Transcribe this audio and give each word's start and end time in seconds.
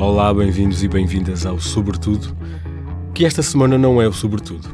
Olá, 0.00 0.32
bem-vindos 0.32 0.82
e 0.82 0.88
bem-vindas 0.88 1.44
ao 1.44 1.60
Sobretudo, 1.60 2.34
que 3.14 3.26
esta 3.26 3.42
semana 3.42 3.76
não 3.76 4.00
é 4.00 4.08
o 4.08 4.12
Sobretudo. 4.14 4.66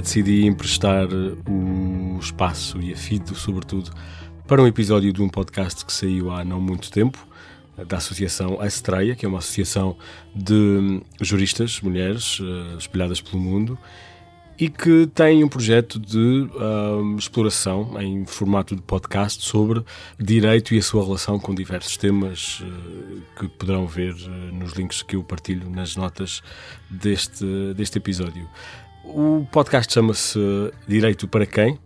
Decidi 0.00 0.46
emprestar 0.46 1.06
o 1.46 2.18
espaço 2.18 2.80
e 2.80 2.90
a 2.90 2.96
feed 2.96 3.26
do 3.26 3.34
Sobretudo 3.34 3.90
para 4.48 4.62
um 4.62 4.66
episódio 4.66 5.12
de 5.12 5.20
um 5.20 5.28
podcast 5.28 5.84
que 5.84 5.92
saiu 5.92 6.30
há 6.30 6.42
não 6.46 6.62
muito 6.62 6.90
tempo, 6.90 7.18
da 7.86 7.98
Associação 7.98 8.58
Astreia, 8.58 9.14
que 9.14 9.26
é 9.26 9.28
uma 9.28 9.40
associação 9.40 9.98
de 10.34 11.02
juristas, 11.20 11.82
mulheres, 11.82 12.38
eh, 12.40 12.76
espalhadas 12.78 13.20
pelo 13.20 13.38
mundo, 13.38 13.78
e 14.60 14.68
que 14.68 15.06
tem 15.14 15.42
um 15.42 15.48
projeto 15.48 15.98
de 15.98 16.18
uh, 16.18 17.16
exploração 17.16 17.98
em 17.98 18.26
formato 18.26 18.76
de 18.76 18.82
podcast 18.82 19.42
sobre 19.42 19.82
direito 20.18 20.74
e 20.74 20.78
a 20.78 20.82
sua 20.82 21.02
relação 21.02 21.40
com 21.40 21.54
diversos 21.54 21.96
temas 21.96 22.60
uh, 22.60 23.22
que 23.38 23.48
poderão 23.48 23.86
ver 23.86 24.12
uh, 24.12 24.28
nos 24.54 24.72
links 24.72 25.02
que 25.02 25.16
eu 25.16 25.24
partilho 25.24 25.70
nas 25.70 25.96
notas 25.96 26.42
deste, 26.90 27.72
deste 27.74 27.96
episódio. 27.96 28.46
O 29.02 29.46
podcast 29.50 29.94
chama-se 29.94 30.38
Direito 30.86 31.26
para 31.26 31.46
Quem? 31.46 31.78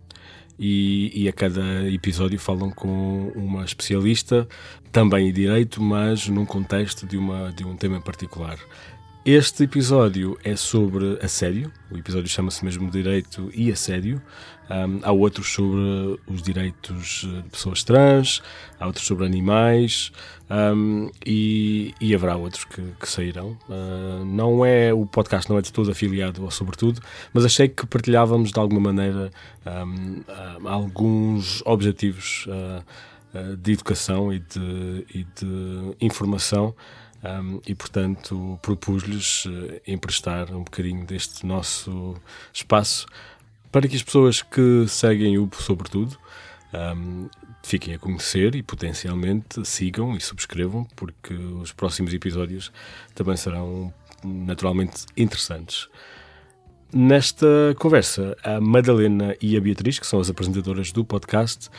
E, 0.59 1.11
e, 1.23 1.27
a 1.27 1.33
cada 1.33 1.89
episódio 1.89 2.39
falam 2.39 2.71
com 2.71 3.29
uma 3.35 3.65
especialista, 3.65 4.47
também 4.89 5.27
em 5.27 5.33
direito, 5.33 5.81
mas 5.81 6.29
num 6.29 6.45
contexto 6.45 7.05
de, 7.05 7.17
uma, 7.17 7.51
de 7.51 7.65
um 7.65 7.75
tema 7.75 7.97
em 7.97 8.01
particular. 8.01 8.57
Este 9.25 9.63
episódio 9.63 10.37
é 10.43 10.55
sobre 10.55 11.17
assédio, 11.19 11.71
o 11.89 11.97
episódio 11.97 12.29
chama-se 12.29 12.63
mesmo 12.63 12.91
Direito 12.91 13.49
e 13.55 13.71
Assédio. 13.71 14.21
Um, 14.69 14.99
há 15.01 15.11
outros 15.11 15.51
sobre 15.51 16.19
os 16.27 16.43
direitos 16.43 17.27
de 17.27 17.49
pessoas 17.49 17.83
trans, 17.83 18.43
há 18.79 18.85
outros 18.85 19.03
sobre 19.03 19.25
animais 19.25 20.11
um, 20.47 21.09
e, 21.25 21.95
e, 21.99 22.13
haverá 22.13 22.37
outros 22.37 22.65
que, 22.65 22.83
que 22.99 23.09
sairão. 23.09 23.57
Uh, 23.67 24.23
não 24.25 24.63
é 24.63 24.93
o 24.93 25.07
podcast 25.07 25.49
não 25.49 25.57
é 25.57 25.61
de 25.63 25.73
todo 25.73 25.89
afiliado 25.89 26.43
ao 26.43 26.51
Sobretudo, 26.51 27.01
mas 27.33 27.43
achei 27.45 27.67
que 27.67 27.83
partilhávamos 27.87 28.51
de 28.51 28.59
alguma 28.59 28.79
maneira 28.79 29.31
um, 29.65 30.23
alguns 30.67 31.63
objetivos 31.65 32.45
uh, 32.45 33.57
de 33.57 33.71
educação 33.71 34.31
e 34.31 34.37
de, 34.37 35.05
e 35.11 35.23
de 35.23 35.95
informação 35.99 36.75
um, 37.25 37.59
e, 37.65 37.73
portanto, 37.73 38.59
propus-lhes 38.61 39.45
uh, 39.45 39.81
emprestar 39.87 40.51
um 40.53 40.63
bocadinho 40.63 41.05
deste 41.05 41.45
nosso 41.45 42.15
espaço 42.53 43.07
para 43.71 43.87
que 43.87 43.95
as 43.95 44.03
pessoas 44.03 44.41
que 44.41 44.85
seguem 44.87 45.37
o 45.37 45.49
Sobretudo 45.59 46.17
um, 46.73 47.27
fiquem 47.63 47.93
a 47.93 47.99
conhecer 47.99 48.53
e 48.55 48.61
potencialmente 48.61 49.65
sigam 49.65 50.15
e 50.15 50.21
subscrevam, 50.21 50.85
porque 50.95 51.33
os 51.33 51.71
próximos 51.71 52.13
episódios 52.13 52.71
também 53.13 53.35
serão 53.35 53.93
naturalmente 54.23 55.05
interessantes. 55.17 55.87
Nesta 56.93 57.75
conversa, 57.79 58.37
a 58.43 58.61
Madalena 58.61 59.35
e 59.41 59.57
a 59.57 59.61
Beatriz, 59.61 59.99
que 59.99 60.07
são 60.07 60.19
as 60.19 60.29
apresentadoras 60.29 60.91
do 60.91 61.03
podcast, 61.03 61.69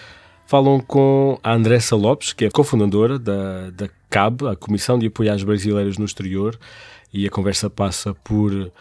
falam 0.46 0.80
com 0.80 1.38
a 1.42 1.52
Andressa 1.52 1.96
Lopes, 1.96 2.32
que 2.32 2.44
é 2.44 2.50
cofundadora 2.50 3.18
da, 3.18 3.70
da 3.70 3.88
CAB, 4.08 4.46
a 4.48 4.56
Comissão 4.56 4.98
de 4.98 5.06
Apoio 5.06 5.32
às 5.32 5.42
Brasileiras 5.42 5.98
no 5.98 6.04
Exterior, 6.04 6.58
e 7.12 7.26
a 7.26 7.30
conversa 7.30 7.70
passa 7.70 8.14
por 8.14 8.72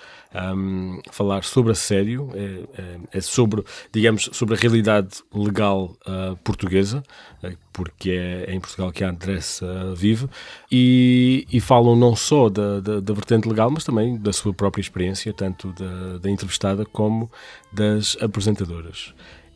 um, 0.55 0.99
falar 1.11 1.43
sobre 1.43 1.71
assédio, 1.71 2.29
é, 2.33 2.81
é, 2.81 2.97
é, 3.13 3.21
sobre, 3.21 3.63
digamos, 3.91 4.29
sobre 4.33 4.55
a 4.55 4.57
realidade 4.57 5.23
legal 5.33 5.95
uh, 6.05 6.35
portuguesa, 6.37 7.01
é, 7.41 7.53
porque 7.71 8.11
é, 8.11 8.51
é, 8.51 8.53
em 8.53 8.59
Portugal 8.59 8.91
que 8.91 9.03
a 9.03 9.09
Andressa 9.09 9.93
vive, 9.95 10.27
e, 10.71 11.47
e 11.51 11.59
falam 11.61 11.95
não 11.95 12.15
só 12.15 12.49
da, 12.49 12.79
da, 12.79 12.99
da, 12.99 13.13
vertente 13.13 13.47
legal, 13.47 13.69
mas 13.71 13.83
também 13.83 14.17
da 14.17 14.33
sua 14.33 14.53
própria 14.53 14.81
experiência, 14.81 15.31
tanto 15.33 15.71
da, 15.73 16.17
da 16.17 16.29
entrevistada 16.29 16.85
como 16.85 17.31
das 17.71 18.17
apresentadoras. 18.19 19.13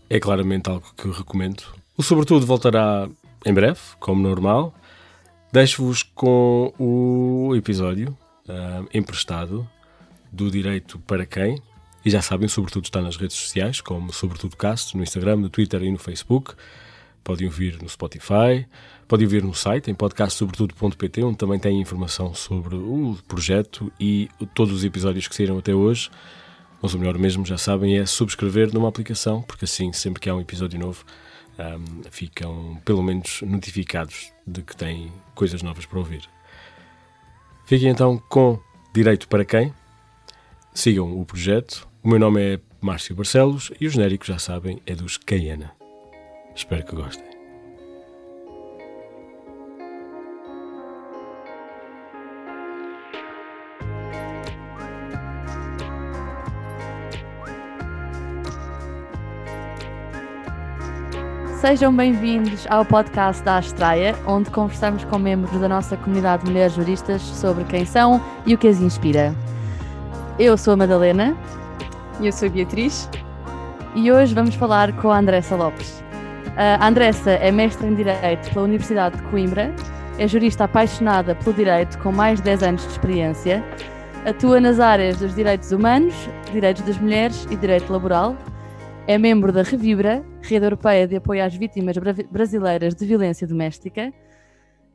É 0.09 0.19
claramente 0.19 0.69
algo 0.69 0.85
que 0.95 1.07
recomendo. 1.09 1.78
O 1.99 2.01
Sobretudo 2.01 2.45
voltará 2.45 3.09
em 3.45 3.53
breve, 3.53 3.81
como 3.99 4.21
normal. 4.21 4.73
Deixo-vos 5.51 6.01
com 6.01 6.73
o 6.79 7.53
episódio 7.57 8.17
uh, 8.47 8.87
emprestado 8.93 9.69
do 10.31 10.49
Direito 10.49 10.97
para 10.99 11.25
Quem. 11.25 11.61
E 12.05 12.09
já 12.09 12.21
sabem, 12.21 12.47
sobretudo 12.47 12.85
está 12.85 13.01
nas 13.01 13.17
redes 13.17 13.35
sociais, 13.35 13.81
como 13.81 14.13
Sobretudo 14.13 14.55
Cast, 14.55 14.95
no 14.95 15.03
Instagram, 15.03 15.35
no 15.35 15.49
Twitter 15.49 15.83
e 15.83 15.91
no 15.91 15.97
Facebook. 15.97 16.53
Podem 17.21 17.47
ouvir 17.47 17.77
no 17.81 17.89
Spotify, 17.89 18.65
podem 19.05 19.25
ouvir 19.25 19.43
no 19.43 19.53
site, 19.53 19.91
em 19.91 19.93
podcastsobretudo.pt, 19.93 21.23
onde 21.25 21.37
também 21.37 21.59
tem 21.59 21.81
informação 21.81 22.33
sobre 22.33 22.75
o 22.75 23.17
projeto 23.27 23.91
e 23.99 24.29
todos 24.55 24.73
os 24.73 24.85
episódios 24.85 25.27
que 25.27 25.35
saíram 25.35 25.57
até 25.57 25.75
hoje. 25.75 26.09
Mas 26.81 26.93
o 26.93 26.97
melhor 26.97 27.17
mesmo, 27.17 27.45
já 27.45 27.57
sabem, 27.57 27.97
é 27.97 28.05
subscrever 28.05 28.73
numa 28.73 28.87
aplicação, 28.87 29.41
porque 29.41 29.65
assim, 29.65 29.91
sempre 29.91 30.21
que 30.21 30.29
há 30.29 30.33
um 30.33 30.39
episódio 30.39 30.79
novo, 30.79 31.03
um, 31.59 32.03
ficam 32.09 32.81
pelo 32.85 33.03
menos 33.03 33.41
notificados 33.41 34.33
de 34.47 34.61
que 34.61 34.75
têm 34.75 35.11
coisas 35.35 35.61
novas 35.61 35.85
para 35.85 35.99
ouvir. 35.99 36.21
Fiquem 37.65 37.89
então 37.89 38.17
com 38.29 38.59
Direito 38.93 39.27
para 39.27 39.45
Quem? 39.45 39.73
Sigam 40.73 41.19
o 41.19 41.25
projeto. 41.25 41.87
O 42.01 42.09
meu 42.09 42.17
nome 42.19 42.55
é 42.55 42.59
Márcio 42.81 43.15
Barcelos 43.15 43.71
e 43.79 43.85
o 43.85 43.89
genérico, 43.89 44.25
já 44.25 44.39
sabem, 44.39 44.81
é 44.85 44.95
dos 44.95 45.17
Caiana. 45.17 45.71
Espero 46.55 46.85
que 46.85 46.95
gostem. 46.95 47.28
Sejam 61.59 61.93
bem-vindos 61.93 62.65
ao 62.69 62.85
podcast 62.85 63.43
da 63.43 63.57
Astraia, 63.57 64.15
onde 64.25 64.49
conversamos 64.49 65.03
com 65.03 65.19
membros 65.19 65.59
da 65.59 65.67
nossa 65.67 65.97
comunidade 65.97 66.45
de 66.45 66.51
mulheres 66.51 66.73
juristas 66.73 67.21
sobre 67.21 67.65
quem 67.65 67.83
são 67.83 68.23
e 68.45 68.53
o 68.53 68.57
que 68.57 68.65
as 68.65 68.79
inspira. 68.79 69.35
Eu 70.39 70.57
sou 70.57 70.75
a 70.75 70.77
Madalena. 70.77 71.35
E 72.21 72.27
eu 72.27 72.31
sou 72.31 72.47
a 72.47 72.51
Beatriz. 72.51 73.09
E 73.93 74.09
hoje 74.09 74.33
vamos 74.33 74.55
falar 74.55 74.93
com 75.01 75.11
a 75.11 75.19
Andressa 75.19 75.57
Lopes. 75.57 76.01
A 76.55 76.87
Andressa 76.87 77.31
é 77.31 77.51
mestra 77.51 77.85
em 77.87 77.93
Direito 77.93 78.53
pela 78.53 78.63
Universidade 78.63 79.17
de 79.17 79.23
Coimbra, 79.23 79.75
é 80.17 80.25
jurista 80.29 80.63
apaixonada 80.63 81.35
pelo 81.35 81.53
direito 81.53 81.99
com 81.99 82.13
mais 82.13 82.39
de 82.39 82.45
10 82.45 82.63
anos 82.63 82.83
de 82.83 82.91
experiência, 82.91 83.61
atua 84.25 84.61
nas 84.61 84.79
áreas 84.79 85.17
dos 85.17 85.35
direitos 85.35 85.73
humanos, 85.73 86.15
direitos 86.53 86.83
das 86.83 86.97
mulheres 86.97 87.45
e 87.51 87.57
direito 87.57 87.91
laboral 87.91 88.37
é 89.09 89.17
membro 89.17 89.51
da 89.51 89.63
Revibra, 89.63 90.23
Rede 90.39 90.67
Europeia 90.67 91.07
de 91.07 91.15
Apoio 91.15 91.43
às 91.43 91.55
Vítimas 91.55 91.95
Brasileiras 92.29 92.93
de 92.93 93.07
Violência 93.07 93.47
Doméstica. 93.47 94.13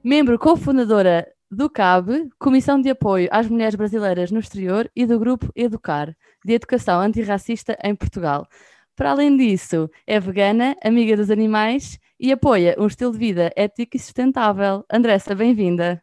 Membro 0.05 0.39
cofundadora 0.39 1.27
do 1.51 1.69
CAB, 1.69 2.31
Comissão 2.39 2.81
de 2.81 2.91
Apoio 2.91 3.29
às 3.33 3.49
Mulheres 3.49 3.75
Brasileiras 3.75 4.31
no 4.31 4.39
Exterior, 4.39 4.89
e 4.95 5.05
do 5.05 5.19
Grupo 5.19 5.51
Educar, 5.57 6.15
de 6.45 6.53
Educação 6.53 7.01
Antirracista 7.01 7.77
em 7.83 7.93
Portugal. 7.93 8.47
Para 8.95 9.11
além 9.11 9.37
disso, 9.37 9.91
é 10.07 10.21
vegana, 10.21 10.77
amiga 10.85 11.17
dos 11.17 11.29
animais 11.29 11.99
e 12.21 12.31
apoia 12.31 12.77
um 12.79 12.87
estilo 12.87 13.11
de 13.11 13.19
vida 13.19 13.51
ético 13.57 13.97
e 13.97 13.99
sustentável. 13.99 14.85
Andressa, 14.89 15.35
bem-vinda. 15.35 16.01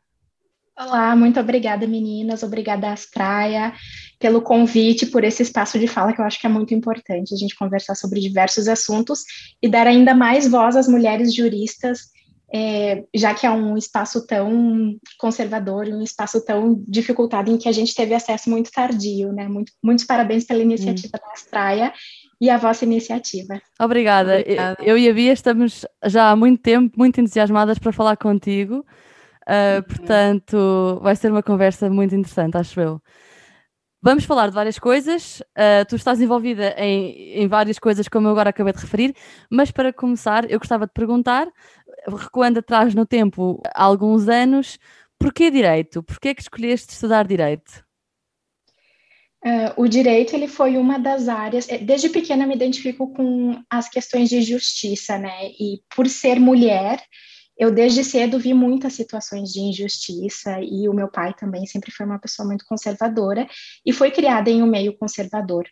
Olá, 0.78 1.16
muito 1.16 1.40
obrigada, 1.40 1.88
meninas. 1.88 2.44
Obrigada, 2.44 2.92
Astraia, 2.92 3.72
pelo 4.22 4.42
convite, 4.42 5.08
por 5.08 5.24
esse 5.24 5.42
espaço 5.42 5.80
de 5.80 5.88
fala 5.88 6.14
que 6.14 6.22
eu 6.22 6.26
acho 6.26 6.40
que 6.40 6.46
é 6.46 6.50
muito 6.50 6.76
importante 6.76 7.34
a 7.34 7.38
gente 7.38 7.56
conversar 7.56 7.96
sobre 7.96 8.22
diversos 8.22 8.68
assuntos 8.68 9.24
e 9.62 9.68
dar 9.68 9.88
ainda 9.88 10.14
mais 10.14 10.48
voz 10.48 10.76
às 10.76 10.88
mulheres 10.88 11.34
juristas, 11.36 12.12
é, 12.54 13.04
já 13.16 13.34
que 13.34 13.48
é 13.48 13.50
um 13.50 13.76
espaço 13.76 14.26
tão 14.28 14.96
conservador, 15.18 15.88
um 15.88 16.04
espaço 16.04 16.40
tão 16.46 16.84
dificultado 16.88 17.50
em 17.52 17.58
que 17.58 17.68
a 17.68 17.72
gente 17.72 17.96
teve 17.96 18.14
acesso 18.14 18.48
muito 18.48 18.72
tardio, 18.72 19.34
né? 19.34 19.48
Muito, 19.48 19.72
muitos 19.84 20.06
parabéns 20.06 20.46
pela 20.46 20.62
iniciativa 20.62 21.18
hum. 21.18 21.28
da 21.28 21.34
Astraia 21.34 21.94
e 22.40 22.48
a 22.48 22.58
vossa 22.58 22.86
iniciativa. 22.86 23.60
Obrigada. 23.80 24.40
Obrigada. 24.40 24.78
Eu 24.84 24.98
e 24.98 25.10
a 25.10 25.14
Bia 25.14 25.34
estamos 25.34 25.84
já 26.06 26.30
há 26.30 26.36
muito 26.36 26.62
tempo 26.62 26.94
muito 26.96 27.20
entusiasmadas 27.20 27.80
para 27.80 27.92
falar 27.92 28.18
contigo. 28.18 28.86
Uh, 29.42 29.82
portanto, 29.88 31.00
vai 31.02 31.16
ser 31.16 31.32
uma 31.32 31.42
conversa 31.42 31.90
muito 31.90 32.14
interessante, 32.14 32.56
acho 32.58 32.80
eu. 32.80 33.02
Vamos 34.04 34.24
falar 34.24 34.48
de 34.48 34.56
várias 34.56 34.80
coisas. 34.80 35.42
Uh, 35.52 35.86
tu 35.88 35.96
estás 35.96 36.20
envolvida 36.20 36.74
em, 36.76 37.44
em, 37.44 37.48
várias 37.48 37.78
coisas, 37.78 38.08
como 38.08 38.28
eu 38.28 38.32
agora 38.32 38.50
acabei 38.50 38.74
de 38.74 38.80
referir, 38.80 39.16
mas 39.50 39.70
para 39.70 39.94
começar, 39.94 40.50
eu 40.50 40.58
gostava 40.58 40.88
de 40.88 40.92
perguntar, 40.92 41.48
recuando 42.08 42.60
atrás 42.60 42.96
no 42.96 43.06
tempo 43.06 43.62
há 43.76 43.84
alguns 43.84 44.28
anos, 44.28 44.80
porquê 45.20 45.52
direito? 45.52 46.02
Porquê 46.02 46.34
que 46.34 46.42
escolheste 46.42 46.94
estudar 46.94 47.28
direito? 47.28 47.86
Uh, 49.46 49.84
o 49.84 49.88
direito 49.88 50.36
ele 50.36 50.48
foi 50.48 50.78
uma 50.78 50.98
das 50.98 51.28
áreas. 51.28 51.70
Eh, 51.70 51.78
desde 51.78 52.10
pequena 52.10 52.48
me 52.48 52.56
identifico 52.56 53.14
com 53.14 53.62
as 53.70 53.88
questões 53.88 54.30
de 54.30 54.42
justiça, 54.42 55.20
né? 55.20 55.50
E 55.60 55.82
por 55.96 56.08
ser 56.08 56.40
mulher, 56.40 57.04
eu 57.62 57.70
desde 57.70 58.04
cedo 58.04 58.40
vi 58.40 58.56
muitas 58.56 58.94
situações 58.94 59.52
de 59.52 59.60
injustiça 59.60 60.60
e 60.64 60.90
o 60.90 60.94
meu 60.94 61.08
pai 61.08 61.32
também 61.40 61.64
sempre 61.68 61.92
foi 61.92 62.08
uma 62.08 62.18
pessoa 62.18 62.48
muito 62.48 62.66
conservadora 62.66 63.48
e 63.86 63.94
foi 63.94 64.10
criada 64.10 64.50
em 64.50 64.64
um 64.64 64.66
meio 64.66 64.98
conservador. 64.98 65.70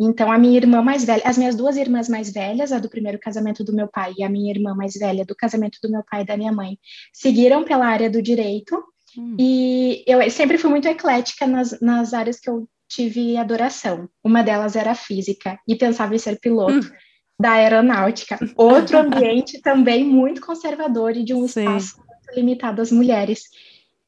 Então, 0.00 0.32
a 0.32 0.36
minha 0.36 0.56
irmã 0.56 0.82
mais 0.82 1.04
velha, 1.04 1.22
as 1.24 1.38
minhas 1.38 1.54
duas 1.54 1.76
irmãs 1.76 2.08
mais 2.08 2.32
velhas, 2.32 2.72
a 2.72 2.80
do 2.80 2.90
primeiro 2.90 3.20
casamento 3.20 3.62
do 3.62 3.72
meu 3.72 3.86
pai 3.86 4.14
e 4.18 4.24
a 4.24 4.28
minha 4.28 4.50
irmã 4.50 4.74
mais 4.74 4.94
velha 4.94 5.24
do 5.24 5.36
casamento 5.36 5.78
do 5.80 5.88
meu 5.88 6.02
pai 6.10 6.22
e 6.22 6.26
da 6.26 6.36
minha 6.36 6.50
mãe, 6.50 6.76
seguiram 7.12 7.62
pela 7.64 7.86
área 7.86 8.10
do 8.10 8.20
direito 8.20 8.76
hum. 9.16 9.36
e 9.38 10.02
eu 10.08 10.28
sempre 10.32 10.58
fui 10.58 10.70
muito 10.70 10.88
eclética 10.88 11.46
nas, 11.46 11.80
nas 11.80 12.14
áreas 12.14 12.40
que 12.40 12.50
eu 12.50 12.68
tive 12.88 13.36
adoração. 13.36 14.08
Uma 14.24 14.42
delas 14.42 14.74
era 14.74 14.92
física 14.92 15.56
e 15.68 15.76
pensava 15.76 16.16
em 16.16 16.18
ser 16.18 16.40
piloto. 16.40 16.84
Hum 16.84 17.07
da 17.40 17.52
aeronáutica. 17.52 18.38
Outro 18.56 18.98
ambiente 18.98 19.60
também 19.60 20.04
muito 20.04 20.40
conservador 20.40 21.16
e 21.16 21.24
de 21.24 21.34
um 21.34 21.46
Sim. 21.46 21.60
espaço 21.60 21.98
muito 21.98 22.34
limitado 22.36 22.82
às 22.82 22.90
mulheres. 22.90 23.44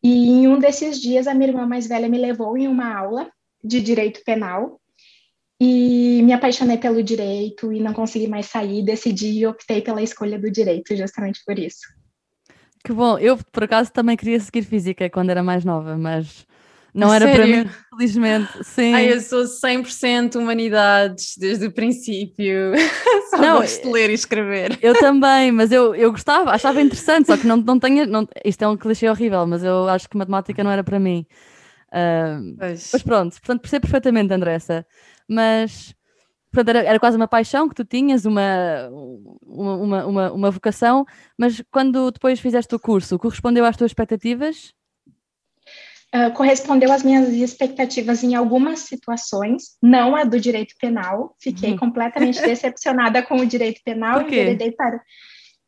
E 0.02 0.28
em 0.28 0.48
um 0.48 0.58
desses 0.58 1.00
dias, 1.00 1.26
a 1.26 1.34
minha 1.34 1.50
irmã 1.50 1.66
mais 1.66 1.86
velha 1.86 2.08
me 2.08 2.18
levou 2.18 2.56
em 2.56 2.66
uma 2.66 2.94
aula 2.94 3.30
de 3.62 3.80
direito 3.80 4.22
penal 4.24 4.80
e 5.60 6.22
me 6.22 6.32
apaixonei 6.32 6.78
pelo 6.78 7.02
direito 7.02 7.70
e 7.70 7.80
não 7.80 7.92
consegui 7.92 8.26
mais 8.26 8.46
sair. 8.46 8.82
Decidi 8.82 9.40
e 9.40 9.46
optei 9.46 9.82
pela 9.82 10.02
escolha 10.02 10.38
do 10.38 10.50
direito, 10.50 10.96
justamente 10.96 11.40
por 11.44 11.58
isso. 11.58 11.80
Que 12.82 12.94
bom. 12.94 13.18
Eu, 13.18 13.36
por 13.52 13.64
acaso, 13.64 13.92
também 13.92 14.16
queria 14.16 14.40
seguir 14.40 14.62
física 14.62 15.10
quando 15.10 15.28
era 15.28 15.42
mais 15.42 15.64
nova, 15.64 15.98
mas 15.98 16.46
não 16.94 17.12
era 17.12 17.26
Sério? 17.26 17.36
para 17.36 17.64
mim, 17.64 17.70
felizmente. 17.90 18.64
Sim. 18.64 18.94
Ai, 18.94 19.12
eu 19.12 19.20
sou 19.20 19.44
100% 19.44 20.36
humanidades 20.36 21.34
desde 21.38 21.66
o 21.66 21.72
princípio. 21.72 22.72
Só 23.30 23.38
não, 23.38 23.60
gosto 23.60 23.82
de 23.82 23.92
ler 23.92 24.10
e 24.10 24.14
escrever. 24.14 24.78
Eu 24.82 24.94
também, 24.98 25.52
mas 25.52 25.70
eu, 25.70 25.94
eu 25.94 26.10
gostava, 26.10 26.50
achava 26.50 26.80
interessante, 26.82 27.26
só 27.26 27.36
que 27.36 27.46
não, 27.46 27.56
não 27.58 27.78
tenho. 27.78 28.06
Não, 28.06 28.26
isto 28.44 28.62
é 28.62 28.68
um 28.68 28.76
clichê 28.76 29.08
horrível, 29.08 29.46
mas 29.46 29.62
eu 29.62 29.88
acho 29.88 30.08
que 30.08 30.16
matemática 30.16 30.64
não 30.64 30.70
era 30.70 30.82
para 30.82 30.98
mim. 30.98 31.24
Uh, 31.92 32.56
mas 32.58 33.02
pronto, 33.02 33.32
portanto, 33.34 33.60
percebo 33.60 33.82
perfeitamente, 33.82 34.32
Andressa. 34.32 34.84
Mas 35.28 35.94
portanto, 36.52 36.76
era, 36.76 36.88
era 36.88 36.98
quase 36.98 37.16
uma 37.16 37.28
paixão 37.28 37.68
que 37.68 37.74
tu 37.74 37.84
tinhas, 37.84 38.24
uma, 38.24 38.88
uma, 39.46 40.06
uma, 40.06 40.32
uma 40.32 40.50
vocação, 40.50 41.06
mas 41.38 41.62
quando 41.70 42.10
depois 42.10 42.40
fizeste 42.40 42.74
o 42.74 42.80
curso, 42.80 43.18
correspondeu 43.18 43.64
às 43.64 43.76
tuas 43.76 43.90
expectativas? 43.90 44.74
Uh, 46.14 46.32
correspondeu 46.32 46.92
às 46.92 47.02
minhas 47.02 47.28
expectativas 47.28 48.22
em 48.22 48.34
algumas 48.34 48.80
situações, 48.80 49.76
não 49.82 50.14
a 50.14 50.24
do 50.24 50.40
direito 50.40 50.74
penal. 50.80 51.36
Fiquei 51.40 51.72
uhum. 51.72 51.78
completamente 51.78 52.40
decepcionada 52.42 53.22
com 53.22 53.36
o 53.36 53.46
direito 53.46 53.80
penal 53.84 54.24
Por 54.24 54.32
e 54.32 54.72
para. 54.72 55.02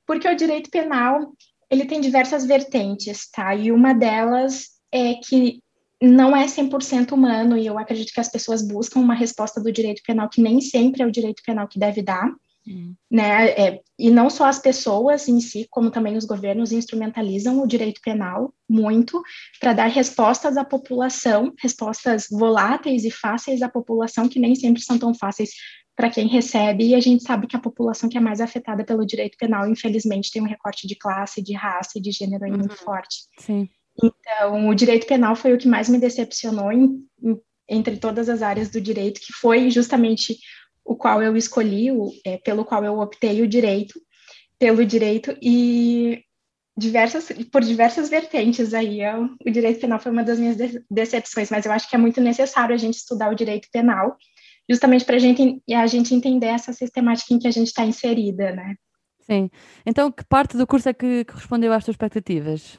Porque 0.06 0.28
o 0.28 0.36
direito 0.36 0.70
penal 0.70 1.32
ele 1.70 1.86
tem 1.86 2.00
diversas 2.00 2.44
vertentes, 2.44 3.30
tá? 3.30 3.54
E 3.54 3.72
uma 3.72 3.94
delas 3.94 4.72
é 4.92 5.14
que 5.14 5.62
não 6.02 6.36
é 6.36 6.46
100% 6.46 7.12
humano, 7.12 7.56
e 7.56 7.64
eu 7.66 7.78
acredito 7.78 8.12
que 8.12 8.20
as 8.20 8.28
pessoas 8.28 8.60
buscam 8.60 9.00
uma 9.00 9.14
resposta 9.14 9.60
do 9.60 9.72
direito 9.72 10.02
penal 10.04 10.28
que 10.28 10.42
nem 10.42 10.60
sempre 10.60 11.02
é 11.02 11.06
o 11.06 11.12
direito 11.12 11.42
penal 11.46 11.68
que 11.68 11.78
deve 11.78 12.02
dar. 12.02 12.28
Hum. 12.67 12.94
Né? 13.11 13.50
É, 13.50 13.81
e 13.99 14.11
não 14.11 14.31
só 14.31 14.47
as 14.47 14.59
pessoas 14.59 15.29
em 15.29 15.41
si, 15.41 15.67
como 15.70 15.91
também 15.91 16.17
os 16.17 16.25
governos 16.25 16.73
instrumentalizam 16.73 17.61
o 17.61 17.67
direito 17.67 18.00
penal 18.03 18.55
muito 18.69 19.20
para 19.61 19.73
dar 19.73 19.87
respostas 19.87 20.56
à 20.56 20.64
população, 20.64 21.53
respostas 21.61 22.26
voláteis 22.31 23.05
e 23.05 23.11
fáceis 23.11 23.62
à 23.62 23.69
população, 23.69 24.29
que 24.29 24.38
nem 24.38 24.55
sempre 24.55 24.82
são 24.82 24.99
tão 24.99 25.12
fáceis 25.14 25.50
para 25.94 26.11
quem 26.11 26.26
recebe, 26.26 26.88
e 26.88 26.94
a 26.94 27.00
gente 27.00 27.23
sabe 27.23 27.47
que 27.47 27.56
a 27.56 27.61
população 27.61 28.09
que 28.09 28.17
é 28.17 28.20
mais 28.20 28.41
afetada 28.41 28.82
pelo 28.82 29.05
direito 29.05 29.37
penal, 29.37 29.69
infelizmente, 29.69 30.31
tem 30.31 30.41
um 30.41 30.49
recorte 30.49 30.87
de 30.87 30.97
classe, 30.97 31.43
de 31.43 31.55
raça 31.55 31.99
e 31.99 32.00
de 32.00 32.11
gênero 32.11 32.44
uhum. 32.44 32.59
muito 32.59 32.76
forte. 32.76 33.26
Sim. 33.38 33.69
Então, 34.03 34.69
o 34.69 34.75
direito 34.75 35.06
penal 35.06 35.37
foi 35.37 35.53
o 35.53 35.59
que 35.59 35.69
mais 35.69 35.88
me 35.88 35.99
decepcionou 35.99 36.73
em, 36.73 37.05
em, 37.23 37.38
entre 37.69 37.99
todas 37.99 38.29
as 38.31 38.41
áreas 38.41 38.70
do 38.70 38.81
direito, 38.81 39.20
que 39.20 39.35
foi 39.35 39.70
justamente 39.70 40.38
o 40.84 40.96
qual 40.96 41.23
eu 41.23 41.37
escolhi, 41.37 41.90
o, 41.90 42.11
é, 42.25 42.38
pelo 42.38 42.64
qual 42.64 42.84
eu 42.84 42.99
optei 42.99 43.43
o 43.43 43.49
direito, 43.49 44.00
pelo 44.58 44.84
direito 44.84 45.37
e 45.40 46.25
diversas, 46.76 47.29
por 47.50 47.62
diversas 47.62 48.08
vertentes 48.08 48.75
aí. 48.75 49.02
Eu, 49.02 49.31
o 49.46 49.50
direito 49.50 49.81
penal 49.81 50.00
foi 50.00 50.12
uma 50.12 50.25
das 50.25 50.38
minhas 50.38 50.56
de 50.56 50.84
decepções, 50.90 51.50
mas 51.50 51.67
eu 51.67 51.73
acho 51.73 51.88
que 51.88 51.96
é 51.96 51.99
muito 51.99 52.20
necessário 52.20 52.75
a 52.75 52.79
gente 52.79 52.94
estudar 52.94 53.31
o 53.31 53.34
direito 53.34 53.69
penal, 53.73 54.17
justamente 54.69 55.05
para 55.05 55.19
gente, 55.19 55.62
a 55.73 55.87
gente 55.87 56.14
entender 56.14 56.46
essa 56.46 56.73
sistemática 56.73 57.32
em 57.35 57.38
que 57.38 57.49
a 57.49 57.52
gente 57.52 57.69
está 57.69 57.85
inserida, 57.85 58.52
né? 58.52 58.75
Sim. 59.20 59.50
Então, 59.87 60.11
que 60.11 60.25
parte 60.25 60.56
do 60.56 60.67
curso 60.67 60.88
é 60.88 60.93
que 60.93 61.25
correspondeu 61.25 61.73
às 61.73 61.85
tuas 61.85 61.94
expectativas? 61.94 62.78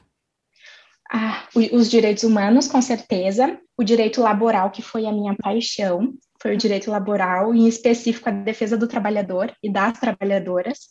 Ah, 1.12 1.48
os 1.56 1.90
direitos 1.90 2.24
humanos, 2.24 2.68
com 2.68 2.82
certeza. 2.82 3.60
O 3.78 3.84
direito 3.84 4.22
laboral, 4.22 4.72
que 4.72 4.82
foi 4.82 5.06
a 5.06 5.12
minha 5.12 5.36
paixão 5.36 6.14
foi 6.44 6.56
o 6.56 6.58
direito 6.58 6.92
laboral, 6.92 7.56
em 7.56 7.70
específico 7.70 8.28
a 8.28 8.34
defesa 8.34 8.78
do 8.78 8.86
trabalhador 8.86 9.56
e 9.64 9.72
das 9.72 9.98
trabalhadoras, 9.98 10.90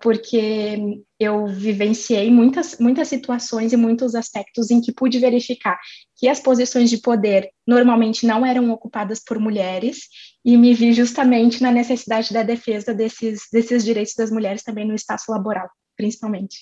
porque 0.00 1.02
eu 1.18 1.48
vivenciei 1.48 2.30
muitas, 2.30 2.78
muitas 2.78 3.08
situações 3.08 3.72
e 3.72 3.76
muitos 3.76 4.14
aspectos 4.14 4.70
em 4.70 4.80
que 4.80 4.92
pude 4.92 5.18
verificar 5.18 5.76
que 6.16 6.28
as 6.28 6.38
posições 6.38 6.88
de 6.88 6.98
poder 6.98 7.50
normalmente 7.66 8.24
não 8.26 8.46
eram 8.46 8.70
ocupadas 8.70 9.20
por 9.24 9.40
mulheres 9.40 10.02
e 10.44 10.56
me 10.56 10.72
vi 10.72 10.92
justamente 10.92 11.60
na 11.60 11.72
necessidade 11.72 12.32
da 12.32 12.44
defesa 12.44 12.94
desses, 12.94 13.48
desses 13.52 13.84
direitos 13.84 14.14
das 14.14 14.30
mulheres 14.30 14.62
também 14.62 14.86
no 14.86 14.94
espaço 14.94 15.32
laboral, 15.32 15.68
principalmente. 15.96 16.58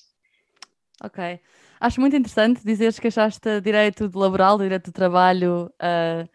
Ok. 1.04 1.40
Acho 1.78 2.00
muito 2.00 2.16
interessante 2.16 2.64
dizeres 2.64 2.98
que 2.98 3.08
achaste 3.08 3.60
direito 3.60 4.08
laboral, 4.14 4.56
direito 4.56 4.86
do 4.86 4.92
trabalho, 4.92 5.70
uh, 5.82 6.26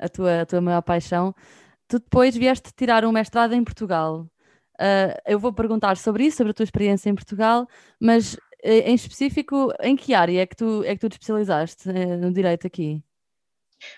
a 0.00 0.08
tua, 0.08 0.42
a 0.42 0.46
tua 0.46 0.60
maior 0.60 0.82
paixão. 0.82 1.34
Tu 1.88 1.98
depois 1.98 2.36
vieste 2.36 2.70
tirar 2.76 3.04
um 3.04 3.12
mestrado 3.12 3.54
em 3.54 3.62
Portugal. 3.62 4.26
Uh, 4.80 5.12
eu 5.26 5.38
vou 5.38 5.52
perguntar 5.52 5.96
sobre 5.96 6.24
isso, 6.24 6.38
sobre 6.38 6.52
a 6.52 6.54
tua 6.54 6.64
experiência 6.64 7.10
em 7.10 7.14
Portugal, 7.14 7.66
mas 8.00 8.36
eh, 8.62 8.90
em 8.90 8.94
específico, 8.94 9.72
em 9.80 9.96
que 9.96 10.14
área 10.14 10.40
é 10.40 10.46
que 10.46 10.56
tu, 10.56 10.82
é 10.84 10.94
que 10.94 11.00
tu 11.00 11.08
te 11.08 11.12
especializaste 11.12 11.88
eh, 11.88 12.16
no 12.16 12.32
direito 12.32 12.66
aqui? 12.66 13.02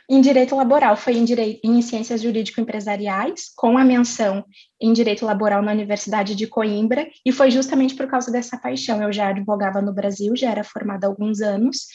Em 0.08 0.20
direito 0.20 0.54
laboral, 0.54 0.96
foi 0.96 1.14
em, 1.14 1.24
direito, 1.24 1.60
em 1.64 1.82
ciências 1.82 2.22
jurídico-empresariais, 2.22 3.52
com 3.56 3.76
a 3.76 3.84
menção 3.84 4.44
em 4.80 4.92
direito 4.92 5.26
laboral 5.26 5.60
na 5.60 5.72
Universidade 5.72 6.36
de 6.36 6.46
Coimbra, 6.46 7.08
e 7.26 7.32
foi 7.32 7.50
justamente 7.50 7.96
por 7.96 8.06
causa 8.06 8.30
dessa 8.30 8.56
paixão. 8.56 9.02
Eu 9.02 9.12
já 9.12 9.28
advogava 9.28 9.82
no 9.82 9.92
Brasil, 9.92 10.36
já 10.36 10.50
era 10.50 10.62
formada 10.62 11.06
há 11.06 11.10
alguns 11.10 11.40
anos, 11.40 11.86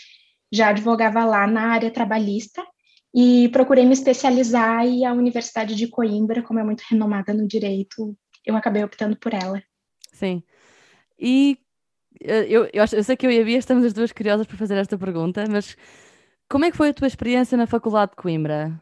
já 0.51 0.69
advogava 0.69 1.23
lá 1.23 1.47
na 1.47 1.69
área 1.71 1.89
trabalhista, 1.89 2.61
e 3.13 3.49
procurei 3.49 3.85
me 3.85 3.93
especializar 3.93 4.85
e 4.85 5.03
a 5.05 5.13
Universidade 5.13 5.75
de 5.75 5.87
Coimbra, 5.87 6.43
como 6.43 6.59
é 6.59 6.63
muito 6.63 6.83
renomada 6.89 7.33
no 7.33 7.47
direito, 7.47 8.15
eu 8.45 8.55
acabei 8.55 8.83
optando 8.83 9.17
por 9.17 9.33
ela. 9.33 9.61
Sim. 10.13 10.43
E 11.19 11.57
eh, 12.21 12.45
eu, 12.49 12.69
eu, 12.73 12.83
acho, 12.83 12.95
eu 12.95 13.03
sei 13.03 13.15
que 13.15 13.25
eu 13.25 13.31
e 13.31 13.39
a 13.39 13.43
Bia 13.43 13.57
estamos 13.57 13.83
as 13.83 13.93
duas 13.93 14.11
curiosas 14.11 14.47
para 14.47 14.57
fazer 14.57 14.77
esta 14.77 14.97
pergunta, 14.97 15.45
mas 15.49 15.75
como 16.49 16.65
é 16.65 16.71
que 16.71 16.77
foi 16.77 16.89
a 16.89 16.93
tua 16.93 17.07
experiência 17.07 17.57
na 17.57 17.67
Faculdade 17.67 18.11
de 18.11 18.17
Coimbra? 18.17 18.81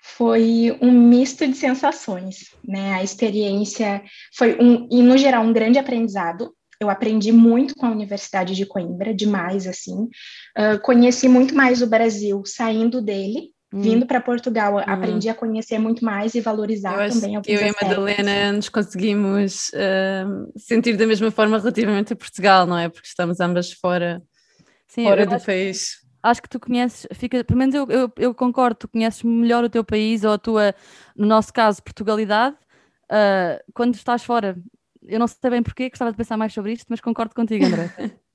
Foi 0.00 0.76
um 0.80 0.90
misto 0.90 1.46
de 1.46 1.54
sensações, 1.54 2.54
né? 2.66 2.94
A 2.94 3.02
experiência 3.02 4.02
foi 4.34 4.56
um, 4.58 4.88
e 4.90 5.02
no 5.02 5.18
geral 5.18 5.44
um 5.44 5.52
grande 5.52 5.78
aprendizado, 5.78 6.54
eu 6.80 6.88
aprendi 6.88 7.32
muito 7.32 7.74
com 7.74 7.86
a 7.86 7.90
Universidade 7.90 8.54
de 8.54 8.64
Coimbra, 8.64 9.12
demais, 9.12 9.66
assim. 9.66 10.08
Uh, 10.56 10.78
conheci 10.82 11.28
muito 11.28 11.54
mais 11.54 11.82
o 11.82 11.86
Brasil 11.86 12.42
saindo 12.46 13.02
dele, 13.02 13.50
hum. 13.72 13.80
vindo 13.80 14.06
para 14.06 14.20
Portugal, 14.20 14.76
hum. 14.76 14.82
aprendi 14.86 15.28
a 15.28 15.34
conhecer 15.34 15.78
muito 15.78 16.04
mais 16.04 16.34
e 16.34 16.40
valorizar 16.40 17.04
eu 17.04 17.12
também 17.12 17.36
alguns 17.36 17.52
Eu 17.52 17.60
e 17.60 17.68
a 17.68 17.74
Madalena 17.82 18.52
nos 18.52 18.68
conseguimos 18.68 19.70
uh, 19.70 20.52
sentir 20.56 20.96
da 20.96 21.06
mesma 21.06 21.30
forma 21.32 21.58
relativamente 21.58 22.12
a 22.12 22.16
Portugal, 22.16 22.64
não 22.64 22.78
é? 22.78 22.88
Porque 22.88 23.08
estamos 23.08 23.40
ambas 23.40 23.72
fora, 23.72 24.22
Sim, 24.86 25.02
fora 25.02 25.26
do 25.26 25.34
acho, 25.34 25.46
país. 25.46 25.98
Acho 26.22 26.42
que 26.42 26.48
tu 26.48 26.60
conheces, 26.60 27.08
fica, 27.12 27.42
pelo 27.42 27.58
menos 27.58 27.74
eu, 27.74 27.86
eu, 27.90 28.12
eu, 28.18 28.34
concordo, 28.34 28.76
tu 28.76 28.88
conheces 28.88 29.24
melhor 29.24 29.64
o 29.64 29.68
teu 29.68 29.82
país 29.82 30.22
ou 30.22 30.32
a 30.32 30.38
tua, 30.38 30.74
no 31.16 31.26
nosso 31.26 31.52
caso, 31.52 31.82
Portugalidade, 31.82 32.56
uh, 33.10 33.72
quando 33.74 33.94
estás 33.94 34.22
fora 34.22 34.56
eu 35.08 35.18
não 35.18 35.26
sei 35.26 35.50
bem 35.50 35.62
porquê, 35.62 35.88
gostava 35.88 36.10
de 36.10 36.16
pensar 36.16 36.36
mais 36.36 36.52
sobre 36.52 36.72
isto, 36.72 36.86
mas 36.88 37.00
concordo 37.00 37.34
contigo, 37.34 37.64
André. 37.64 37.92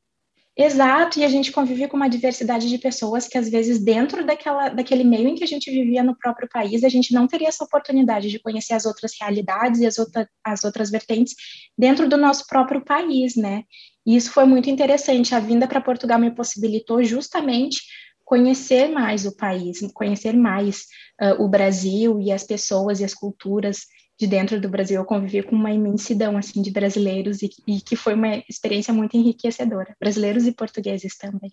Exato, 0.55 1.19
e 1.19 1.23
a 1.23 1.27
gente 1.27 1.51
convive 1.51 1.87
com 1.87 1.97
uma 1.97 2.07
diversidade 2.07 2.69
de 2.69 2.77
pessoas 2.77 3.27
que, 3.27 3.39
às 3.39 3.49
vezes, 3.49 3.83
dentro 3.83 4.23
daquela, 4.23 4.69
daquele 4.69 5.03
meio 5.03 5.27
em 5.27 5.33
que 5.33 5.43
a 5.43 5.47
gente 5.47 5.71
vivia 5.71 6.03
no 6.03 6.15
próprio 6.15 6.47
país, 6.47 6.83
a 6.83 6.89
gente 6.89 7.11
não 7.11 7.25
teria 7.25 7.47
essa 7.47 7.63
oportunidade 7.63 8.29
de 8.29 8.37
conhecer 8.37 8.73
as 8.73 8.85
outras 8.85 9.13
realidades 9.19 9.81
e 9.81 9.87
as, 9.87 9.97
outra, 9.97 10.29
as 10.43 10.63
outras 10.63 10.91
vertentes 10.91 11.33
dentro 11.75 12.07
do 12.07 12.17
nosso 12.17 12.45
próprio 12.47 12.85
país, 12.85 13.35
né? 13.35 13.63
E 14.05 14.15
isso 14.15 14.31
foi 14.31 14.45
muito 14.45 14.69
interessante. 14.69 15.33
A 15.33 15.39
vinda 15.39 15.67
para 15.67 15.81
Portugal 15.81 16.19
me 16.19 16.29
possibilitou 16.29 17.03
justamente 17.03 17.77
conhecer 18.23 18.89
mais 18.89 19.25
o 19.25 19.35
país, 19.35 19.79
conhecer 19.91 20.35
mais 20.35 20.85
uh, 21.19 21.43
o 21.43 21.49
Brasil 21.49 22.19
e 22.21 22.31
as 22.31 22.43
pessoas 22.43 22.99
e 22.99 23.03
as 23.03 23.13
culturas 23.13 23.87
de 24.19 24.27
dentro 24.27 24.59
do 24.61 24.69
Brasil, 24.69 25.01
eu 25.01 25.05
convivi 25.05 25.41
com 25.41 25.55
uma 25.55 25.71
imensidão 25.71 26.37
assim 26.37 26.61
de 26.61 26.71
brasileiros 26.71 27.41
e, 27.41 27.49
e 27.67 27.81
que 27.81 27.95
foi 27.95 28.13
uma 28.13 28.43
experiência 28.49 28.93
muito 28.93 29.17
enriquecedora. 29.17 29.95
Brasileiros 29.99 30.45
e 30.45 30.51
portugueses 30.51 31.17
também. 31.17 31.51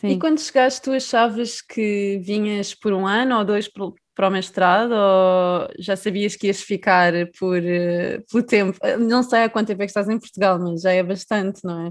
Sim. 0.00 0.08
E 0.08 0.18
quando 0.18 0.40
chegaste, 0.40 0.80
tu 0.80 0.92
achavas 0.92 1.60
que 1.60 2.18
vinhas 2.22 2.74
por 2.74 2.92
um 2.92 3.06
ano 3.06 3.36
ou 3.36 3.44
dois 3.44 3.68
para 3.68 4.28
o 4.28 4.30
mestrado 4.30 4.92
ou 4.92 5.68
já 5.78 5.94
sabias 5.94 6.34
que 6.34 6.46
ias 6.46 6.62
ficar 6.62 7.12
por, 7.38 7.58
uh, 7.58 8.24
pelo 8.30 8.42
tempo? 8.42 8.78
Não 8.98 9.22
sei 9.22 9.42
há 9.42 9.50
quanto 9.50 9.68
tempo 9.68 9.82
é 9.82 9.84
que 9.84 9.90
estás 9.90 10.08
em 10.08 10.18
Portugal, 10.18 10.58
mas 10.58 10.80
já 10.80 10.92
é 10.92 11.02
bastante, 11.02 11.60
não 11.64 11.86
é? 11.86 11.90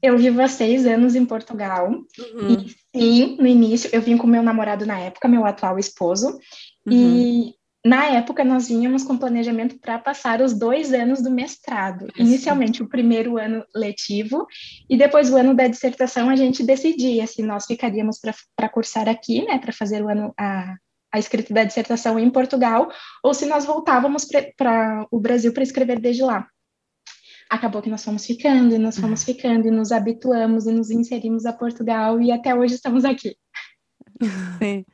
Eu 0.00 0.16
vivo 0.16 0.40
há 0.42 0.46
seis 0.46 0.86
anos 0.86 1.16
em 1.16 1.24
Portugal. 1.24 1.88
Uhum. 1.90 2.66
E 2.94 3.00
sim, 3.00 3.36
no 3.36 3.46
início, 3.46 3.90
eu 3.92 4.02
vim 4.02 4.16
com 4.16 4.26
meu 4.26 4.42
namorado 4.42 4.86
na 4.86 4.98
época, 4.98 5.26
meu 5.26 5.44
atual 5.44 5.78
esposo. 5.78 6.38
Uhum. 6.86 6.92
E 6.92 7.54
na 7.86 8.06
época, 8.06 8.42
nós 8.42 8.68
vínhamos 8.68 9.04
com 9.04 9.18
planejamento 9.18 9.78
para 9.78 9.98
passar 9.98 10.40
os 10.40 10.58
dois 10.58 10.94
anos 10.94 11.22
do 11.22 11.30
mestrado. 11.30 12.06
Inicialmente, 12.16 12.82
o 12.82 12.88
primeiro 12.88 13.36
ano 13.36 13.62
letivo, 13.74 14.46
e 14.88 14.96
depois 14.96 15.30
o 15.30 15.36
ano 15.36 15.54
da 15.54 15.68
dissertação, 15.68 16.30
a 16.30 16.36
gente 16.36 16.62
decidia 16.64 17.26
se 17.26 17.42
nós 17.42 17.66
ficaríamos 17.66 18.18
para 18.56 18.70
cursar 18.70 19.06
aqui, 19.06 19.44
né, 19.44 19.58
para 19.58 19.70
fazer 19.70 20.02
o 20.02 20.08
ano, 20.08 20.32
a, 20.38 20.76
a 21.12 21.18
escrita 21.18 21.52
da 21.52 21.62
dissertação 21.62 22.18
em 22.18 22.30
Portugal, 22.30 22.88
ou 23.22 23.34
se 23.34 23.44
nós 23.44 23.66
voltávamos 23.66 24.26
para 24.56 25.06
o 25.10 25.20
Brasil 25.20 25.52
para 25.52 25.62
escrever 25.62 26.00
desde 26.00 26.22
lá. 26.22 26.48
Acabou 27.50 27.82
que 27.82 27.90
nós 27.90 28.02
fomos 28.02 28.24
ficando, 28.24 28.74
e 28.74 28.78
nós 28.78 28.98
fomos 28.98 29.24
ficando, 29.24 29.68
e 29.68 29.70
nos 29.70 29.92
habituamos, 29.92 30.66
e 30.66 30.72
nos 30.72 30.90
inserimos 30.90 31.44
a 31.44 31.52
Portugal, 31.52 32.18
e 32.18 32.32
até 32.32 32.54
hoje 32.54 32.76
estamos 32.76 33.04
aqui. 33.04 33.36
Sim. 34.58 34.86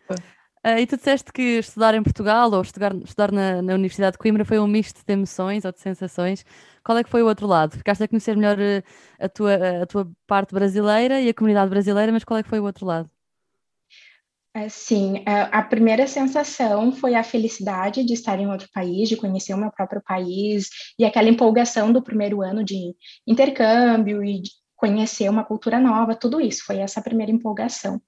Uh, 0.64 0.78
e 0.78 0.86
tu 0.86 0.96
disseste 0.98 1.32
que 1.32 1.58
estudar 1.58 1.94
em 1.94 2.02
Portugal 2.02 2.52
ou 2.52 2.60
estudar, 2.60 2.94
estudar 2.94 3.32
na, 3.32 3.62
na, 3.62 3.72
Universidade 3.72 4.12
de 4.12 4.18
Coimbra 4.18 4.44
foi 4.44 4.58
um 4.58 4.66
misto 4.66 5.02
de 5.06 5.12
emoções 5.12 5.64
ou 5.64 5.72
de 5.72 5.80
sensações. 5.80 6.44
Qual 6.84 6.98
é 6.98 7.02
que 7.02 7.08
foi 7.08 7.22
o 7.22 7.26
outro 7.26 7.46
lado? 7.46 7.78
Ficaste 7.78 8.02
a 8.04 8.08
conhecer 8.08 8.36
melhor 8.36 8.58
uh, 8.58 8.82
a, 9.18 9.28
tua, 9.28 9.82
a 9.82 9.86
tua 9.86 10.10
parte 10.26 10.54
brasileira 10.54 11.18
e 11.18 11.30
a 11.30 11.34
comunidade 11.34 11.70
brasileira, 11.70 12.12
mas 12.12 12.24
qual 12.24 12.38
é 12.38 12.42
que 12.42 12.48
foi 12.48 12.60
o 12.60 12.64
outro 12.64 12.84
lado? 12.84 13.10
Uh, 14.54 14.68
sim, 14.68 15.24
a 15.26 15.62
primeira 15.62 16.06
sensação 16.06 16.92
foi 16.92 17.14
a 17.14 17.24
felicidade 17.24 18.04
de 18.04 18.12
estar 18.12 18.38
em 18.38 18.48
outro 18.48 18.68
país, 18.70 19.08
de 19.08 19.16
conhecer 19.16 19.54
o 19.54 19.58
meu 19.58 19.70
próprio 19.70 20.02
país 20.02 20.68
e 20.98 21.06
aquela 21.06 21.30
empolgação 21.30 21.90
do 21.90 22.02
primeiro 22.02 22.42
ano 22.42 22.62
de 22.62 22.94
intercâmbio 23.26 24.22
e 24.22 24.42
de 24.42 24.50
conhecer 24.80 25.28
uma 25.28 25.44
cultura 25.44 25.78
nova, 25.78 26.14
tudo 26.14 26.40
isso, 26.40 26.64
foi 26.64 26.78
essa 26.78 27.02
primeira 27.02 27.30
empolgação. 27.30 28.00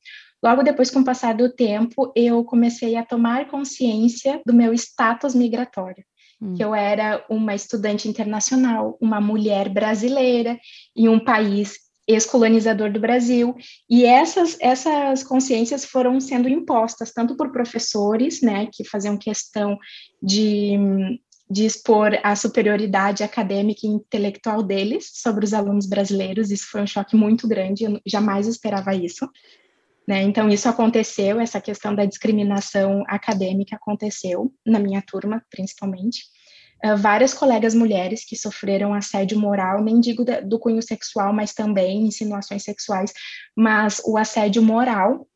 Logo 0.42 0.62
depois, 0.62 0.90
com 0.90 1.00
o 1.00 1.04
passar 1.04 1.34
do 1.34 1.52
tempo, 1.52 2.12
eu 2.16 2.42
comecei 2.44 2.96
a 2.96 3.04
tomar 3.04 3.48
consciência 3.48 4.40
do 4.44 4.52
meu 4.52 4.74
status 4.74 5.34
migratório, 5.34 6.04
hum. 6.40 6.54
que 6.54 6.64
eu 6.64 6.74
era 6.74 7.24
uma 7.30 7.54
estudante 7.54 8.08
internacional, 8.08 8.98
uma 9.00 9.20
mulher 9.20 9.68
brasileira 9.68 10.58
em 10.96 11.08
um 11.08 11.20
país 11.20 11.74
ex-colonizador 12.08 12.92
do 12.92 12.98
Brasil, 12.98 13.54
e 13.88 14.04
essas, 14.04 14.56
essas 14.60 15.22
consciências 15.22 15.84
foram 15.84 16.18
sendo 16.18 16.48
impostas 16.48 17.12
tanto 17.12 17.36
por 17.36 17.52
professores, 17.52 18.42
né, 18.42 18.68
que 18.72 18.84
faziam 18.84 19.16
questão 19.16 19.78
de, 20.20 20.76
de 21.48 21.64
expor 21.64 22.18
a 22.24 22.34
superioridade 22.34 23.22
acadêmica 23.22 23.86
e 23.86 23.90
intelectual 23.90 24.64
deles 24.64 25.10
sobre 25.14 25.44
os 25.44 25.54
alunos 25.54 25.86
brasileiros, 25.86 26.50
isso 26.50 26.66
foi 26.68 26.82
um 26.82 26.86
choque 26.88 27.14
muito 27.14 27.46
grande, 27.46 27.84
eu 27.84 28.00
jamais 28.04 28.48
esperava 28.48 28.92
isso, 28.96 29.28
né? 30.06 30.22
Então, 30.22 30.48
isso 30.48 30.68
aconteceu, 30.68 31.40
essa 31.40 31.60
questão 31.60 31.94
da 31.94 32.04
discriminação 32.04 33.04
acadêmica 33.06 33.76
aconteceu 33.76 34.52
na 34.66 34.78
minha 34.78 35.02
turma, 35.02 35.42
principalmente. 35.50 36.24
Uh, 36.84 36.96
várias 36.96 37.32
colegas 37.32 37.74
mulheres 37.74 38.24
que 38.24 38.34
sofreram 38.34 38.92
assédio 38.92 39.38
moral, 39.38 39.82
nem 39.82 40.00
digo 40.00 40.24
da, 40.24 40.40
do 40.40 40.58
cunho 40.58 40.82
sexual, 40.82 41.32
mas 41.32 41.52
também 41.52 42.06
insinuações 42.06 42.64
sexuais, 42.64 43.12
mas 43.56 44.02
o 44.04 44.18
assédio 44.18 44.60
moral 44.62 45.28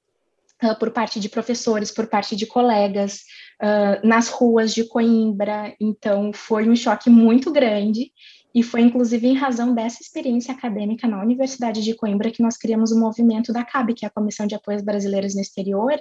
uh, 0.64 0.76
por 0.78 0.90
parte 0.90 1.20
de 1.20 1.28
professores, 1.28 1.92
por 1.92 2.08
parte 2.08 2.34
de 2.34 2.46
colegas, 2.46 3.20
uh, 3.62 4.04
nas 4.06 4.28
ruas 4.28 4.74
de 4.74 4.84
Coimbra. 4.84 5.74
Então, 5.80 6.32
foi 6.32 6.68
um 6.68 6.74
choque 6.74 7.08
muito 7.08 7.52
grande 7.52 8.10
e 8.56 8.62
foi 8.62 8.80
inclusive 8.80 9.26
em 9.28 9.34
razão 9.34 9.74
dessa 9.74 10.02
experiência 10.02 10.54
acadêmica 10.54 11.06
na 11.06 11.20
Universidade 11.20 11.82
de 11.82 11.94
Coimbra 11.94 12.30
que 12.30 12.42
nós 12.42 12.56
criamos 12.56 12.90
o 12.90 12.98
movimento 12.98 13.52
da 13.52 13.62
CAB, 13.62 13.92
que 13.92 14.06
é 14.06 14.08
a 14.08 14.10
Comissão 14.10 14.46
de 14.46 14.54
Apoios 14.54 14.80
Brasileiros 14.80 15.34
no 15.34 15.42
Exterior. 15.42 15.92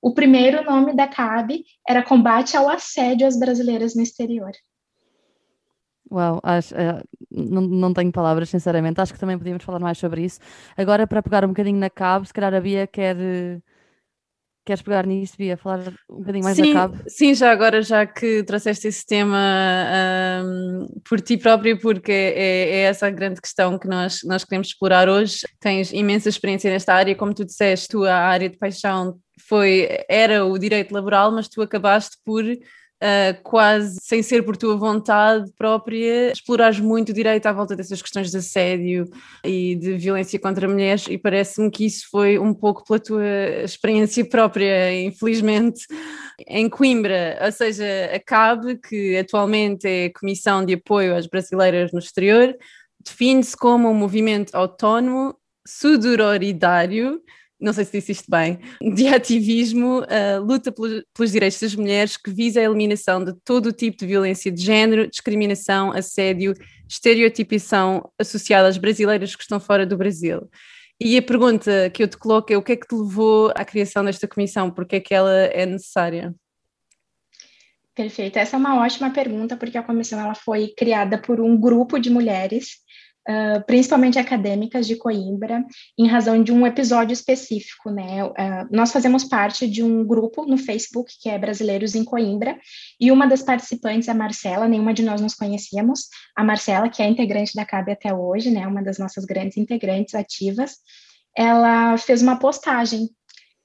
O 0.00 0.14
primeiro 0.14 0.64
nome 0.64 0.94
da 0.94 1.08
CAB 1.08 1.64
era 1.88 2.04
Combate 2.04 2.56
ao 2.56 2.68
Assédio 2.68 3.26
às 3.26 3.36
Brasileiras 3.36 3.96
no 3.96 4.02
Exterior. 4.02 4.52
Uau, 6.08 6.38
acho, 6.44 6.72
uh, 6.76 7.02
não, 7.28 7.62
não 7.62 7.92
tenho 7.92 8.12
palavras, 8.12 8.48
sinceramente. 8.48 9.00
Acho 9.00 9.12
que 9.12 9.18
também 9.18 9.36
podíamos 9.36 9.64
falar 9.64 9.80
mais 9.80 9.98
sobre 9.98 10.24
isso. 10.24 10.38
Agora, 10.76 11.08
para 11.08 11.20
pegar 11.20 11.44
um 11.44 11.48
bocadinho 11.48 11.78
na 11.78 11.90
CAB, 11.90 12.28
se 12.28 12.32
calhar 12.32 12.54
a 12.54 12.60
Bia 12.60 12.86
quer. 12.86 13.16
Uh 13.16 13.73
Queres 14.64 14.80
pegar 14.80 15.06
nisso, 15.06 15.34
Bia, 15.36 15.58
falar 15.58 15.92
um 16.08 16.18
bocadinho 16.20 16.44
mais 16.44 16.56
sim, 16.56 16.70
a 16.70 16.74
cabo? 16.74 16.96
Sim, 17.06 17.34
já 17.34 17.52
agora, 17.52 17.82
já 17.82 18.06
que 18.06 18.42
trouxeste 18.44 18.88
esse 18.88 19.04
tema 19.04 19.38
um, 20.42 20.86
por 21.06 21.20
ti 21.20 21.36
próprio, 21.36 21.78
porque 21.78 22.10
é, 22.10 22.70
é, 22.70 22.80
essa 22.84 23.06
a 23.06 23.10
grande 23.10 23.42
questão 23.42 23.78
que 23.78 23.86
nós, 23.86 24.20
nós 24.24 24.42
queremos 24.42 24.68
explorar 24.68 25.06
hoje. 25.06 25.40
Tens 25.60 25.92
imensa 25.92 26.30
experiência 26.30 26.70
nesta 26.70 26.94
área, 26.94 27.14
como 27.14 27.34
tu 27.34 27.44
disseste, 27.44 27.88
tua 27.88 28.14
área 28.14 28.48
de 28.48 28.56
paixão 28.56 29.18
foi, 29.46 29.88
era 30.08 30.44
o 30.46 30.58
direito 30.58 30.92
laboral, 30.92 31.30
mas 31.30 31.48
tu 31.48 31.60
acabaste 31.60 32.16
por 32.24 32.42
uh, 33.02 33.42
quase 33.42 33.98
sem 34.02 34.22
ser 34.22 34.42
por 34.42 34.56
tua 34.56 34.76
vontade 34.76 35.50
própria, 35.56 36.32
explorares 36.32 36.80
muito 36.80 37.12
direito 37.12 37.46
à 37.46 37.52
volta 37.52 37.76
dessas 37.76 38.00
questões 38.00 38.30
de 38.30 38.36
assédio 38.36 39.08
e 39.44 39.74
de 39.76 39.96
violência 39.96 40.38
contra 40.38 40.68
mulheres, 40.68 41.06
e 41.08 41.18
parece-me 41.18 41.70
que 41.70 41.86
isso 41.86 42.06
foi 42.10 42.38
um 42.38 42.54
pouco 42.54 42.84
pela 42.84 43.00
tua 43.00 43.24
experiência 43.64 44.24
própria, 44.28 44.92
infelizmente, 45.02 45.86
em 46.46 46.68
Coimbra, 46.68 47.38
ou 47.44 47.52
seja, 47.52 47.84
a 48.14 48.20
CAB, 48.20 48.78
que 48.88 49.16
atualmente 49.16 49.86
é 49.86 50.06
a 50.06 50.18
Comissão 50.18 50.64
de 50.64 50.74
Apoio 50.74 51.14
às 51.14 51.26
Brasileiras 51.26 51.92
no 51.92 51.98
Exterior, 51.98 52.54
define-se 53.04 53.56
como 53.56 53.88
um 53.88 53.94
movimento 53.94 54.54
autónomo, 54.54 55.36
sudororidário, 55.66 57.20
não 57.64 57.72
sei 57.72 57.84
se 57.84 57.92
disse 57.92 58.12
isto 58.12 58.30
bem, 58.30 58.58
de 58.94 59.08
ativismo, 59.08 60.02
luta 60.44 60.70
pelos, 60.70 61.32
direitos 61.32 61.58
das 61.58 61.74
mulheres 61.74 62.16
que 62.16 62.30
visa 62.30 62.60
a 62.60 62.64
eliminação 62.64 63.24
de 63.24 63.32
todo 63.44 63.66
o 63.66 63.72
tipo 63.72 63.96
de 63.96 64.06
violência 64.06 64.52
de 64.52 64.62
género, 64.62 65.08
discriminação, 65.08 65.90
assédio, 65.92 66.54
estereotipação 66.86 68.10
associada 68.18 68.68
às 68.68 68.76
brasileiras 68.76 69.34
que 69.34 69.42
estão 69.42 69.58
fora 69.58 69.86
do 69.86 69.96
Brasil. 69.96 70.48
E 71.00 71.16
a 71.16 71.22
pergunta 71.22 71.90
que 71.90 72.02
eu 72.02 72.08
te 72.08 72.16
coloco 72.16 72.52
é 72.52 72.56
o 72.56 72.62
que 72.62 72.72
é 72.72 72.76
que 72.76 72.86
te 72.86 72.94
levou 72.94 73.50
à 73.56 73.64
criação 73.64 74.04
desta 74.04 74.28
comissão? 74.28 74.70
Porque 74.70 74.96
é 74.96 75.00
que 75.00 75.14
ela 75.14 75.32
é 75.32 75.66
necessária? 75.66 76.34
Perfeito, 77.94 78.38
essa 78.38 78.56
é 78.56 78.58
uma 78.58 78.80
ótima 78.80 79.10
pergunta, 79.10 79.56
porque 79.56 79.78
a 79.78 79.82
comissão 79.82 80.20
ela 80.20 80.34
foi 80.34 80.74
criada 80.76 81.16
por 81.16 81.40
um 81.40 81.58
grupo 81.58 81.98
de 81.98 82.10
mulheres 82.10 82.83
uh, 83.28 83.64
principalmente 83.66 84.18
acadêmicas 84.18 84.86
de 84.86 84.96
Coimbra, 84.96 85.64
em 85.98 86.06
razão 86.06 86.42
de 86.42 86.52
um 86.52 86.66
episódio 86.66 87.12
específico, 87.12 87.90
né? 87.90 88.24
Uh, 88.24 88.68
nós 88.70 88.92
fazemos 88.92 89.24
parte 89.24 89.66
de 89.66 89.82
um 89.82 90.04
grupo 90.04 90.44
no 90.46 90.58
Facebook 90.58 91.12
que 91.20 91.28
é 91.28 91.38
Brasileiros 91.38 91.94
em 91.94 92.04
Coimbra, 92.04 92.58
e 93.00 93.10
uma 93.10 93.26
das 93.26 93.42
participantes, 93.42 94.08
a 94.08 94.14
Marcela, 94.14 94.68
nenhuma 94.68 94.94
de 94.94 95.02
nós 95.02 95.20
nos 95.20 95.34
conhecíamos, 95.34 96.08
a 96.36 96.44
Marcela, 96.44 96.88
que 96.88 97.02
é 97.02 97.08
integrante 97.08 97.54
da 97.54 97.64
CAB 97.64 97.92
até 97.92 98.14
hoje, 98.14 98.50
né? 98.50 98.66
Uma 98.66 98.82
das 98.82 98.98
nossas 98.98 99.24
grandes 99.24 99.56
integrantes 99.56 100.14
ativas, 100.14 100.76
ela 101.36 101.96
fez 101.96 102.22
uma 102.22 102.38
postagem 102.38 103.08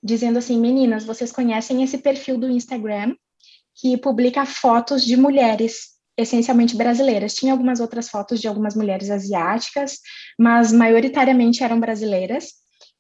dizendo 0.02 0.40
assim, 0.40 0.60
meninas, 0.60 1.04
vocês 1.04 1.32
conhecem 1.32 1.84
esse 1.84 1.98
perfil 1.98 2.38
do 2.38 2.50
Instagram 2.50 3.14
que 3.76 3.98
publica 3.98 4.46
fotos 4.46 5.04
de 5.06 5.16
mulheres 5.16 5.99
essencialmente 6.22 6.76
brasileiras. 6.76 7.34
Tinha 7.34 7.54
algumas 7.54 7.80
outras 7.80 8.10
fotos 8.10 8.40
de 8.40 8.48
algumas 8.48 8.76
mulheres 8.76 9.10
asiáticas, 9.10 10.00
mas 10.38 10.72
maioritariamente 10.72 11.64
eram 11.64 11.80
brasileiras. 11.80 12.54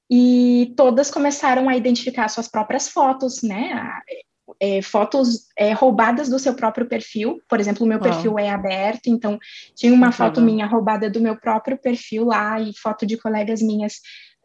E 0.10 0.74
todas 0.76 1.12
começaram 1.12 1.70
a 1.70 1.78
identificar 1.78 2.28
suas 2.30 2.48
próprias 2.48 2.88
fotos, 2.88 3.44
né? 3.44 3.92
É, 4.60 4.82
fotos 4.82 5.46
é, 5.56 5.72
roubadas 5.74 6.28
do 6.28 6.40
seu 6.40 6.56
próprio 6.56 6.88
perfil. 6.88 7.40
Por 7.48 7.60
exemplo, 7.60 7.86
o 7.86 7.88
meu 7.88 8.00
perfil 8.00 8.34
oh. 8.34 8.40
é 8.40 8.50
aberto, 8.50 9.08
então 9.08 9.38
tinha 9.76 9.94
uma 9.94 10.12
foto 10.12 10.42
minha 10.42 10.66
roubada 10.66 11.08
do 11.08 11.22
meu 11.22 11.40
próprio 11.40 11.78
perfil 11.78 12.26
lá 12.26 12.60
e 12.60 12.76
foto 12.76 13.06
de 13.06 13.16
colegas 13.16 13.62
minhas 13.62 13.98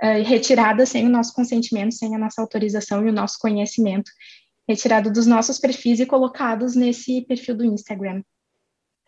uh, 0.03 0.23
retirada 0.23 0.85
sem 0.85 1.07
o 1.07 1.11
nosso 1.11 1.33
consentimento, 1.33 1.95
sem 1.95 2.15
a 2.15 2.19
nossa 2.19 2.43
autorização 2.43 3.07
e 3.07 3.09
o 3.09 3.13
nosso 3.13 3.39
conhecimento, 3.39 4.11
retirado 4.69 5.11
dos 5.11 5.27
nossos 5.27 5.59
perfis 5.59 6.01
e 6.01 6.07
colocados 6.07 6.77
nesse 6.77 7.23
perfil 7.23 7.57
do 7.57 7.65
Instagram. 7.65 8.23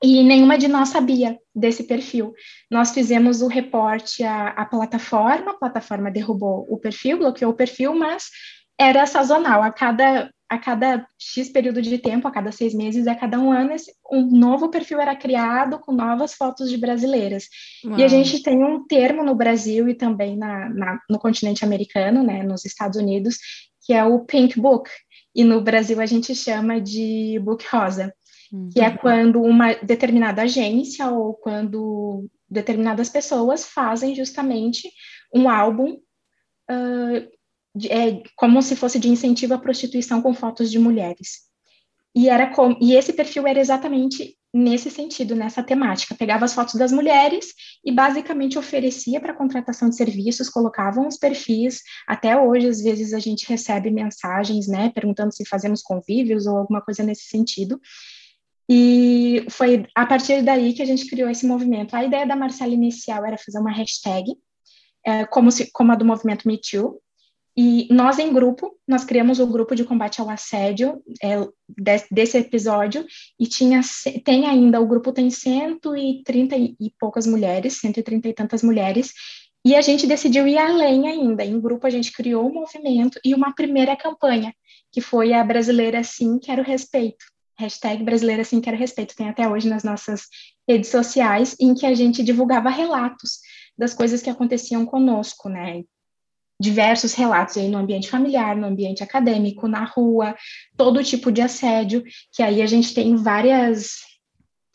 E 0.07 0.23
nenhuma 0.23 0.57
de 0.57 0.69
nós 0.69 0.91
sabia 0.91 1.37
desse 1.53 1.83
perfil. 1.83 2.33
Nós 2.71 2.93
fizemos 2.93 3.43
o 3.43 3.49
reporte 3.49 4.23
à, 4.23 4.51
à, 4.51 4.65
plataforma, 4.65 5.51
a 5.51 5.59
plataforma 5.59 6.13
derrubou 6.13 6.65
o 6.71 6.79
perfil, 6.79 7.19
bloqueou 7.19 7.51
o 7.51 7.57
perfil, 7.57 7.93
mas 7.93 8.31
era 8.79 9.05
sazonal. 9.05 9.65
A 9.65 9.73
cada 9.73 10.31
a 10.49 10.59
cada 10.59 11.05
X 11.19 11.49
período 11.49 11.83
de 11.83 11.99
tempo, 11.99 12.29
a 12.29 12.31
cada 12.31 12.53
seis 12.53 12.73
meses, 12.73 13.09
a 13.09 13.17
cada 13.17 13.37
um 13.37 13.51
ano, 13.51 13.75
um 14.13 14.23
novo 14.31 14.71
perfil 14.71 15.01
era 15.01 15.17
criado 15.17 15.81
com 15.81 15.91
novas 15.91 16.35
fotos 16.35 16.71
de 16.71 16.77
brasileiras. 16.77 17.49
Uau. 17.85 17.99
E 17.99 18.05
a 18.05 18.07
gente 18.07 18.41
tem 18.45 18.63
um 18.63 18.87
termo 18.87 19.25
no 19.25 19.35
Brasil 19.35 19.89
e 19.89 19.95
também 19.95 20.37
na, 20.37 20.69
na, 20.69 21.01
no 21.11 21.19
continente 21.19 21.65
americano, 21.65 22.23
né, 22.23 22.45
nos 22.45 22.65
Estados 22.65 22.97
Unidos, 22.97 23.39
que 23.85 23.93
é 23.93 24.05
o 24.05 24.21
Pink 24.21 24.61
Book. 24.61 24.89
E 25.35 25.43
no 25.43 25.61
Brasil 25.61 26.01
a 26.01 26.07
gente 26.07 26.33
chama 26.33 26.81
de 26.81 27.41
Book 27.43 27.67
Rosa, 27.69 28.15
uhum. 28.53 28.69
que 28.73 28.81
é 28.81 28.91
quando 28.91 29.43
uma 29.43 29.75
determinada 29.75 30.43
agência 30.43 31.09
ou 31.11 31.35
quando 31.35 32.29
determinadas 32.49 33.09
pessoas 33.09 33.65
fazem 33.65 34.15
justamente 34.15 34.91
um 35.35 35.49
álbum 35.49 35.93
uh, 36.71 37.37
é 37.91 38.23
como 38.37 38.63
se 38.63 38.75
fosse 38.75 38.99
de 38.99 39.09
incentivo 39.09 39.55
à 39.55 39.59
prostituição 39.59 40.23
com 40.23 40.33
fotos 40.33 40.71
de 40.71 40.79
mulheres. 40.79 41.47
E, 42.15 42.31
era 42.31 42.47
com, 42.55 42.75
e 42.81 42.95
esse 42.95 43.13
perfil 43.13 43.47
era 43.47 43.61
exatamente 43.61 44.35
nesse 44.55 44.91
sentido, 44.91 45.37
nessa 45.37 45.63
temática. 45.63 46.15
Pegava 46.15 46.47
as 46.47 46.55
fotos 46.55 46.77
das 46.77 46.91
mulheres 46.91 47.53
e 47.85 47.93
basicamente 47.93 48.59
oferecia 48.59 49.21
para 49.21 49.35
contratação 49.35 49.91
de 49.91 49.97
serviços, 49.97 50.49
colocavam 50.49 51.07
os 51.07 51.19
perfis. 51.19 51.83
Até 52.09 52.41
hoje, 52.41 52.69
às 52.69 52.81
vezes, 52.81 53.13
a 53.13 53.19
gente 53.19 53.47
recebe 53.47 53.91
mensagens, 53.91 54.67
né, 54.67 54.91
perguntando 54.95 55.35
se 55.35 55.45
fazemos 55.45 55.83
convívios 55.83 56.47
ou 56.47 56.57
alguma 56.57 56.81
coisa 56.81 57.03
nesse 57.03 57.25
sentido. 57.25 57.79
E 58.69 59.47
foi 59.49 59.87
a 59.95 60.05
partir 60.05 60.43
daí 60.43 60.73
que 60.73 60.83
a 60.83 60.87
gente 60.87 61.09
criou 61.09 61.31
esse 61.31 61.47
movimento. 61.47 61.95
A 61.95 62.05
ideia 62.05 62.27
da 62.27 62.35
Marcela 62.35 62.73
inicial 62.73 63.25
era 63.25 63.39
fazer 63.39 63.59
uma 63.59 63.73
hashtag, 63.73 64.35
é, 65.05 65.25
como, 65.25 65.51
se, 65.53 65.71
como 65.73 65.93
a 65.93 65.95
do 65.95 66.05
movimento 66.05 66.49
Me 66.49 66.59
Too, 66.59 67.01
e 67.59 67.89
nós, 67.91 68.19
em 68.19 68.31
grupo, 68.35 68.77
nós 68.87 69.03
criamos 69.03 69.41
o 69.41 69.47
grupo 69.47 69.75
de 69.75 69.83
combate 69.83 70.21
ao 70.21 70.29
assédio 70.29 71.03
é, 71.23 71.37
desse 72.11 72.37
episódio, 72.37 73.07
e 73.41 73.47
tinha, 73.47 73.81
tem 74.25 74.47
ainda, 74.47 74.79
o 74.79 74.87
grupo 74.87 75.11
tem 75.11 75.31
130 75.31 76.55
e 76.55 76.93
poucas 77.01 77.27
mulheres, 77.27 77.79
130 77.79 78.29
e 78.29 78.35
tantas 78.35 78.63
mulheres, 78.63 79.11
e 79.65 79.75
a 79.75 79.81
gente 79.81 80.07
decidiu 80.07 80.47
ir 80.47 80.59
além 80.59 81.09
ainda. 81.09 81.43
Em 81.45 81.59
grupo, 81.59 81.87
a 81.87 81.91
gente 81.91 82.13
criou 82.13 82.47
um 82.47 82.53
movimento 82.53 83.19
e 83.25 83.35
uma 83.35 83.55
primeira 83.55 83.97
campanha, 83.97 84.55
que 84.93 85.01
foi 85.01 85.33
a 85.33 85.43
Brasileira 85.43 86.05
Sim 86.05 86.39
Quero 86.39 86.63
Respeito. 86.63 87.25
Hashtag 87.59 88.05
Brasileira 88.05 88.45
Sim 88.45 88.61
Quero 88.61 88.77
Respeito. 88.77 89.17
Tem 89.17 89.29
até 89.29 89.49
hoje 89.49 89.69
nas 89.69 89.83
nossas 89.83 90.29
redes 90.69 90.91
sociais, 90.91 91.57
em 91.61 91.75
que 91.75 91.87
a 91.87 91.95
gente 91.95 92.23
divulgava 92.23 92.69
relatos 92.69 93.41
das 93.77 93.95
coisas 93.95 94.23
que 94.23 94.31
aconteciam 94.31 94.85
conosco, 94.85 95.49
né? 95.49 95.83
diversos 96.61 97.13
relatos 97.13 97.57
aí 97.59 97.69
no 97.69 97.79
ambiente 97.79 98.09
familiar, 98.09 98.57
no 98.57 98.67
ambiente 98.67 99.03
acadêmico, 99.03 99.69
na 99.69 99.85
rua, 99.85 100.35
todo 100.77 101.05
tipo 101.05 101.31
de 101.31 101.43
assédio, 101.43 102.03
que 102.33 102.43
aí 102.43 102.63
a 102.63 102.67
gente 102.67 102.95
tem 102.95 103.15
várias 103.15 103.99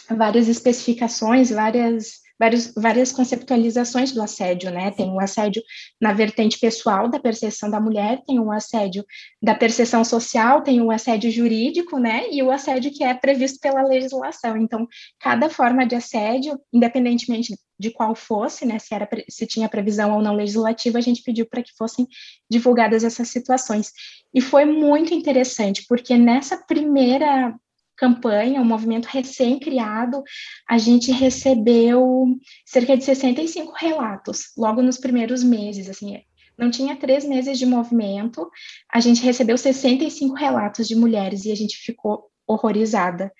várias 0.09 0.47
especificações, 0.47 1.50
várias 1.51 2.19
várias, 2.41 2.74
várias 2.75 3.12
conceptualizações 3.12 4.12
do 4.12 4.19
assédio, 4.19 4.71
né? 4.71 4.89
Tem 4.89 5.07
o 5.12 5.19
assédio 5.19 5.62
na 6.01 6.12
vertente 6.12 6.57
pessoal 6.60 7.07
da 7.07 7.19
percepção 7.19 7.69
da 7.69 7.79
mulher, 7.79 8.19
tem 8.25 8.39
o 8.39 8.51
assédio 8.51 9.05
da 9.39 9.53
percepção 9.53 10.03
social, 10.03 10.63
tem 10.63 10.81
o 10.81 10.89
assédio 10.89 11.29
jurídico, 11.29 12.00
né? 12.00 12.27
E 12.31 12.41
o 12.41 12.50
assédio 12.50 12.91
que 12.91 13.03
é 13.03 13.13
previsto 13.13 13.60
pela 13.60 13.83
legislação. 13.83 14.57
Então, 14.57 14.88
cada 15.19 15.51
forma 15.51 15.86
de 15.86 15.93
assédio, 15.93 16.60
independentemente 16.74 17.55
de 17.79 17.91
qual 17.91 18.15
fosse, 18.15 18.65
né? 18.65 18.79
Se, 18.79 18.95
era, 18.95 19.07
se 19.29 19.45
tinha 19.45 19.69
previsão 19.69 20.15
ou 20.15 20.21
não 20.24 20.33
legislativa, 20.33 20.98
a 20.98 21.01
gente 21.01 21.21
pediu 21.21 21.45
para 21.45 21.62
que 21.62 21.71
fossem 21.77 22.07
divulgadas 22.50 23.03
essas 23.03 23.29
situações. 23.29 23.91
E 24.33 24.41
foi 24.41 24.65
muito 24.65 25.13
interessante, 25.13 25.86
porque 25.88 26.17
nessa 26.17 26.57
primeira 26.57 27.55
campanha, 28.01 28.60
um 28.60 28.65
movimento 28.65 29.05
recém-criado, 29.05 30.24
a 30.67 30.79
gente 30.79 31.12
recebeu 31.12 32.25
cerca 32.65 32.98
de 32.98 33.03
65 33.03 33.74
relatos, 33.77 34.46
logo 34.58 34.81
nos 34.81 34.98
primeiros 34.98 35.43
meses, 35.43 35.88
assim, 35.88 36.20
não 36.58 36.71
tinha 36.71 36.95
três 36.95 37.23
meses 37.23 37.60
de 37.60 37.65
movimento, 37.67 38.49
a 38.91 38.99
gente 38.99 39.21
recebeu 39.21 39.56
65 39.56 40.34
relatos 40.34 40.88
de 40.88 40.95
mulheres 40.95 41.45
e 41.45 41.52
a 41.52 41.56
gente 41.56 41.78
ficou 41.78 42.23
horrorizada, 42.47 43.32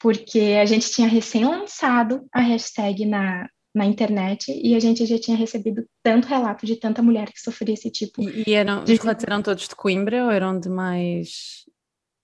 porque 0.00 0.56
a 0.62 0.64
gente 0.64 0.90
tinha 0.90 1.06
recém-lançado 1.08 2.26
a 2.32 2.40
hashtag 2.40 3.04
na, 3.04 3.46
na 3.74 3.84
internet 3.84 4.46
e 4.50 4.74
a 4.74 4.80
gente 4.80 5.04
já 5.04 5.18
tinha 5.18 5.36
recebido 5.36 5.86
tanto 6.02 6.26
relato 6.26 6.64
de 6.64 6.76
tanta 6.76 7.02
mulher 7.02 7.30
que 7.30 7.40
sofria 7.40 7.74
esse 7.74 7.90
tipo. 7.90 8.22
E, 8.22 8.44
e 8.46 8.54
eram, 8.54 8.82
de... 8.82 8.94
os 8.94 8.98
relatos 8.98 9.24
eram 9.26 9.42
todos 9.42 9.68
de 9.68 9.76
Coimbra 9.76 10.24
ou 10.24 10.30
eram 10.30 10.58
de 10.58 10.70
mais... 10.70 11.66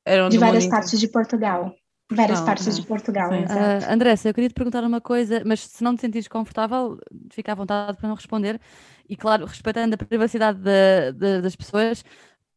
Eram 0.04 0.30
de 0.30 0.38
várias 0.38 0.66
partes 0.66 0.98
de 0.98 1.06
Portugal 1.06 1.72
várias 2.14 2.40
oh, 2.40 2.44
partes 2.44 2.76
de 2.76 2.86
Portugal. 2.86 3.30
Uh, 3.30 3.92
Andressa, 3.92 4.28
eu 4.28 4.34
queria 4.34 4.48
te 4.48 4.54
perguntar 4.54 4.84
uma 4.84 5.00
coisa, 5.00 5.42
mas 5.44 5.60
se 5.60 5.82
não 5.82 5.94
te 5.94 6.00
sentires 6.00 6.28
confortável, 6.28 6.98
fica 7.30 7.52
à 7.52 7.54
vontade 7.54 7.96
para 7.98 8.08
não 8.08 8.14
responder. 8.14 8.60
E 9.08 9.16
claro, 9.16 9.46
respeitando 9.46 9.94
a 9.94 9.98
privacidade 9.98 10.58
de, 10.58 11.12
de, 11.12 11.42
das 11.42 11.56
pessoas, 11.56 12.04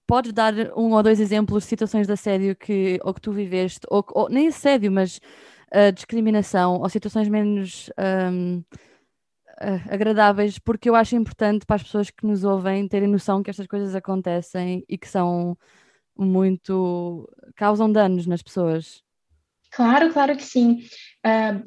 podes 0.07 0.31
dar 0.33 0.53
um 0.77 0.93
ou 0.93 1.03
dois 1.03 1.19
exemplos 1.19 1.63
de 1.63 1.69
situações 1.69 2.07
de 2.07 2.13
assédio 2.13 2.55
que, 2.55 2.99
ou 3.03 3.13
que 3.13 3.21
tu 3.21 3.31
viveste, 3.31 3.81
ou, 3.89 4.05
ou 4.13 4.29
nem 4.29 4.47
assédio, 4.47 4.91
mas 4.91 5.19
uh, 5.73 5.91
discriminação, 5.93 6.79
ou 6.79 6.89
situações 6.89 7.27
menos 7.27 7.89
um, 8.31 8.57
uh, 8.59 8.63
ah, 9.57 9.93
agradáveis, 9.93 10.59
porque 10.59 10.89
eu 10.89 10.95
acho 10.95 11.15
importante 11.15 11.65
para 11.65 11.77
as 11.77 11.83
pessoas 11.83 12.09
que 12.09 12.25
nos 12.25 12.43
ouvem 12.43 12.87
terem 12.87 13.07
noção 13.07 13.41
que 13.41 13.49
estas 13.49 13.67
coisas 13.67 13.95
acontecem 13.95 14.83
e 14.87 14.97
que 14.97 15.07
são 15.07 15.57
muito. 16.17 17.29
causam 17.55 17.91
danos 17.91 18.25
nas 18.27 18.41
pessoas. 18.41 19.03
Claro, 19.75 20.11
claro 20.13 20.37
que 20.37 20.43
sim. 20.43 20.83
Uh, 21.25 21.61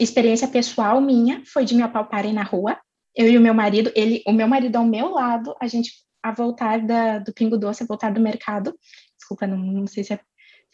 experiência 0.00 0.48
pessoal 0.48 1.00
minha 1.00 1.42
foi 1.46 1.64
de 1.64 1.76
me 1.76 1.82
apalparem 1.82 2.32
na 2.32 2.42
rua. 2.42 2.76
Eu 3.14 3.30
e 3.30 3.38
o 3.38 3.40
meu 3.40 3.54
marido, 3.54 3.92
ele, 3.94 4.20
o 4.26 4.32
meu 4.32 4.48
marido 4.48 4.74
ao 4.74 4.84
meu 4.84 5.10
lado, 5.10 5.54
a 5.60 5.68
gente 5.68 5.92
a 6.20 6.32
voltar 6.32 6.80
da, 6.80 7.20
do 7.20 7.32
Pingo 7.32 7.56
Doce, 7.56 7.84
a 7.84 7.86
voltar 7.86 8.12
do 8.12 8.20
mercado. 8.20 8.76
Desculpa, 9.16 9.46
não, 9.46 9.56
não 9.58 9.86
sei 9.86 10.02
se 10.02 10.14
eu 10.14 10.18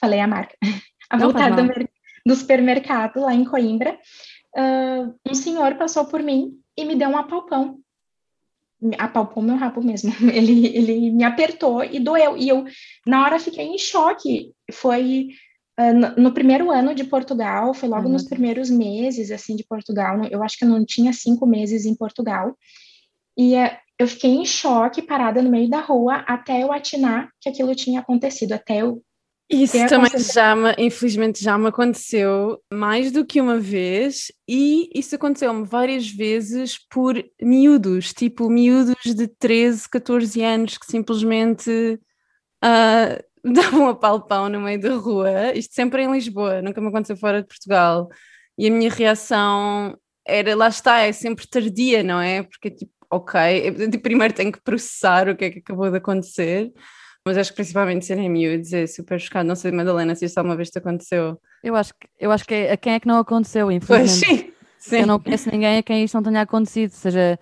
falei 0.01 0.19
a 0.19 0.27
marca. 0.27 0.57
A 1.11 1.19
não, 1.19 1.27
voltar 1.27 1.51
do, 1.51 1.63
do, 2.25 2.35
supermercado 2.35 3.21
lá 3.21 3.35
em 3.35 3.45
Coimbra, 3.45 3.99
uh, 4.57 5.15
um 5.29 5.35
senhor 5.35 5.75
passou 5.75 6.07
por 6.07 6.23
mim 6.23 6.59
e 6.75 6.87
me 6.87 6.95
deu 6.95 7.11
um 7.11 7.19
apalpão. 7.19 7.81
Apalpou 8.97 9.43
meu 9.43 9.57
rabo 9.57 9.85
mesmo. 9.85 10.11
Ele, 10.33 10.75
ele 10.75 11.11
me 11.11 11.23
apertou 11.23 11.85
e 11.85 12.01
doeu. 12.01 12.35
E 12.39 12.49
eu, 12.49 12.65
na 13.07 13.25
hora, 13.25 13.39
fiquei 13.39 13.67
em 13.67 13.77
choque. 13.77 14.55
Foi 14.73 15.29
no, 16.17 16.33
primeiro 16.33 16.71
ano 16.71 16.95
de 16.95 17.05
Portugal, 17.05 17.73
foi 17.75 17.89
logo 17.89 18.09
nos 18.09 18.25
primeiros 18.25 18.71
meses, 18.71 19.31
assim, 19.31 19.57
de 19.57 19.65
Portugal, 19.65 20.21
eu 20.31 20.43
acho 20.43 20.59
que 20.59 20.65
eu 20.65 20.69
não 20.69 20.85
tinha 20.85 21.13
cinco 21.13 21.47
meses 21.47 21.85
em 21.85 21.95
Portugal, 21.95 22.57
e 23.37 23.57
uh, 23.57 23.71
eu 23.99 24.07
fiquei 24.07 24.31
em 24.31 24.45
choque, 24.45 25.03
parada 25.03 25.41
no 25.41 25.51
meio 25.51 25.69
da 25.69 25.81
rua, 25.81 26.17
até 26.27 26.63
eu 26.63 26.73
atinar 26.73 27.31
que 27.41 27.49
aquilo 27.49 27.75
tinha 27.75 28.01
acontecido, 28.01 28.53
até 28.53 28.83
eu 28.83 29.03
isso 29.53 29.87
também 29.87 30.11
já 30.19 30.57
me, 30.57 30.75
infelizmente 30.79 31.45
já 31.45 31.59
me 31.59 31.69
aconteceu 31.69 32.59
mais 32.73 33.13
do 33.13 33.25
que 33.25 33.39
uma 33.39 33.59
vez 33.59 34.33
e 34.49 34.89
isso 34.95 35.15
aconteceu-me 35.15 35.67
várias 35.67 36.09
vezes 36.09 36.79
por 36.89 37.23
miúdos, 37.41 38.15
tipo 38.15 38.49
miúdos 38.49 39.15
de 39.15 39.29
13, 39.29 39.91
14 39.91 40.43
anos 40.43 40.79
que 40.79 40.87
simplesmente 40.87 42.01
uh, 42.65 43.23
davam 43.53 43.89
a 43.89 43.95
palpão 43.95 44.49
no 44.49 44.61
meio 44.61 44.81
da 44.81 44.95
rua, 44.95 45.53
isto 45.55 45.75
sempre 45.75 46.03
em 46.03 46.13
Lisboa, 46.13 46.63
nunca 46.63 46.81
me 46.81 46.89
aconteceu 46.89 47.17
fora 47.17 47.43
de 47.43 47.49
Portugal. 47.49 48.09
E 48.57 48.69
a 48.69 48.71
minha 48.71 48.91
reação 48.91 49.97
era, 50.27 50.55
lá 50.55 50.69
está, 50.69 51.01
é 51.01 51.13
sempre 51.13 51.47
tardia, 51.49 52.03
não 52.03 52.21
é? 52.21 52.43
Porque 52.43 52.71
tipo, 52.71 52.93
ok, 53.11 53.41
eu, 53.93 54.01
primeiro 54.01 54.33
tenho 54.33 54.53
que 54.53 54.63
processar 54.63 55.29
o 55.29 55.37
que 55.37 55.45
é 55.45 55.51
que 55.51 55.59
acabou 55.59 55.91
de 55.91 55.97
acontecer, 55.97 56.73
mas 57.27 57.37
acho 57.37 57.51
que 57.51 57.57
principalmente 57.57 58.05
serem 58.05 58.31
miúdos 58.31 58.73
é 58.73 58.87
super 58.87 59.21
chocado. 59.21 59.49
Não 59.49 59.57
sei, 59.57 59.73
Madalena, 59.73 60.15
se 60.15 60.25
isto 60.25 60.39
alguma 60.39 60.57
vez 60.57 60.71
te 60.71 60.79
aconteceu. 60.79 61.41
Eu 61.63 61.75
acho 61.77 61.93
que, 61.95 62.09
eu 62.19 62.31
acho 62.31 62.45
que 62.45 62.55
é, 62.55 62.73
a 62.73 62.77
quem 62.77 62.95
é 62.95 63.01
que 63.01 63.07
não 63.07 63.19
aconteceu, 63.19 63.71
infelizmente. 63.71 64.27
Pois, 64.27 64.41
sim, 64.41 64.53
sim. 64.79 65.01
Eu 65.01 65.07
não 65.07 65.21
conheço 65.21 65.51
ninguém 65.51 65.79
a 65.79 65.83
quem 65.83 66.05
isto 66.05 66.15
não 66.15 66.23
tenha 66.23 66.43
acontecido, 66.43 66.91
seja, 66.91 67.39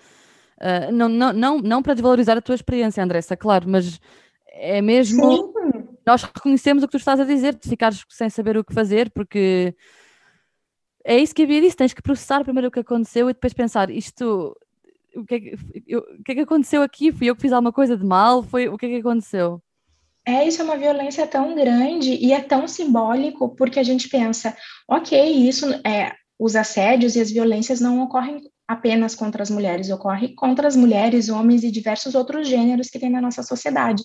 uh, 0.60 0.92
não, 0.92 1.08
não, 1.08 1.32
não, 1.32 1.58
não 1.58 1.82
para 1.82 1.94
desvalorizar 1.94 2.36
a 2.36 2.42
tua 2.42 2.54
experiência, 2.54 3.02
Andressa, 3.02 3.36
claro, 3.36 3.68
mas 3.68 4.00
é 4.52 4.82
mesmo. 4.82 5.49
Nós 6.10 6.24
reconhecemos 6.24 6.82
o 6.82 6.88
que 6.88 6.90
tu 6.90 6.96
estás 6.96 7.20
a 7.20 7.24
dizer, 7.24 7.54
de 7.54 7.68
ficares 7.68 8.04
sem 8.08 8.28
saber 8.28 8.56
o 8.56 8.64
que 8.64 8.74
fazer, 8.74 9.10
porque 9.10 9.72
é 11.04 11.16
isso 11.16 11.32
que 11.32 11.44
havia 11.44 11.60
disso, 11.60 11.76
tens 11.76 11.94
que 11.94 12.02
processar 12.02 12.42
primeiro 12.42 12.66
o 12.66 12.70
que 12.70 12.80
aconteceu 12.80 13.30
e 13.30 13.32
depois 13.32 13.52
pensar, 13.52 13.90
isto, 13.90 14.56
o 15.14 15.24
que, 15.24 15.34
é 15.36 15.40
que, 15.40 15.54
o 15.96 16.22
que 16.24 16.32
é 16.32 16.34
que 16.34 16.40
aconteceu 16.40 16.82
aqui? 16.82 17.12
Fui 17.12 17.30
eu 17.30 17.36
que 17.36 17.42
fiz 17.42 17.52
alguma 17.52 17.72
coisa 17.72 17.96
de 17.96 18.04
mal? 18.04 18.42
Foi, 18.42 18.68
o 18.68 18.76
que 18.76 18.86
é 18.86 18.88
que 18.88 18.96
aconteceu? 18.96 19.62
É, 20.26 20.44
isso 20.48 20.60
é 20.60 20.64
uma 20.64 20.76
violência 20.76 21.28
tão 21.28 21.54
grande 21.54 22.10
e 22.10 22.32
é 22.32 22.40
tão 22.40 22.66
simbólico, 22.66 23.54
porque 23.54 23.78
a 23.78 23.84
gente 23.84 24.08
pensa, 24.08 24.56
ok, 24.88 25.48
isso 25.48 25.70
é, 25.86 26.12
os 26.36 26.56
assédios 26.56 27.14
e 27.14 27.20
as 27.20 27.30
violências 27.30 27.80
não 27.80 28.02
ocorrem 28.02 28.50
apenas 28.66 29.14
contra 29.14 29.44
as 29.44 29.50
mulheres, 29.50 29.90
ocorre 29.90 30.34
contra 30.34 30.66
as 30.66 30.74
mulheres, 30.74 31.28
homens 31.28 31.62
e 31.62 31.70
diversos 31.70 32.16
outros 32.16 32.48
gêneros 32.48 32.88
que 32.88 32.98
tem 32.98 33.10
na 33.10 33.20
nossa 33.20 33.44
sociedade 33.44 34.02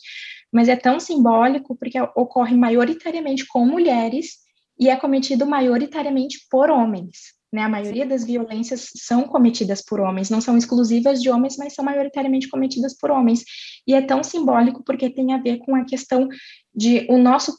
mas 0.55 0.69
é 0.69 0.75
tão 0.77 1.01
simbólico 1.01 1.75
porque 1.75 1.99
ocorre 2.15 2.55
maioritariamente 2.55 3.45
com 3.45 3.65
mulheres 3.65 4.37
e 4.79 4.89
é 4.89 4.95
cometido 4.95 5.45
maioritariamente 5.45 6.47
por 6.49 6.69
homens. 6.69 7.33
Né? 7.51 7.61
A 7.61 7.67
maioria 7.67 8.05
das 8.05 8.23
violências 8.23 8.89
são 8.95 9.23
cometidas 9.23 9.83
por 9.83 9.99
homens, 9.99 10.29
não 10.29 10.39
são 10.39 10.57
exclusivas 10.57 11.21
de 11.21 11.29
homens, 11.29 11.57
mas 11.57 11.73
são 11.73 11.83
maioritariamente 11.83 12.47
cometidas 12.47 12.97
por 12.97 13.11
homens. 13.11 13.43
E 13.85 13.93
é 13.93 14.01
tão 14.01 14.23
simbólico 14.23 14.81
porque 14.81 15.09
tem 15.09 15.33
a 15.33 15.39
ver 15.39 15.57
com 15.57 15.75
a 15.75 15.83
questão 15.83 16.29
de 16.73 17.05
o 17.09 17.17
nosso, 17.17 17.53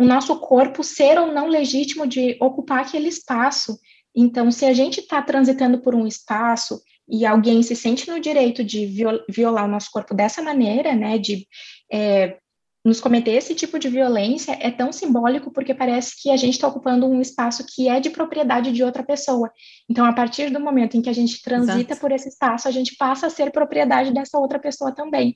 o 0.00 0.04
nosso 0.06 0.40
corpo 0.40 0.82
ser 0.82 1.18
ou 1.18 1.30
não 1.30 1.48
legítimo 1.48 2.06
de 2.06 2.38
ocupar 2.40 2.80
aquele 2.80 3.08
espaço. 3.08 3.78
Então, 4.16 4.50
se 4.50 4.64
a 4.64 4.72
gente 4.72 5.00
está 5.00 5.20
transitando 5.20 5.82
por 5.82 5.94
um 5.94 6.06
espaço 6.06 6.80
e 7.08 7.24
alguém 7.24 7.62
se 7.62 7.74
sente 7.74 8.10
no 8.10 8.20
direito 8.20 8.62
de 8.62 8.86
violar 9.28 9.64
o 9.64 9.70
nosso 9.70 9.90
corpo 9.90 10.14
dessa 10.14 10.42
maneira, 10.42 10.94
né, 10.94 11.18
de 11.18 11.46
é, 11.90 12.36
nos 12.84 13.00
cometer 13.00 13.32
esse 13.32 13.54
tipo 13.54 13.78
de 13.78 13.88
violência 13.88 14.56
é 14.60 14.70
tão 14.70 14.92
simbólico 14.92 15.50
porque 15.50 15.74
parece 15.74 16.20
que 16.20 16.30
a 16.30 16.36
gente 16.36 16.54
está 16.54 16.68
ocupando 16.68 17.06
um 17.06 17.20
espaço 17.20 17.64
que 17.66 17.88
é 17.88 18.00
de 18.00 18.10
propriedade 18.10 18.72
de 18.72 18.82
outra 18.82 19.02
pessoa. 19.02 19.50
Então, 19.88 20.04
a 20.04 20.12
partir 20.12 20.50
do 20.50 20.60
momento 20.60 20.96
em 20.96 21.02
que 21.02 21.10
a 21.10 21.12
gente 21.12 21.42
transita 21.42 21.92
Exato. 21.92 22.00
por 22.00 22.12
esse 22.12 22.28
espaço, 22.28 22.68
a 22.68 22.70
gente 22.70 22.96
passa 22.96 23.26
a 23.26 23.30
ser 23.30 23.50
propriedade 23.50 24.12
dessa 24.12 24.38
outra 24.38 24.58
pessoa 24.58 24.94
também. 24.94 25.34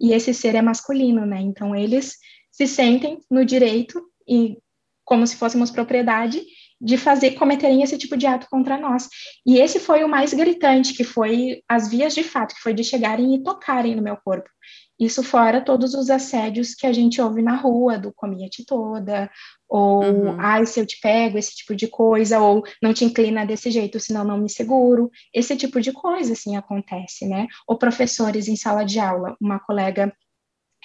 E 0.00 0.12
esse 0.12 0.34
ser 0.34 0.54
é 0.54 0.62
masculino, 0.62 1.24
né? 1.24 1.40
Então, 1.40 1.74
eles 1.74 2.16
se 2.50 2.66
sentem 2.66 3.18
no 3.30 3.44
direito 3.44 4.02
e 4.28 4.58
como 5.04 5.26
se 5.26 5.36
fôssemos 5.36 5.70
propriedade 5.70 6.42
de 6.80 6.96
fazer 6.96 7.32
cometerem 7.32 7.82
esse 7.82 7.98
tipo 7.98 8.16
de 8.16 8.26
ato 8.26 8.46
contra 8.48 8.78
nós. 8.78 9.08
E 9.46 9.58
esse 9.58 9.78
foi 9.78 10.02
o 10.02 10.08
mais 10.08 10.32
gritante, 10.32 10.94
que 10.94 11.04
foi 11.04 11.62
as 11.68 11.90
vias 11.90 12.14
de 12.14 12.22
fato, 12.22 12.54
que 12.54 12.62
foi 12.62 12.72
de 12.72 12.82
chegarem 12.82 13.34
e 13.34 13.42
tocarem 13.42 13.94
no 13.94 14.02
meu 14.02 14.16
corpo. 14.16 14.48
Isso 14.98 15.22
fora 15.22 15.64
todos 15.64 15.94
os 15.94 16.10
assédios 16.10 16.74
que 16.74 16.86
a 16.86 16.92
gente 16.92 17.22
ouve 17.22 17.40
na 17.40 17.56
rua, 17.56 17.98
do 17.98 18.12
comia-te 18.12 18.66
toda, 18.66 19.30
ou 19.66 20.04
uhum. 20.04 20.36
ai, 20.38 20.66
se 20.66 20.78
eu 20.78 20.84
te 20.84 21.00
pego, 21.00 21.38
esse 21.38 21.56
tipo 21.56 21.74
de 21.74 21.88
coisa, 21.88 22.38
ou 22.38 22.62
não 22.82 22.92
te 22.92 23.04
inclina 23.06 23.46
desse 23.46 23.70
jeito, 23.70 23.98
senão 23.98 24.24
não 24.24 24.36
me 24.36 24.50
seguro. 24.50 25.10
Esse 25.32 25.56
tipo 25.56 25.80
de 25.80 25.90
coisa, 25.90 26.34
assim, 26.34 26.54
acontece, 26.54 27.26
né? 27.26 27.46
Ou 27.66 27.78
professores 27.78 28.46
em 28.46 28.56
sala 28.56 28.84
de 28.84 28.98
aula. 28.98 29.36
Uma 29.40 29.58
colega 29.58 30.12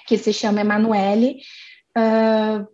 que 0.07 0.17
se 0.17 0.31
chama 0.31 0.61
Emanuele, 0.61 1.39
uh, 1.97 2.65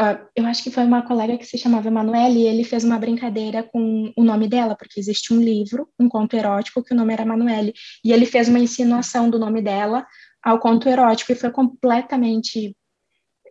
uh, 0.00 0.26
eu 0.34 0.46
acho 0.46 0.62
que 0.62 0.70
foi 0.70 0.84
uma 0.84 1.02
colega 1.02 1.36
que 1.36 1.46
se 1.46 1.58
chamava 1.58 1.88
Emanuele, 1.88 2.40
e 2.40 2.46
ele 2.46 2.64
fez 2.64 2.84
uma 2.84 2.98
brincadeira 2.98 3.62
com 3.62 4.12
o 4.16 4.24
nome 4.24 4.48
dela, 4.48 4.76
porque 4.76 5.00
existe 5.00 5.32
um 5.32 5.40
livro, 5.40 5.88
um 5.98 6.08
conto 6.08 6.36
erótico, 6.36 6.82
que 6.82 6.94
o 6.94 6.96
nome 6.96 7.12
era 7.12 7.22
Emanuele, 7.22 7.72
e 8.04 8.12
ele 8.12 8.26
fez 8.26 8.48
uma 8.48 8.58
insinuação 8.58 9.28
do 9.30 9.38
nome 9.38 9.62
dela 9.62 10.06
ao 10.42 10.60
conto 10.60 10.88
erótico 10.88 11.32
e 11.32 11.34
foi 11.34 11.50
completamente 11.50 12.76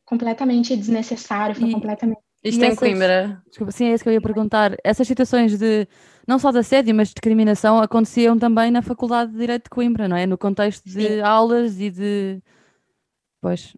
completamente 0.06 0.78
desnecessário, 0.78 1.56
foi 1.56 1.70
e, 1.70 1.74
completamente 1.74 2.20
isto 2.44 2.64
em 2.64 2.76
Coimbra. 2.76 3.42
Desculpa, 3.48 3.72
sim, 3.72 3.86
é 3.86 3.94
isso 3.96 4.04
que 4.04 4.10
eu 4.10 4.14
ia 4.14 4.22
perguntar. 4.22 4.78
Essas 4.84 5.08
situações 5.08 5.58
de, 5.58 5.88
não 6.28 6.38
só 6.38 6.52
de 6.52 6.60
assédio, 6.60 6.94
mas 6.94 7.08
de 7.08 7.16
discriminação, 7.16 7.80
aconteciam 7.80 8.38
também 8.38 8.70
na 8.70 8.84
Faculdade 8.84 9.32
de 9.32 9.40
Direito 9.40 9.64
de 9.64 9.72
Coimbra, 9.72 10.08
não 10.08 10.16
é? 10.16 10.28
No 10.28 10.38
contexto 10.38 10.84
de 10.86 11.08
sim. 11.08 11.22
aulas 11.22 11.80
e 11.82 11.90
de. 11.90 12.40
Pois 13.42 13.76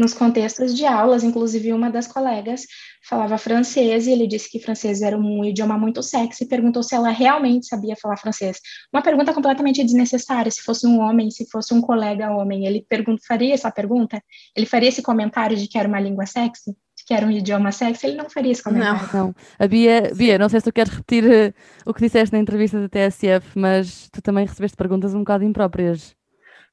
nos 0.00 0.14
contextos 0.14 0.74
de 0.74 0.86
aulas, 0.86 1.22
inclusive 1.22 1.74
uma 1.74 1.90
das 1.90 2.06
colegas 2.06 2.62
falava 3.06 3.36
francês 3.36 4.06
e 4.06 4.12
ele 4.12 4.26
disse 4.26 4.50
que 4.50 4.58
francês 4.58 5.02
era 5.02 5.16
um 5.16 5.44
idioma 5.44 5.76
muito 5.76 6.02
sexy 6.02 6.44
e 6.44 6.48
perguntou 6.48 6.82
se 6.82 6.94
ela 6.94 7.10
realmente 7.10 7.66
sabia 7.66 7.94
falar 8.00 8.16
francês. 8.16 8.58
Uma 8.92 9.02
pergunta 9.02 9.34
completamente 9.34 9.84
desnecessária, 9.84 10.50
se 10.50 10.62
fosse 10.62 10.86
um 10.86 11.00
homem, 11.00 11.30
se 11.30 11.46
fosse 11.50 11.74
um 11.74 11.82
colega 11.82 12.30
homem, 12.30 12.66
ele 12.66 12.86
faria 13.26 13.52
essa 13.52 13.70
pergunta? 13.70 14.22
Ele 14.56 14.64
faria 14.64 14.88
esse 14.88 15.02
comentário 15.02 15.56
de 15.56 15.68
que 15.68 15.76
era 15.76 15.86
uma 15.86 16.00
língua 16.00 16.24
sexy? 16.24 16.70
De 16.70 17.04
que 17.06 17.12
era 17.12 17.26
um 17.26 17.30
idioma 17.30 17.70
sexy? 17.70 18.06
Ele 18.06 18.16
não 18.16 18.30
faria 18.30 18.52
esse 18.52 18.62
comentário. 18.62 19.06
Não, 19.12 19.26
não. 19.26 19.34
A 19.58 19.66
Bia, 19.66 20.12
Bia, 20.14 20.38
não 20.38 20.48
sei 20.48 20.60
se 20.60 20.64
tu 20.64 20.72
queres 20.72 20.92
repetir 20.92 21.24
uh, 21.24 21.52
o 21.84 21.92
que 21.92 22.00
disseste 22.00 22.32
na 22.32 22.40
entrevista 22.40 22.80
da 22.80 22.88
TSF, 22.88 23.58
mas 23.58 24.08
tu 24.10 24.22
também 24.22 24.46
recebeste 24.46 24.76
perguntas 24.76 25.14
um 25.14 25.18
bocado 25.18 25.44
impróprias. 25.44 26.18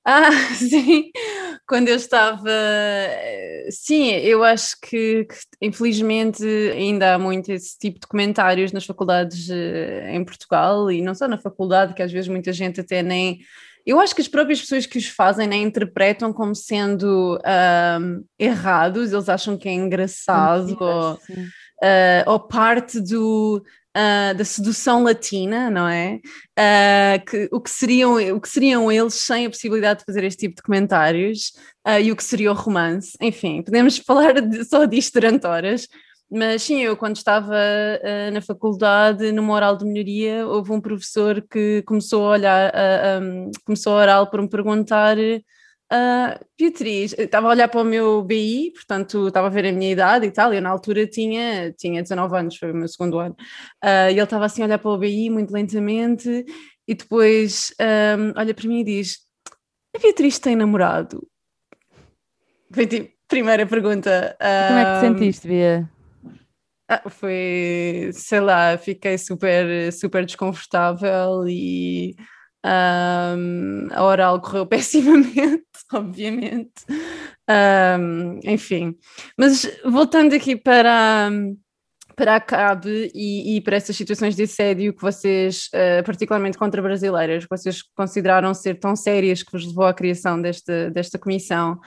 Ah, 0.10 0.32
sim, 0.56 1.12
quando 1.68 1.90
eu 1.90 1.98
estava. 1.98 2.50
Sim, 3.70 4.12
eu 4.12 4.42
acho 4.42 4.78
que, 4.82 5.26
que, 5.26 5.36
infelizmente 5.62 6.42
ainda 6.72 7.16
há 7.16 7.20
muito 7.20 7.52
esse 7.52 7.78
tipo 7.78 8.00
de 8.00 8.08
comentários 8.08 8.72
nas 8.72 8.86
faculdades 8.86 9.50
eh, 9.50 10.16
em 10.16 10.24
Portugal 10.24 10.90
e 10.90 11.02
não 11.02 11.14
só 11.14 11.28
na 11.28 11.38
faculdade, 11.38 11.94
que 11.94 12.02
às 12.02 12.10
vezes 12.10 12.30
muita 12.30 12.54
gente 12.54 12.80
até 12.80 13.04
nem. 13.04 13.40
Eu 13.86 14.00
acho 14.00 14.16
que 14.16 14.22
as 14.22 14.30
próprias 14.30 14.62
pessoas 14.62 14.86
que 14.86 14.98
os 14.98 15.08
fazem 15.08 15.46
nem 15.46 15.64
interpretam 15.64 16.32
como 16.32 16.56
sendo 16.56 17.38
um, 17.38 18.24
errados, 18.40 19.12
eles 19.12 19.28
acham 19.28 19.58
que 19.58 19.68
é 19.68 19.74
engraçado 19.74 20.70
sim, 20.70 20.78
ou, 20.80 21.14
uh, 21.14 22.24
ou 22.28 22.40
parte 22.40 23.02
do 23.02 23.62
uh, 23.98 24.38
da 24.38 24.46
sedução 24.46 25.04
latina, 25.04 25.70
não 25.70 25.88
é? 25.88 26.20
Uh, 26.58 27.26
que, 27.26 27.50
o, 27.52 27.60
que 27.60 27.70
seriam, 27.70 28.16
o 28.36 28.40
que 28.40 28.50
seriam 28.50 28.92
eles 28.92 29.16
sem 29.16 29.46
a 29.46 29.50
possibilidade 29.50 30.00
de 30.00 30.06
fazer 30.06 30.24
este 30.24 30.48
tipo 30.48 30.56
de 30.56 30.62
comentários 30.62 31.54
uh, 31.88 32.00
e 32.00 32.12
o 32.12 32.16
que 32.16 32.24
seria 32.24 32.52
o 32.52 32.56
romance. 32.56 33.18
Enfim, 33.20 33.64
podemos 33.64 33.98
falar 34.06 34.40
de, 34.42 34.64
só 34.66 34.86
disto 34.86 35.14
durante 35.14 35.48
horas. 35.48 35.88
Mas 36.30 36.64
sim, 36.64 36.82
eu 36.82 36.98
quando 36.98 37.16
estava 37.16 37.56
uh, 37.56 38.32
na 38.34 38.42
faculdade, 38.42 39.32
numa 39.32 39.54
oral 39.54 39.78
de 39.78 39.86
melhoria, 39.86 40.46
houve 40.46 40.74
um 40.74 40.82
professor 40.82 41.42
que 41.50 41.82
começou 41.84 42.28
a 42.28 42.32
olhar, 42.32 42.74
uh, 42.74 43.24
um, 43.24 43.52
começou 43.66 43.94
a 43.94 44.02
oral 44.02 44.30
por 44.30 44.42
me 44.42 44.50
perguntar 44.50 45.16
Uh, 45.92 46.38
Beatriz, 46.60 47.16
estava 47.18 47.48
a 47.48 47.52
olhar 47.52 47.70
para 47.70 47.80
o 47.82 47.86
meu 47.86 48.22
BI, 48.22 48.72
portanto 48.74 49.28
estava 49.28 49.48
a 49.48 49.50
ver 49.50 49.66
a 49.68 49.72
minha 49.72 49.90
idade 49.90 50.26
e 50.26 50.32
tal, 50.32 50.54
eu 50.54 50.62
na 50.62 50.70
altura 50.70 51.08
tinha, 51.08 51.72
tinha 51.72 52.02
19 52.02 52.38
anos, 52.38 52.58
foi 52.58 52.72
o 52.72 52.76
meu 52.76 52.90
segundo 52.90 53.18
ano, 53.20 53.36
uh, 53.84 54.10
e 54.10 54.14
ele 54.14 54.22
estava 54.22 54.46
assim 54.46 54.62
a 54.62 54.66
olhar 54.66 54.80
para 54.80 54.92
o 54.92 54.98
BI 54.98 55.30
muito 55.30 55.54
lentamente 55.54 56.46
e 56.88 56.94
depois 56.94 57.74
um, 57.80 58.40
olha 58.40 58.54
para 58.54 58.68
mim 58.68 58.80
e 58.80 58.84
diz: 58.84 59.20
A 59.96 60.00
Beatriz 60.00 60.40
tem 60.40 60.56
namorado? 60.56 61.26
Foi 62.72 62.86
tipo, 62.86 63.10
primeira 63.28 63.66
pergunta. 63.66 64.38
Um, 64.42 64.68
Como 64.68 64.80
é 64.80 64.86
que 64.86 64.94
te 64.94 65.00
sentiste, 65.00 65.48
Bia? 65.48 65.90
Ah, 66.90 67.10
foi, 67.10 68.10
sei 68.14 68.40
lá, 68.40 68.78
fiquei 68.78 69.18
super, 69.18 69.92
super 69.92 70.26
desconfortável 70.26 71.46
e 71.46 72.16
um, 72.68 73.88
a 73.92 74.04
oral 74.04 74.42
correu 74.42 74.66
pessimamente, 74.68 75.64
obviamente. 75.94 76.84
Um, 77.50 78.40
enfim, 78.44 78.96
mas 79.38 79.66
voltando 79.86 80.36
aqui 80.36 80.56
para, 80.56 81.30
para 82.16 82.36
a 82.36 82.42
CAB 82.42 83.12
e, 83.16 83.56
e, 83.56 83.62
para 83.62 83.78
essas 83.78 83.96
situações 83.96 84.36
de 84.36 84.44
assédio 84.44 84.94
que 84.94 85.02
vocês, 85.02 85.70
uh, 85.74 86.04
particularmente 86.04 86.58
contra 86.58 86.82
brasileiras, 86.82 87.46
que 87.46 87.50
vocês 87.50 87.82
consideraram 87.96 88.54
ser 88.54 88.80
tão 88.80 88.96
sérias 88.96 89.44
que 89.44 89.52
vos 89.52 89.66
levou 89.66 89.86
à 89.86 89.94
criação 89.94 90.42
desta, 90.42 90.92
desta 90.92 91.18
comissão. 91.18 91.80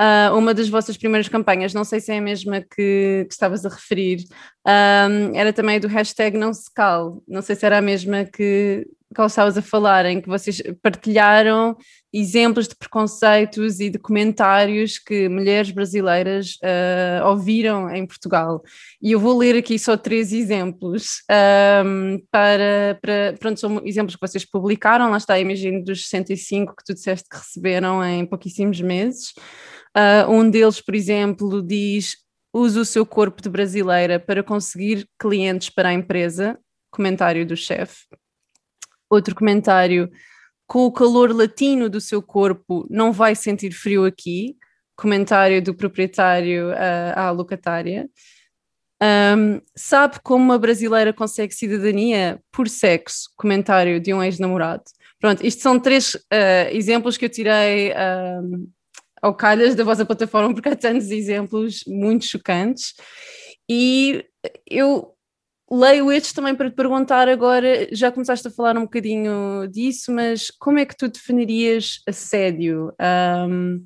Uh, 0.00 0.32
uma 0.38 0.54
das 0.54 0.68
vossas 0.68 0.96
primeiras 0.96 1.28
campanhas, 1.28 1.74
não 1.74 1.82
sei 1.82 1.98
se 1.98 2.12
é 2.12 2.18
a 2.18 2.22
mesma 2.22 2.60
que, 2.60 3.26
que 3.28 3.32
estavas 3.32 3.66
a 3.66 3.68
referir, 3.68 4.18
um, 4.64 5.34
era 5.34 5.52
também 5.52 5.80
do 5.80 5.88
hashtag 5.88 6.38
não 6.38 6.54
se 6.54 6.72
cale, 6.72 7.18
não 7.26 7.42
sei 7.42 7.56
se 7.56 7.66
era 7.66 7.78
a 7.78 7.82
mesma 7.82 8.24
que, 8.24 8.86
que 9.14 9.22
estavas 9.22 9.56
a 9.56 9.62
falar, 9.62 10.04
em 10.06 10.20
que 10.20 10.28
vocês 10.28 10.62
partilharam 10.82 11.76
exemplos 12.12 12.68
de 12.68 12.76
preconceitos 12.76 13.80
e 13.80 13.90
de 13.90 13.98
comentários 13.98 14.98
que 14.98 15.28
mulheres 15.28 15.70
brasileiras 15.70 16.58
uh, 16.62 17.26
ouviram 17.26 17.90
em 17.94 18.06
Portugal. 18.06 18.62
E 19.00 19.12
eu 19.12 19.20
vou 19.20 19.36
ler 19.36 19.56
aqui 19.56 19.78
só 19.78 19.96
três 19.96 20.32
exemplos 20.32 21.22
um, 21.84 22.18
para, 22.30 22.98
para, 23.00 23.34
pronto, 23.38 23.58
são 23.58 23.80
exemplos 23.84 24.14
que 24.14 24.26
vocês 24.26 24.44
publicaram, 24.44 25.10
lá 25.10 25.16
está, 25.16 25.38
imagino 25.38 25.82
dos 25.82 26.08
65 26.08 26.76
que 26.76 26.84
tu 26.84 26.94
disseste 26.94 27.28
que 27.28 27.36
receberam 27.36 28.04
em 28.04 28.26
pouquíssimos 28.26 28.80
meses. 28.80 29.32
Uh, 29.96 30.30
um 30.30 30.48
deles, 30.50 30.80
por 30.80 30.94
exemplo, 30.94 31.62
diz: 31.62 32.16
use 32.52 32.78
o 32.78 32.84
seu 32.84 33.06
corpo 33.06 33.42
de 33.42 33.48
brasileira 33.48 34.20
para 34.20 34.42
conseguir 34.42 35.08
clientes 35.18 35.70
para 35.70 35.88
a 35.90 35.94
empresa. 35.94 36.58
Comentário 36.90 37.46
do 37.46 37.56
chefe. 37.56 38.06
Outro 39.10 39.34
comentário: 39.34 40.10
com 40.66 40.84
o 40.84 40.92
calor 40.92 41.34
latino 41.34 41.88
do 41.88 42.00
seu 42.00 42.22
corpo, 42.22 42.86
não 42.90 43.12
vai 43.12 43.34
sentir 43.34 43.72
frio 43.72 44.04
aqui. 44.04 44.56
Comentário 44.96 45.62
do 45.62 45.74
proprietário 45.74 46.70
uh, 46.70 47.12
à 47.14 47.30
locatária. 47.30 48.08
Um, 49.00 49.60
sabe 49.76 50.18
como 50.24 50.44
uma 50.44 50.58
brasileira 50.58 51.12
consegue 51.12 51.54
cidadania? 51.54 52.40
Por 52.50 52.68
sexo. 52.68 53.30
Comentário 53.36 54.00
de 54.00 54.12
um 54.12 54.22
ex-namorado. 54.22 54.82
Pronto, 55.20 55.46
isto 55.46 55.62
são 55.62 55.78
três 55.78 56.14
uh, 56.14 56.68
exemplos 56.72 57.16
que 57.16 57.24
eu 57.24 57.28
tirei 57.28 57.92
ao 59.22 59.34
calhas 59.34 59.74
da 59.74 59.84
vossa 59.84 60.04
plataforma, 60.04 60.52
porque 60.54 60.68
há 60.68 60.76
tantos 60.76 61.10
exemplos 61.10 61.82
muito 61.86 62.24
chocantes. 62.24 62.94
E 63.68 64.24
eu 64.68 65.14
leio 65.70 66.10
estes 66.10 66.32
também 66.32 66.54
para 66.54 66.70
te 66.70 66.74
perguntar 66.74 67.28
agora, 67.28 67.88
já 67.92 68.10
começaste 68.10 68.48
a 68.48 68.50
falar 68.50 68.76
um 68.76 68.82
bocadinho 68.82 69.66
disso, 69.68 70.12
mas 70.12 70.50
como 70.58 70.78
é 70.78 70.86
que 70.86 70.96
tu 70.96 71.08
definirias 71.08 72.00
assédio 72.06 72.92
um, 73.48 73.84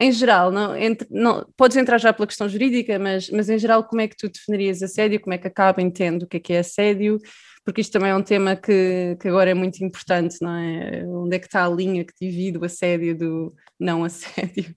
em 0.00 0.10
geral, 0.10 0.50
não, 0.50 0.76
entre, 0.76 1.06
não, 1.10 1.46
podes 1.56 1.76
entrar 1.76 1.96
já 1.98 2.12
pela 2.12 2.26
questão 2.26 2.48
jurídica, 2.48 2.98
mas, 2.98 3.30
mas 3.30 3.48
em 3.48 3.56
geral, 3.56 3.84
como 3.84 4.00
é 4.00 4.08
que 4.08 4.16
tu 4.16 4.28
definirias 4.28 4.82
assédio? 4.82 5.20
Como 5.20 5.32
é 5.32 5.38
que 5.38 5.46
acaba 5.46 5.80
entendo 5.80 6.24
o 6.24 6.26
que 6.26 6.38
é 6.38 6.40
que 6.40 6.52
é 6.52 6.58
assédio? 6.58 7.18
Porque 7.64 7.80
isto 7.80 7.92
também 7.92 8.10
é 8.10 8.16
um 8.16 8.22
tema 8.22 8.56
que, 8.56 9.16
que 9.20 9.28
agora 9.28 9.50
é 9.50 9.54
muito 9.54 9.82
importante, 9.84 10.38
não 10.42 10.56
é? 10.56 11.04
Onde 11.06 11.36
é 11.36 11.38
que 11.38 11.46
está 11.46 11.64
a 11.64 11.68
linha 11.70 12.04
que 12.04 12.12
divide 12.20 12.58
o 12.58 12.64
assédio 12.64 13.16
do 13.16 13.54
não 13.78 14.02
assédio? 14.02 14.74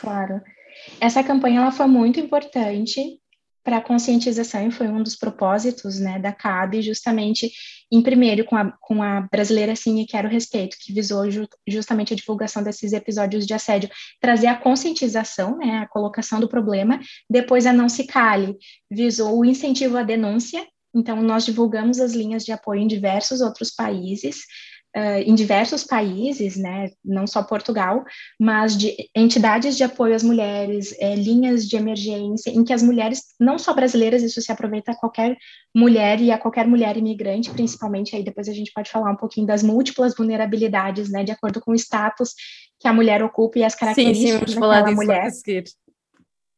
Claro. 0.00 0.40
Essa 1.00 1.24
campanha 1.24 1.60
ela 1.60 1.72
foi 1.72 1.86
muito 1.86 2.20
importante 2.20 3.18
para 3.64 3.78
a 3.78 3.80
conscientização 3.80 4.68
e 4.68 4.70
foi 4.70 4.86
um 4.88 5.02
dos 5.02 5.16
propósitos 5.16 5.98
né, 5.98 6.18
da 6.18 6.32
CAB, 6.32 6.82
justamente, 6.82 7.50
em 7.90 8.02
primeiro, 8.02 8.44
com 8.44 8.54
a, 8.54 8.70
com 8.78 9.02
a 9.02 9.22
brasileira 9.22 9.74
Sim 9.74 10.00
e 10.00 10.06
Quero 10.06 10.28
Respeito, 10.28 10.76
que 10.78 10.92
visou 10.92 11.30
ju, 11.30 11.48
justamente 11.66 12.12
a 12.12 12.16
divulgação 12.16 12.62
desses 12.62 12.92
episódios 12.92 13.46
de 13.46 13.54
assédio, 13.54 13.88
trazer 14.20 14.48
a 14.48 14.56
conscientização, 14.56 15.56
né, 15.56 15.78
a 15.78 15.88
colocação 15.88 16.38
do 16.38 16.48
problema, 16.48 17.00
depois 17.28 17.64
a 17.64 17.72
Não 17.72 17.88
Se 17.88 18.06
Cale, 18.06 18.54
visou 18.90 19.40
o 19.40 19.44
incentivo 19.44 19.96
à 19.96 20.02
denúncia, 20.02 20.64
então 20.94 21.20
nós 21.22 21.44
divulgamos 21.44 21.98
as 21.98 22.12
linhas 22.12 22.44
de 22.44 22.52
apoio 22.52 22.82
em 22.82 22.86
diversos 22.86 23.40
outros 23.40 23.70
países, 23.70 24.42
uh, 24.96 25.20
em 25.24 25.34
diversos 25.34 25.84
países, 25.84 26.56
né, 26.56 26.90
não 27.04 27.26
só 27.26 27.42
Portugal, 27.42 28.04
mas 28.40 28.76
de 28.76 28.94
entidades 29.14 29.76
de 29.76 29.84
apoio 29.84 30.14
às 30.14 30.22
mulheres, 30.22 30.94
é, 30.98 31.14
linhas 31.14 31.68
de 31.68 31.76
emergência, 31.76 32.50
em 32.50 32.64
que 32.64 32.72
as 32.72 32.82
mulheres, 32.82 33.22
não 33.38 33.58
só 33.58 33.74
brasileiras, 33.74 34.22
isso 34.22 34.40
se 34.40 34.52
aproveita 34.52 34.92
a 34.92 34.96
qualquer 34.96 35.36
mulher 35.74 36.20
e 36.20 36.30
a 36.30 36.38
qualquer 36.38 36.66
mulher 36.66 36.96
imigrante, 36.96 37.50
principalmente, 37.50 38.14
aí 38.14 38.22
depois 38.22 38.48
a 38.48 38.54
gente 38.54 38.72
pode 38.72 38.90
falar 38.90 39.10
um 39.10 39.16
pouquinho 39.16 39.46
das 39.46 39.62
múltiplas 39.62 40.14
vulnerabilidades, 40.16 41.10
né, 41.10 41.24
de 41.24 41.32
acordo 41.32 41.60
com 41.60 41.72
o 41.72 41.76
status 41.76 42.34
que 42.78 42.88
a 42.88 42.92
mulher 42.92 43.22
ocupa 43.22 43.58
e 43.58 43.64
as 43.64 43.74
características 43.74 44.32
sim, 44.32 44.38
sim, 44.38 44.44
disso 44.44 44.60
mulher. 44.92 45.30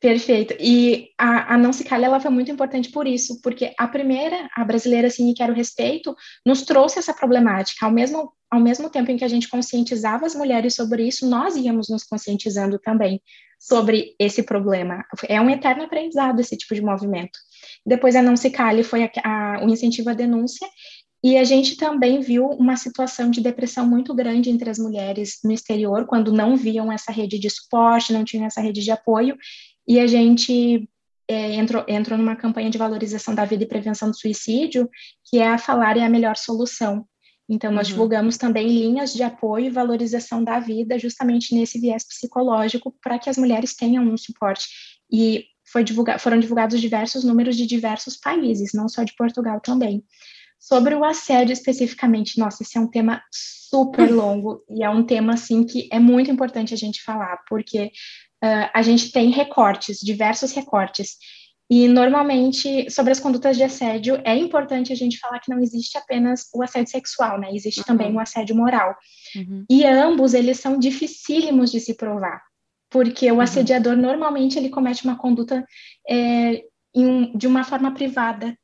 Perfeito. 0.07 0.55
E 0.61 1.09
a, 1.19 1.55
a 1.55 1.59
Não 1.59 1.73
Se 1.73 1.83
Calha, 1.83 2.07
ela 2.07 2.21
foi 2.21 2.31
muito 2.31 2.49
importante 2.49 2.93
por 2.93 3.09
isso, 3.09 3.41
porque 3.43 3.75
a 3.77 3.89
primeira, 3.89 4.49
a 4.55 4.65
brasileira, 4.65 5.09
assim, 5.09 5.35
Quero 5.35 5.53
Respeito, 5.53 6.15
nos 6.47 6.63
trouxe 6.63 7.01
essa 7.01 7.13
problemática. 7.13 7.85
Ao 7.85 7.91
mesmo, 7.91 8.33
ao 8.49 8.61
mesmo 8.61 8.89
tempo 8.89 9.11
em 9.11 9.17
que 9.17 9.25
a 9.25 9.29
gente 9.29 9.49
conscientizava 9.49 10.25
as 10.25 10.37
mulheres 10.37 10.77
sobre 10.77 11.09
isso, 11.09 11.29
nós 11.29 11.57
íamos 11.57 11.89
nos 11.89 12.05
conscientizando 12.05 12.79
também 12.79 13.21
sobre 13.59 14.15
esse 14.17 14.45
problema. 14.45 15.05
É 15.29 15.41
um 15.41 15.51
eterno 15.51 15.83
aprendizado 15.83 16.39
esse 16.39 16.57
tipo 16.57 16.73
de 16.73 16.83
movimento. 16.83 17.37
Depois 17.85 18.15
a 18.15 18.23
Não 18.23 18.37
Se 18.37 18.51
Cale 18.51 18.85
foi 18.85 19.11
o 19.61 19.69
incentivo 19.69 20.11
à 20.11 20.15
denúncia, 20.15 20.69
e 21.25 21.37
a 21.37 21.43
gente 21.43 21.77
também 21.77 22.21
viu 22.21 22.47
uma 22.47 22.77
situação 22.77 23.29
de 23.29 23.41
depressão 23.41 23.85
muito 23.85 24.15
grande 24.15 24.51
entre 24.51 24.71
as 24.71 24.79
mulheres 24.79 25.41
no 25.43 25.51
exterior, 25.51 26.07
quando 26.07 26.33
não 26.33 26.57
viam 26.57 26.93
essa 26.93 27.11
rede 27.11 27.41
de 27.41 27.51
suporte, 27.51 28.13
não 28.13 28.25
tinham 28.25 28.47
essa 28.47 28.61
rede 28.61 28.81
de 28.83 28.93
apoio, 28.93 29.37
e 29.87 30.01
a 30.01 30.07
gente 30.07 30.89
é, 31.29 31.55
entrou, 31.55 31.85
entrou 31.89 32.19
numa 32.19 32.37
campanha 32.37 32.71
de 32.71 32.79
valorização 32.79 33.35
da 33.35 33.45
vida 33.45 33.65
e 33.65 33.69
prevenção 33.69 34.11
do 34.11 34.17
suicídio, 34.17 34.89
que 35.25 35.39
é 35.39 35.49
a 35.49 35.59
Falar 35.59 35.97
é 35.97 36.05
a 36.05 36.09
Melhor 36.09 36.37
Solução. 36.37 37.07
Então, 37.49 37.71
nós 37.71 37.87
uhum. 37.87 37.93
divulgamos 37.93 38.37
também 38.37 38.67
linhas 38.67 39.15
de 39.15 39.23
apoio 39.23 39.67
e 39.67 39.71
valorização 39.71 40.43
da 40.43 40.59
vida, 40.59 40.99
justamente 40.99 41.55
nesse 41.55 41.81
viés 41.81 42.07
psicológico, 42.07 42.95
para 43.01 43.19
que 43.19 43.31
as 43.31 43.39
mulheres 43.39 43.75
tenham 43.75 44.05
um 44.05 44.17
suporte. 44.17 44.67
E 45.11 45.45
foi 45.71 45.85
divulga 45.85 46.19
foram 46.19 46.39
divulgados 46.39 46.81
diversos 46.81 47.25
números 47.25 47.57
de 47.57 47.67
diversos 47.67 48.17
países, 48.17 48.73
não 48.75 48.89
só 48.89 49.05
de 49.05 49.15
Portugal 49.17 49.61
também. 49.61 50.05
Sobre 50.59 50.95
o 50.95 51.05
assédio 51.05 51.53
especificamente, 51.53 52.39
nossa, 52.39 52.63
esse 52.63 52.77
é 52.79 52.81
um 52.81 52.91
tema 52.91 53.23
super 53.31 54.11
longo 54.11 54.65
e 54.69 54.83
é 54.83 54.91
um 54.91 55.05
tema 55.05 55.35
assim 55.35 55.65
que 55.65 55.89
é 55.93 55.99
muito 55.99 56.31
importante 56.31 56.75
a 56.75 56.77
gente 56.77 57.03
falar, 57.03 57.39
porque 57.49 57.93
uh, 58.47 58.71
a 58.73 58.83
gente 58.83 59.11
tem 59.11 59.31
recortes, 59.31 59.99
diversos 60.01 60.53
recortes. 60.53 61.17
E 61.69 61.89
normalmente, 61.89 62.89
sobre 62.91 63.11
as 63.11 63.19
condutas 63.19 63.57
de 63.57 63.65
assédio, 63.65 64.21
é 64.25 64.37
importante 64.37 64.93
a 64.93 64.97
gente 64.97 65.19
falar 65.19 65.41
que 65.41 65.51
não 65.51 65.61
existe 65.61 65.99
apenas 65.99 66.49
o 66.55 66.63
assédio 66.63 66.93
sexual, 66.93 67.41
né? 67.41 67.49
Existe 67.53 67.81
uhum. 67.81 67.87
também 67.87 68.15
o 68.15 68.21
assédio 68.21 68.55
moral. 68.55 68.95
Uhum. 69.35 69.65
E 69.69 69.85
ambos, 69.85 70.33
eles 70.33 70.61
são 70.61 70.79
dificílimos 70.79 71.73
de 71.73 71.81
se 71.81 71.95
provar, 71.95 72.41
porque 72.89 73.31
o 73.33 73.37
uhum. 73.37 73.41
assediador, 73.41 73.97
normalmente, 73.97 74.57
ele 74.57 74.69
comete 74.69 75.05
uma 75.05 75.19
conduta 75.19 75.65
é, 76.09 76.63
em, 76.95 77.37
de 77.37 77.49
uma 77.49 77.65
forma 77.65 77.93
privada, 77.93 78.57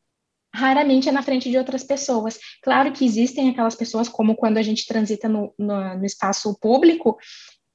raramente 0.55 1.09
é 1.09 1.13
na 1.13 1.23
frente 1.23 1.51
de 1.51 1.59
outras 1.59 1.83
pessoas. 1.83 2.39
Claro 2.63 2.93
que 2.93 3.05
existem 3.05 3.51
aquelas 3.51 3.75
pessoas, 3.75 4.09
como 4.09 4.37
quando 4.37 4.59
a 4.59 4.63
gente 4.63 4.87
transita 4.87 5.29
no, 5.29 5.53
no, 5.59 5.99
no 5.99 6.05
espaço 6.05 6.57
público, 6.61 7.17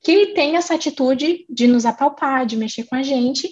que 0.07 0.27
tem 0.27 0.55
essa 0.55 0.73
atitude 0.73 1.45
de 1.49 1.67
nos 1.67 1.85
apalpar, 1.85 2.45
de 2.45 2.55
mexer 2.55 2.85
com 2.85 2.95
a 2.95 3.03
gente 3.03 3.49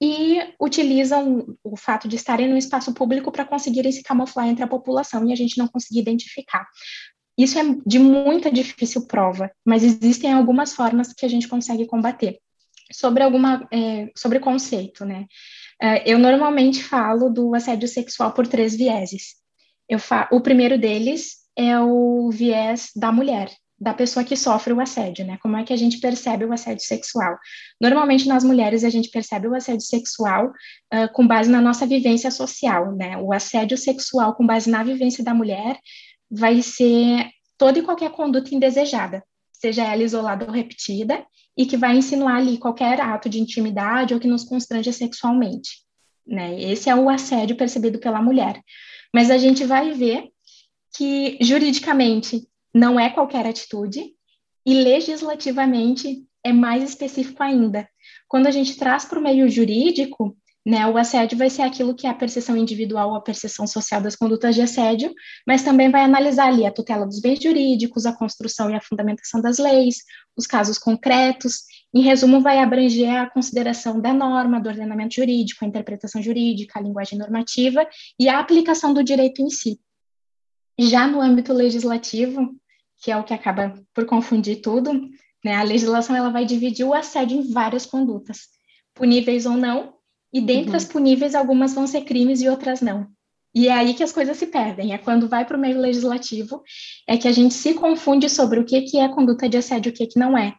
e 0.00 0.38
utilizam 0.62 1.44
o 1.64 1.76
fato 1.76 2.06
de 2.06 2.14
estarem 2.14 2.48
no 2.48 2.56
espaço 2.56 2.94
público 2.94 3.32
para 3.32 3.44
conseguirem 3.44 3.90
se 3.90 4.04
camuflar 4.04 4.46
entre 4.46 4.62
a 4.62 4.68
população 4.68 5.28
e 5.28 5.32
a 5.32 5.34
gente 5.34 5.58
não 5.58 5.66
conseguir 5.66 5.98
identificar. 5.98 6.64
Isso 7.36 7.58
é 7.58 7.64
de 7.84 7.98
muita 7.98 8.48
difícil 8.48 9.08
prova, 9.08 9.50
mas 9.64 9.82
existem 9.82 10.32
algumas 10.32 10.72
formas 10.72 11.12
que 11.12 11.26
a 11.26 11.28
gente 11.28 11.48
consegue 11.48 11.84
combater. 11.84 12.38
Sobre 12.92 13.24
alguma, 13.24 13.66
é, 13.72 14.08
sobre 14.16 14.38
conceito, 14.38 15.04
né? 15.04 15.26
É, 15.82 16.08
eu 16.08 16.16
normalmente 16.16 16.80
falo 16.80 17.28
do 17.28 17.56
assédio 17.56 17.88
sexual 17.88 18.32
por 18.32 18.46
três 18.46 18.76
vieses. 18.76 19.34
Eu 19.88 19.98
fa 19.98 20.28
o 20.30 20.40
primeiro 20.40 20.78
deles 20.78 21.38
é 21.56 21.76
o 21.80 22.30
viés 22.30 22.90
da 22.94 23.10
mulher, 23.10 23.50
da 23.80 23.94
pessoa 23.94 24.24
que 24.24 24.36
sofre 24.36 24.72
o 24.72 24.80
assédio, 24.80 25.24
né? 25.24 25.38
Como 25.40 25.56
é 25.56 25.62
que 25.62 25.72
a 25.72 25.76
gente 25.76 26.00
percebe 26.00 26.44
o 26.44 26.52
assédio 26.52 26.84
sexual? 26.84 27.38
Normalmente, 27.80 28.26
nas 28.26 28.42
mulheres, 28.42 28.82
a 28.82 28.90
gente 28.90 29.08
percebe 29.08 29.46
o 29.46 29.54
assédio 29.54 29.86
sexual 29.86 30.48
uh, 30.48 31.12
com 31.12 31.26
base 31.26 31.48
na 31.48 31.60
nossa 31.60 31.86
vivência 31.86 32.30
social, 32.30 32.94
né? 32.96 33.16
O 33.18 33.32
assédio 33.32 33.78
sexual 33.78 34.34
com 34.34 34.44
base 34.44 34.68
na 34.68 34.82
vivência 34.82 35.22
da 35.22 35.32
mulher 35.32 35.78
vai 36.28 36.60
ser 36.60 37.28
toda 37.56 37.78
e 37.78 37.82
qualquer 37.82 38.10
conduta 38.10 38.54
indesejada, 38.54 39.22
seja 39.52 39.84
ela 39.84 40.02
isolada 40.02 40.44
ou 40.44 40.52
repetida, 40.52 41.24
e 41.56 41.64
que 41.64 41.76
vai 41.76 41.96
insinuar 41.96 42.36
ali 42.36 42.58
qualquer 42.58 43.00
ato 43.00 43.28
de 43.28 43.40
intimidade 43.40 44.12
ou 44.12 44.20
que 44.20 44.28
nos 44.28 44.44
constrange 44.44 44.92
sexualmente, 44.92 45.84
né? 46.26 46.60
Esse 46.60 46.90
é 46.90 46.96
o 46.96 47.08
assédio 47.08 47.56
percebido 47.56 48.00
pela 48.00 48.20
mulher. 48.20 48.60
Mas 49.14 49.30
a 49.30 49.38
gente 49.38 49.64
vai 49.64 49.92
ver 49.92 50.28
que 50.96 51.38
juridicamente 51.40 52.46
não 52.78 52.98
é 52.98 53.10
qualquer 53.10 53.44
atitude, 53.46 54.00
e 54.64 54.74
legislativamente 54.74 56.24
é 56.44 56.52
mais 56.52 56.82
específico 56.84 57.42
ainda. 57.42 57.88
Quando 58.28 58.46
a 58.46 58.50
gente 58.50 58.76
traz 58.76 59.04
para 59.04 59.18
o 59.18 59.22
meio 59.22 59.48
jurídico, 59.48 60.36
né, 60.64 60.86
o 60.86 60.98
assédio 60.98 61.38
vai 61.38 61.48
ser 61.48 61.62
aquilo 61.62 61.94
que 61.94 62.06
é 62.06 62.10
a 62.10 62.14
percepção 62.14 62.56
individual 62.56 63.10
ou 63.10 63.16
a 63.16 63.22
percepção 63.22 63.66
social 63.66 64.00
das 64.02 64.14
condutas 64.14 64.54
de 64.54 64.60
assédio, 64.60 65.12
mas 65.46 65.62
também 65.62 65.90
vai 65.90 66.02
analisar 66.02 66.48
ali 66.48 66.66
a 66.66 66.70
tutela 66.70 67.06
dos 67.06 67.20
bens 67.20 67.42
jurídicos, 67.42 68.04
a 68.04 68.12
construção 68.12 68.70
e 68.70 68.74
a 68.74 68.80
fundamentação 68.80 69.40
das 69.40 69.58
leis, 69.58 69.96
os 70.36 70.46
casos 70.46 70.78
concretos. 70.78 71.62
Em 71.92 72.02
resumo, 72.02 72.40
vai 72.40 72.58
abranger 72.58 73.16
a 73.16 73.30
consideração 73.30 73.98
da 73.98 74.12
norma, 74.12 74.60
do 74.60 74.68
ordenamento 74.68 75.14
jurídico, 75.14 75.64
a 75.64 75.68
interpretação 75.68 76.22
jurídica, 76.22 76.78
a 76.78 76.82
linguagem 76.82 77.18
normativa 77.18 77.88
e 78.20 78.28
a 78.28 78.38
aplicação 78.38 78.92
do 78.92 79.02
direito 79.02 79.40
em 79.40 79.48
si. 79.48 79.80
Já 80.78 81.08
no 81.08 81.20
âmbito 81.20 81.52
legislativo, 81.52 82.54
que 83.00 83.10
é 83.10 83.16
o 83.16 83.24
que 83.24 83.34
acaba 83.34 83.74
por 83.94 84.06
confundir 84.06 84.60
tudo, 84.60 84.92
né, 85.44 85.54
a 85.54 85.62
legislação 85.62 86.16
ela 86.16 86.30
vai 86.30 86.44
dividir 86.44 86.84
o 86.84 86.94
assédio 86.94 87.38
em 87.38 87.52
várias 87.52 87.86
condutas, 87.86 88.48
puníveis 88.94 89.46
ou 89.46 89.56
não, 89.56 89.94
e 90.32 90.40
dentre 90.40 90.70
uhum. 90.70 90.76
as 90.76 90.84
puníveis, 90.84 91.34
algumas 91.34 91.74
vão 91.74 91.86
ser 91.86 92.02
crimes 92.02 92.42
e 92.42 92.48
outras 92.48 92.80
não. 92.80 93.06
E 93.54 93.68
é 93.68 93.72
aí 93.72 93.94
que 93.94 94.02
as 94.02 94.12
coisas 94.12 94.36
se 94.36 94.46
perdem, 94.46 94.92
é 94.92 94.98
quando 94.98 95.28
vai 95.28 95.44
para 95.44 95.56
o 95.56 95.60
meio 95.60 95.80
legislativo, 95.80 96.62
é 97.06 97.16
que 97.16 97.26
a 97.26 97.32
gente 97.32 97.54
se 97.54 97.74
confunde 97.74 98.28
sobre 98.28 98.60
o 98.60 98.64
que, 98.64 98.82
que 98.82 98.98
é 98.98 99.08
conduta 99.08 99.48
de 99.48 99.56
assédio 99.56 99.90
e 99.90 99.92
o 99.92 99.94
que, 99.94 100.06
que 100.06 100.18
não 100.18 100.36
é. 100.36 100.54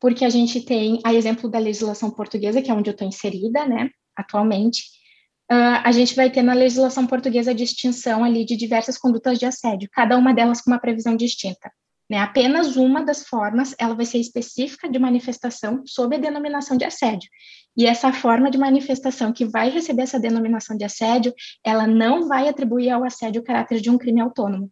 Porque 0.00 0.24
a 0.24 0.28
gente 0.28 0.60
tem, 0.60 1.00
a 1.04 1.14
exemplo 1.14 1.48
da 1.48 1.58
legislação 1.58 2.10
portuguesa, 2.10 2.60
que 2.60 2.70
é 2.70 2.74
onde 2.74 2.90
eu 2.90 2.92
estou 2.92 3.06
inserida, 3.06 3.64
né, 3.64 3.90
atualmente, 4.16 4.82
uh, 5.50 5.80
a 5.84 5.92
gente 5.92 6.16
vai 6.16 6.28
ter 6.30 6.42
na 6.42 6.52
legislação 6.52 7.06
portuguesa 7.06 7.52
a 7.52 7.54
distinção 7.54 8.24
ali 8.24 8.44
de 8.44 8.56
diversas 8.56 8.98
condutas 8.98 9.38
de 9.38 9.46
assédio, 9.46 9.88
cada 9.92 10.18
uma 10.18 10.34
delas 10.34 10.60
com 10.60 10.70
uma 10.70 10.80
previsão 10.80 11.16
distinta. 11.16 11.70
Né? 12.12 12.18
Apenas 12.18 12.76
uma 12.76 13.02
das 13.02 13.26
formas, 13.26 13.74
ela 13.78 13.94
vai 13.94 14.04
ser 14.04 14.18
específica 14.18 14.86
de 14.86 14.98
manifestação 14.98 15.82
sob 15.86 16.14
a 16.14 16.18
denominação 16.18 16.76
de 16.76 16.84
assédio. 16.84 17.30
E 17.74 17.86
essa 17.86 18.12
forma 18.12 18.50
de 18.50 18.58
manifestação 18.58 19.32
que 19.32 19.46
vai 19.46 19.70
receber 19.70 20.02
essa 20.02 20.20
denominação 20.20 20.76
de 20.76 20.84
assédio, 20.84 21.32
ela 21.64 21.86
não 21.86 22.28
vai 22.28 22.50
atribuir 22.50 22.90
ao 22.90 23.02
assédio 23.02 23.40
o 23.40 23.44
caráter 23.44 23.80
de 23.80 23.88
um 23.88 23.96
crime 23.96 24.20
autônomo. 24.20 24.70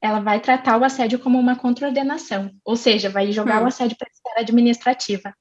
Ela 0.00 0.20
vai 0.20 0.40
tratar 0.40 0.80
o 0.80 0.84
assédio 0.84 1.18
como 1.18 1.38
uma 1.38 1.56
contraordenação, 1.56 2.50
ou 2.64 2.74
seja, 2.74 3.10
vai 3.10 3.30
jogar 3.32 3.60
hum. 3.60 3.64
o 3.64 3.68
assédio 3.68 3.98
para 3.98 4.08
a 4.08 4.10
esfera 4.10 4.40
administrativa. 4.40 5.34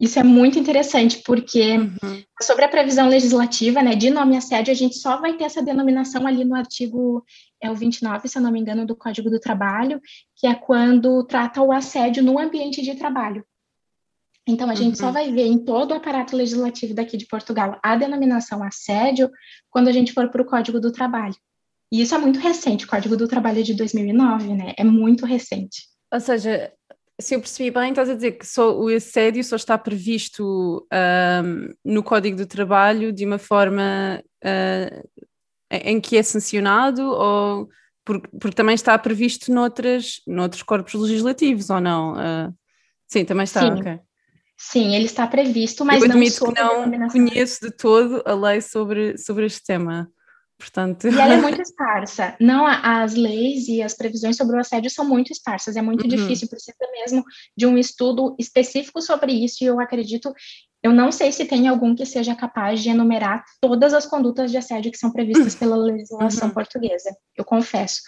Isso 0.00 0.18
é 0.18 0.22
muito 0.22 0.58
interessante, 0.58 1.22
porque 1.24 1.76
uhum. 1.76 2.22
sobre 2.40 2.64
a 2.64 2.68
previsão 2.68 3.08
legislativa, 3.08 3.82
né, 3.82 3.96
de 3.96 4.10
nome 4.10 4.36
assédio, 4.36 4.70
a 4.70 4.76
gente 4.76 4.96
só 4.96 5.20
vai 5.20 5.36
ter 5.36 5.44
essa 5.44 5.62
denominação 5.62 6.24
ali 6.24 6.44
no 6.44 6.54
artigo 6.54 7.24
é 7.60 7.68
o 7.68 7.74
29, 7.74 8.28
se 8.28 8.38
eu 8.38 8.42
não 8.42 8.52
me 8.52 8.60
engano, 8.60 8.86
do 8.86 8.94
Código 8.94 9.28
do 9.28 9.40
Trabalho, 9.40 10.00
que 10.36 10.46
é 10.46 10.54
quando 10.54 11.24
trata 11.24 11.60
o 11.60 11.72
assédio 11.72 12.22
no 12.22 12.38
ambiente 12.38 12.80
de 12.80 12.94
trabalho. 12.94 13.44
Então, 14.46 14.70
a 14.70 14.74
gente 14.74 14.90
uhum. 14.90 15.06
só 15.06 15.10
vai 15.10 15.32
ver 15.32 15.46
em 15.46 15.58
todo 15.58 15.90
o 15.90 15.94
aparato 15.94 16.36
legislativo 16.36 16.94
daqui 16.94 17.16
de 17.16 17.26
Portugal 17.26 17.78
a 17.82 17.96
denominação 17.96 18.62
assédio 18.62 19.30
quando 19.68 19.88
a 19.88 19.92
gente 19.92 20.12
for 20.12 20.30
para 20.30 20.40
o 20.40 20.46
Código 20.46 20.80
do 20.80 20.92
Trabalho. 20.92 21.36
E 21.92 22.00
isso 22.00 22.14
é 22.14 22.18
muito 22.18 22.38
recente, 22.38 22.84
o 22.84 22.88
Código 22.88 23.16
do 23.16 23.26
Trabalho 23.26 23.60
é 23.60 23.62
de 23.62 23.74
2009, 23.74 24.54
né? 24.54 24.74
É 24.76 24.84
muito 24.84 25.26
recente. 25.26 25.88
Ou 26.12 26.20
seja, 26.20 26.72
se 27.20 27.34
eu 27.34 27.40
percebi 27.40 27.70
bem, 27.70 27.90
estás 27.90 28.08
a 28.08 28.14
dizer 28.14 28.32
que 28.32 28.46
só, 28.46 28.78
o 28.78 28.88
assédio 28.88 29.42
só 29.42 29.56
está 29.56 29.76
previsto 29.76 30.86
um, 30.92 31.74
no 31.84 32.02
Código 32.02 32.36
do 32.36 32.46
Trabalho 32.46 33.12
de 33.12 33.26
uma 33.26 33.38
forma 33.38 34.22
uh, 34.44 35.28
em 35.70 36.00
que 36.00 36.16
é 36.16 36.22
sancionado 36.22 37.02
ou 37.02 37.68
porque, 38.04 38.28
porque, 38.38 38.54
também 38.54 38.74
está 38.74 38.96
previsto 38.96 39.52
noutras, 39.52 40.22
noutros 40.26 40.62
corpos 40.62 40.94
legislativos, 40.94 41.68
ou 41.68 41.78
não? 41.78 42.12
Uh, 42.12 42.54
sim, 43.06 43.22
também 43.22 43.44
está, 43.44 43.60
sim. 43.60 43.80
ok. 43.80 44.00
Sim, 44.56 44.94
ele 44.94 45.04
está 45.04 45.26
previsto, 45.26 45.84
mas 45.84 46.02
eu 46.02 46.08
não 46.08 46.18
que 46.18 46.98
não 46.98 47.08
conheço 47.08 47.60
de 47.60 47.70
todo 47.70 48.22
a 48.24 48.34
lei 48.34 48.62
sobre, 48.62 49.18
sobre 49.18 49.44
este 49.44 49.62
tema. 49.62 50.10
Portanto... 50.58 51.06
E 51.06 51.20
ela 51.20 51.34
é 51.34 51.40
muito 51.40 51.62
esparsa. 51.62 52.36
Não, 52.40 52.66
as 52.66 53.14
leis 53.14 53.68
e 53.68 53.80
as 53.80 53.94
previsões 53.94 54.36
sobre 54.36 54.56
o 54.56 54.60
assédio 54.60 54.90
são 54.90 55.04
muito 55.04 55.32
esparsas. 55.32 55.76
É 55.76 55.82
muito 55.82 56.02
uhum. 56.02 56.08
difícil, 56.08 56.48
precisa 56.48 56.76
mesmo 56.92 57.24
de 57.56 57.64
um 57.64 57.78
estudo 57.78 58.34
específico 58.38 59.00
sobre 59.00 59.32
isso. 59.32 59.62
E 59.62 59.66
eu 59.66 59.80
acredito, 59.80 60.34
eu 60.82 60.92
não 60.92 61.12
sei 61.12 61.30
se 61.30 61.44
tem 61.44 61.68
algum 61.68 61.94
que 61.94 62.04
seja 62.04 62.34
capaz 62.34 62.82
de 62.82 62.88
enumerar 62.88 63.44
todas 63.60 63.94
as 63.94 64.04
condutas 64.04 64.50
de 64.50 64.58
assédio 64.58 64.90
que 64.90 64.98
são 64.98 65.12
previstas 65.12 65.54
pela 65.54 65.76
legislação 65.76 66.48
uhum. 66.48 66.54
portuguesa. 66.54 67.16
Eu 67.36 67.44
confesso. 67.44 68.00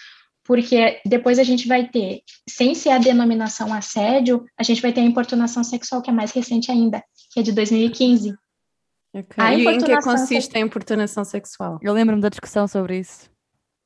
Porque 0.42 1.00
depois 1.06 1.38
a 1.38 1.44
gente 1.44 1.68
vai 1.68 1.86
ter, 1.86 2.22
sem 2.48 2.74
ser 2.74 2.90
a 2.90 2.98
denominação 2.98 3.72
assédio, 3.72 4.44
a 4.58 4.64
gente 4.64 4.82
vai 4.82 4.92
ter 4.92 5.00
a 5.00 5.04
importunação 5.04 5.62
sexual, 5.62 6.02
que 6.02 6.10
é 6.10 6.12
mais 6.12 6.32
recente 6.32 6.72
ainda, 6.72 7.00
que 7.32 7.38
é 7.38 7.42
de 7.44 7.52
2015. 7.52 8.34
Okay. 9.12 9.44
E 9.58 9.66
em 9.66 9.78
que 9.78 10.00
consiste 10.02 10.56
a 10.56 10.60
importunação 10.60 11.24
sexual? 11.24 11.78
Eu 11.82 11.92
lembro-me 11.92 12.22
da 12.22 12.28
discussão 12.28 12.68
sobre 12.68 12.98
isso. 12.98 13.28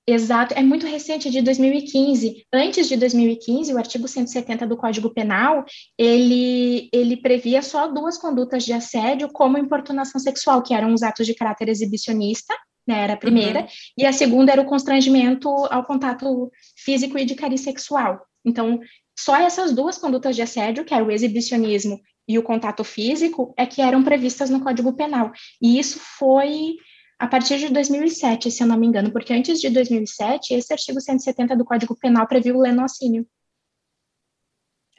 Exato, 0.06 0.52
é 0.54 0.62
muito 0.62 0.86
recente, 0.86 1.28
é 1.28 1.30
de 1.30 1.40
2015. 1.40 2.44
Antes 2.52 2.88
de 2.88 2.96
2015, 2.96 3.72
o 3.72 3.78
artigo 3.78 4.06
170 4.06 4.66
do 4.66 4.76
Código 4.76 5.08
Penal, 5.08 5.64
ele, 5.96 6.90
ele 6.92 7.16
previa 7.16 7.62
só 7.62 7.88
duas 7.88 8.18
condutas 8.18 8.64
de 8.64 8.74
assédio 8.74 9.30
como 9.32 9.56
importunação 9.56 10.20
sexual, 10.20 10.62
que 10.62 10.74
eram 10.74 10.92
os 10.92 11.02
atos 11.02 11.26
de 11.26 11.34
caráter 11.34 11.70
exibicionista, 11.70 12.54
né, 12.86 13.00
era 13.00 13.14
a 13.14 13.16
primeira, 13.16 13.60
uhum. 13.60 13.66
e 13.96 14.04
a 14.04 14.12
segunda 14.12 14.52
era 14.52 14.60
o 14.60 14.66
constrangimento 14.66 15.48
ao 15.48 15.84
contato 15.84 16.52
físico 16.76 17.16
e 17.16 17.24
de 17.24 17.34
cariz 17.34 17.62
sexual. 17.62 18.20
Então, 18.44 18.78
só 19.18 19.36
essas 19.36 19.72
duas 19.72 19.96
condutas 19.96 20.36
de 20.36 20.42
assédio, 20.42 20.84
que 20.84 20.92
era 20.92 21.02
o 21.02 21.10
exibicionismo 21.10 21.98
e 22.26 22.38
o 22.38 22.42
contato 22.42 22.82
físico 22.82 23.54
é 23.56 23.66
que 23.66 23.82
eram 23.82 24.02
previstas 24.02 24.50
no 24.50 24.60
Código 24.60 24.92
Penal. 24.94 25.32
E 25.60 25.78
isso 25.78 25.98
foi 25.98 26.76
a 27.18 27.26
partir 27.26 27.58
de 27.58 27.68
2007, 27.68 28.50
se 28.50 28.62
eu 28.62 28.66
não 28.66 28.76
me 28.76 28.86
engano, 28.86 29.10
porque 29.12 29.32
antes 29.32 29.60
de 29.60 29.70
2007, 29.70 30.54
esse 30.54 30.72
artigo 30.72 31.00
170 31.00 31.56
do 31.56 31.64
Código 31.64 31.96
Penal 31.96 32.26
previu 32.26 32.56
o 32.56 32.60
lenocínio, 32.60 33.26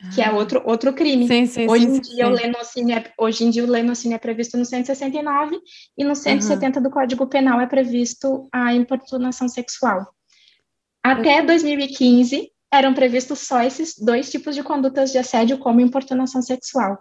ah. 0.02 0.10
que 0.10 0.22
é 0.22 0.28
ah. 0.28 0.34
outro, 0.34 0.64
outro 0.66 0.94
crime. 0.94 1.28
Sim, 1.28 1.46
sim, 1.46 1.70
hoje, 1.70 1.86
sim, 1.86 1.98
em 1.98 2.00
dia, 2.02 2.28
O 2.28 2.32
lenocínio 2.32 2.98
é, 2.98 3.14
hoje 3.18 3.44
em 3.44 3.50
dia 3.50 3.64
o 3.64 3.70
lenocínio 3.70 4.16
é 4.16 4.20
previsto 4.20 4.58
no 4.58 4.66
169 4.66 5.60
e 5.98 6.04
no 6.04 6.16
170 6.16 6.80
uhum. 6.80 6.84
do 6.84 6.90
Código 6.90 7.28
Penal 7.28 7.60
é 7.60 7.68
previsto 7.68 8.48
a 8.52 8.74
importunação 8.74 9.50
sexual. 9.50 10.08
Até 11.04 11.44
2015, 11.44 12.50
eram 12.78 12.94
previstos 12.94 13.40
só 13.40 13.62
esses 13.62 13.96
dois 13.98 14.30
tipos 14.30 14.56
de 14.56 14.64
condutas 14.64 15.12
de 15.12 15.18
assédio 15.18 15.58
como 15.58 15.82
importunação 15.82 16.42
sexual. 16.42 17.00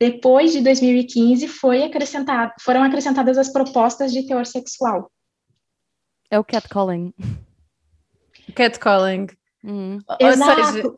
Depois 0.00 0.52
de 0.52 0.60
2015, 0.60 1.46
foi 1.46 1.84
acrescentado, 1.84 2.52
foram 2.60 2.82
acrescentadas 2.82 3.38
as 3.38 3.52
propostas 3.52 4.12
de 4.12 4.26
teor 4.26 4.44
sexual. 4.46 5.10
É 6.30 6.38
o 6.38 6.44
catcalling. 6.44 7.14
Catcalling. 8.54 9.28
Hum. 9.64 9.98
Ou, 10.08 10.32
seja, 10.32 10.94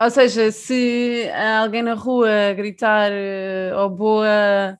ou 0.00 0.10
seja, 0.10 0.52
se 0.52 1.28
alguém 1.60 1.82
na 1.82 1.94
rua 1.94 2.52
gritar 2.54 3.10
oh, 3.76 3.88
boa, 3.88 4.78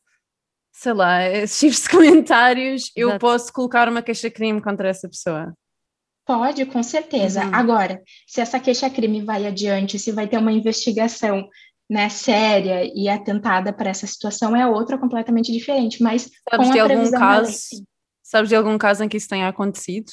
sei 0.72 0.92
lá, 0.92 1.28
esses 1.28 1.58
tipos 1.58 1.82
de 1.82 1.88
comentários, 1.90 2.92
Exato. 2.96 3.14
eu 3.14 3.18
posso 3.18 3.52
colocar 3.52 3.88
uma 3.88 4.02
queixa-crime 4.02 4.62
contra 4.62 4.88
essa 4.88 5.08
pessoa. 5.08 5.52
Pode, 6.26 6.64
com 6.66 6.82
certeza. 6.82 7.44
Uhum. 7.44 7.54
Agora, 7.54 8.02
se 8.26 8.40
essa 8.40 8.58
queixa-crime 8.58 9.22
vai 9.22 9.46
adiante, 9.46 9.98
se 9.98 10.10
vai 10.10 10.26
ter 10.26 10.38
uma 10.38 10.52
investigação 10.52 11.46
né, 11.88 12.08
séria 12.08 12.90
e 12.94 13.08
atentada 13.08 13.72
para 13.72 13.90
essa 13.90 14.06
situação, 14.06 14.56
é 14.56 14.66
outra 14.66 14.96
completamente 14.96 15.52
diferente. 15.52 16.02
Mas 16.02 16.30
sabes 16.48 16.70
de 16.70 16.78
algum 16.78 17.10
caso? 17.10 17.50
Lei, 17.72 17.84
sabes 18.22 18.48
de 18.48 18.56
algum 18.56 18.78
caso 18.78 19.04
em 19.04 19.08
que 19.08 19.18
isso 19.18 19.28
tenha 19.28 19.48
acontecido? 19.48 20.10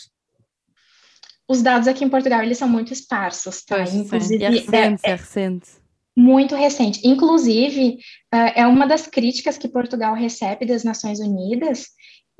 Os 1.47 1.61
dados 1.61 1.87
aqui 1.87 2.03
em 2.03 2.09
Portugal 2.09 2.41
eles 2.41 2.57
são 2.57 2.67
muito 2.67 2.93
esparsos, 2.93 3.63
tá? 3.63 3.77
Pois, 3.77 3.93
Inclusive, 3.93 4.43
é 4.43 4.49
recente, 4.49 5.01
é, 5.03 5.09
é 5.09 5.15
recente. 5.15 5.69
Muito 6.15 6.55
recente. 6.55 7.07
Inclusive, 7.07 7.97
uh, 8.33 8.51
é 8.55 8.67
uma 8.67 8.85
das 8.85 9.07
críticas 9.07 9.57
que 9.57 9.67
Portugal 9.67 10.13
recebe 10.13 10.65
das 10.65 10.83
Nações 10.83 11.19
Unidas 11.19 11.87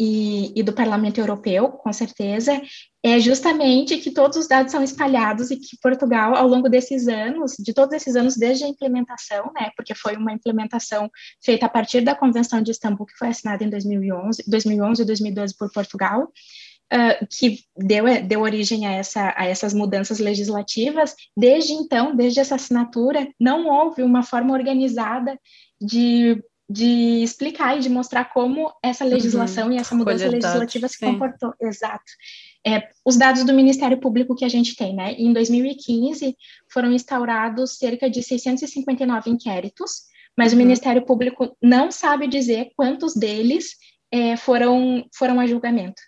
e, 0.03 0.51
e, 0.55 0.63
do 0.63 0.73
Parlamento 0.73 1.19
Europeu, 1.19 1.69
com 1.69 1.93
certeza, 1.93 2.59
é 3.03 3.19
justamente 3.19 3.97
que 3.97 4.09
todos 4.09 4.35
os 4.35 4.47
dados 4.47 4.71
são 4.71 4.83
espalhados 4.83 5.51
e 5.51 5.57
que 5.57 5.77
Portugal, 5.79 6.33
ao 6.35 6.47
longo 6.47 6.67
desses 6.67 7.07
anos, 7.07 7.53
de 7.59 7.71
todos 7.71 7.93
esses 7.93 8.15
anos, 8.15 8.35
desde 8.35 8.63
a 8.63 8.67
implementação, 8.67 9.51
né, 9.53 9.69
porque 9.77 9.93
foi 9.93 10.15
uma 10.15 10.33
implementação 10.33 11.07
feita 11.39 11.67
a 11.67 11.69
partir 11.69 12.01
da 12.01 12.15
Convenção 12.15 12.63
de 12.63 12.71
Istambul, 12.71 13.05
que 13.05 13.15
foi 13.15 13.27
assinada 13.27 13.63
em 13.63 13.69
2011, 13.69 14.43
2011 14.47 15.03
e 15.03 15.05
2012 15.05 15.55
por 15.55 15.71
Portugal, 15.71 16.23
uh, 16.23 17.27
que 17.29 17.59
deu, 17.77 18.05
deu 18.25 18.41
origem 18.41 18.87
a, 18.87 18.93
essa, 18.93 19.35
a 19.37 19.45
essas 19.45 19.71
mudanças 19.71 20.17
legislativas, 20.17 21.13
desde 21.37 21.73
então, 21.73 22.15
desde 22.15 22.39
essa 22.39 22.55
assinatura, 22.55 23.27
não 23.39 23.67
houve 23.67 24.01
uma 24.01 24.23
forma 24.23 24.51
organizada 24.51 25.37
de 25.79 26.43
de 26.71 27.21
explicar 27.21 27.77
e 27.77 27.81
de 27.81 27.89
mostrar 27.89 28.25
como 28.25 28.71
essa 28.81 29.03
legislação 29.03 29.67
uhum. 29.67 29.73
e 29.73 29.77
essa 29.77 29.93
mudança 29.93 30.29
legislativa 30.29 30.87
se 30.87 30.99
comportou. 30.99 31.53
Exato. 31.59 32.11
É, 32.65 32.87
os 33.05 33.17
dados 33.17 33.43
do 33.43 33.53
Ministério 33.53 33.99
Público 33.99 34.35
que 34.35 34.45
a 34.45 34.49
gente 34.49 34.75
tem, 34.75 34.95
né? 34.95 35.13
Em 35.13 35.33
2015 35.33 36.35
foram 36.71 36.93
instaurados 36.93 37.77
cerca 37.77 38.09
de 38.09 38.23
659 38.23 39.29
inquéritos, 39.29 40.03
mas 40.37 40.53
uhum. 40.53 40.59
o 40.59 40.61
Ministério 40.61 41.05
Público 41.05 41.57
não 41.61 41.91
sabe 41.91 42.27
dizer 42.27 42.69
quantos 42.75 43.15
deles 43.15 43.75
é, 44.09 44.37
foram, 44.37 45.05
foram 45.13 45.39
a 45.39 45.45
julgamento. 45.45 46.01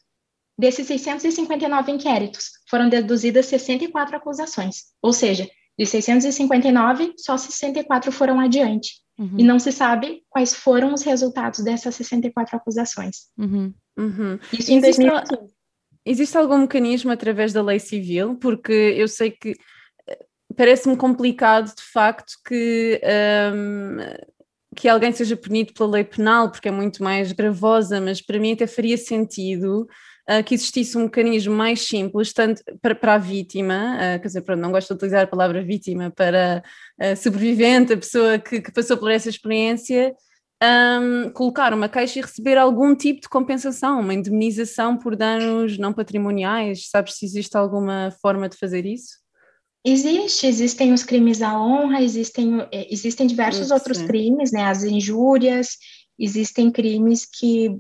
Desses 0.58 0.88
659 0.88 1.92
inquéritos, 1.92 2.52
foram 2.70 2.88
deduzidas 2.88 3.48
64 3.48 4.16
acusações, 4.16 4.84
ou 5.02 5.12
seja, 5.12 5.50
de 5.78 5.86
659, 5.86 7.16
só 7.18 7.36
64 7.36 8.12
foram 8.12 8.40
adiante. 8.40 9.03
Uhum. 9.18 9.36
E 9.38 9.44
não 9.44 9.60
se 9.60 9.72
sabe 9.72 10.24
quais 10.30 10.54
foram 10.54 10.94
os 10.94 11.04
resultados 11.04 11.64
dessas 11.64 11.96
64 11.96 12.58
acusações. 12.58 13.28
Uhum. 13.38 13.74
Uhum. 13.98 14.40
Isso 14.52 14.72
em 14.72 14.78
existe, 14.78 15.02
2015. 15.02 15.54
Existe 16.06 16.38
algum 16.38 16.58
mecanismo 16.60 17.12
através 17.12 17.54
da 17.54 17.62
lei 17.62 17.80
civil? 17.80 18.36
Porque 18.36 18.72
eu 18.72 19.08
sei 19.08 19.32
que 19.32 19.56
eh, 20.08 20.26
parece-me 20.56 20.98
complicado, 20.98 21.74
de 21.74 21.84
facto, 21.84 22.34
que, 22.46 23.00
um, 23.54 23.98
que 24.76 24.90
alguém 24.90 25.12
seja 25.12 25.38
punido 25.38 25.74
pela 25.74 25.92
lei 25.92 26.04
penal, 26.04 26.52
porque 26.52 26.68
é 26.68 26.72
muito 26.72 27.04
mais 27.04 27.32
gravosa, 27.32 28.02
mas 28.02 28.22
para 28.22 28.40
mim 28.40 28.54
até 28.54 28.68
faria 28.68 28.98
sentido 28.98 29.88
uh, 30.30 30.44
que 30.44 30.56
existisse 30.56 30.98
um 30.98 31.04
mecanismo 31.04 31.56
mais 31.56 31.82
simples, 31.82 32.34
tanto 32.34 32.62
para, 32.82 32.96
para 32.96 33.16
a 33.16 33.18
vítima, 33.18 33.96
uh, 33.96 34.22
quer 34.22 34.28
dizer, 34.28 34.42
pronto, 34.42 34.60
não 34.60 34.72
gosto 34.72 34.90
de 34.90 34.94
utilizar 34.96 35.24
a 35.24 35.28
palavra 35.28 35.64
vítima, 35.64 36.12
para 36.12 36.64
a 37.00 37.16
sobrevivente, 37.16 37.94
a 37.94 37.98
pessoa 37.98 38.40
que, 38.40 38.62
que 38.62 38.72
passou 38.72 38.98
por 38.98 39.12
essa 39.12 39.30
experiência, 39.30 40.16
um, 40.64 41.30
colocar 41.32 41.74
uma 41.74 41.90
queixa 41.90 42.20
e 42.20 42.22
receber 42.22 42.58
algum 42.58 42.96
tipo 42.96 43.22
de 43.22 43.30
compensação, 43.30 44.00
uma 44.00 44.14
indemnização 44.14 44.98
por 44.98 45.16
danos 45.16 45.78
não 45.78 45.92
patrimoniais. 45.92 46.90
Sabes 46.90 47.16
se 47.16 47.26
existe 47.26 47.58
alguma 47.58 48.16
forma 48.22 48.48
de 48.48 48.58
fazer 48.58 48.86
isso? 48.86 49.22
Existe, 49.86 50.48
existem 50.48 50.94
os 50.94 51.04
crimes 51.04 51.42
à 51.42 51.60
honra, 51.60 52.02
existem, 52.02 52.62
eh, 52.72 52.88
existem 52.90 53.28
diversos 53.28 53.70
outros 53.70 54.02
crimes, 54.02 54.54
né? 54.54 54.64
As 54.64 54.84
injúrias, 54.84 55.78
existem 56.18 56.72
crimes 56.72 57.26
que 57.26 57.78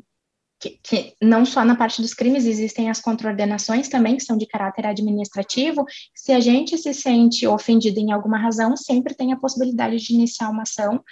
que, 0.64 0.80
que, 0.82 1.14
não 1.22 1.46
só 1.46 1.66
na 1.66 1.76
parte 1.76 2.02
dos 2.02 2.14
crimes, 2.14 2.46
existem 2.46 2.90
as 2.90 3.02
contraordenações 3.02 3.90
também, 3.90 4.16
que 4.16 4.24
são 4.24 4.38
de 4.38 4.48
caráter 4.48 4.86
administrativo. 4.86 5.84
Se 6.16 6.32
a 6.32 6.40
gente 6.40 6.78
se 6.78 6.94
sente 6.94 7.46
ofendido 7.46 8.00
em 8.00 8.14
alguma 8.14 8.38
razão, 8.38 8.78
sempre 8.78 9.14
tem 9.14 9.34
a 9.34 9.38
possibilidade 9.38 9.98
de 9.98 10.14
iniciar 10.14 10.50
uma 10.50 10.64
ação 10.64 11.04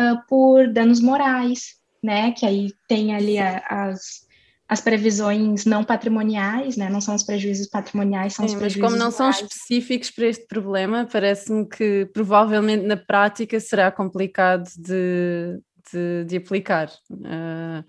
uh, 0.00 0.26
por 0.28 0.66
danos 0.72 1.00
morais, 1.00 1.76
né? 2.02 2.32
Que 2.32 2.44
aí 2.44 2.72
tem 2.88 3.14
ali 3.14 3.38
a, 3.38 3.62
as, 3.68 4.26
as 4.68 4.80
previsões 4.80 5.64
não 5.64 5.84
patrimoniais, 5.84 6.76
né? 6.76 6.88
Não 6.90 7.00
são 7.00 7.14
os 7.14 7.22
prejuízos 7.22 7.68
patrimoniais, 7.68 8.34
são 8.34 8.48
Sim, 8.48 8.54
os 8.54 8.58
prejuízos. 8.58 8.82
Mas 8.82 8.90
como 8.90 8.98
não 8.98 9.16
morais. 9.16 9.36
são 9.36 9.46
específicos 9.46 10.10
para 10.10 10.26
este 10.26 10.48
problema, 10.48 11.08
parece-me 11.10 11.64
que 11.64 12.06
provavelmente 12.12 12.84
na 12.84 12.96
prática 12.96 13.60
será 13.60 13.92
complicado 13.92 14.68
de, 14.76 15.60
de, 15.92 16.24
de 16.24 16.36
aplicar. 16.38 16.90
Uh, 17.08 17.84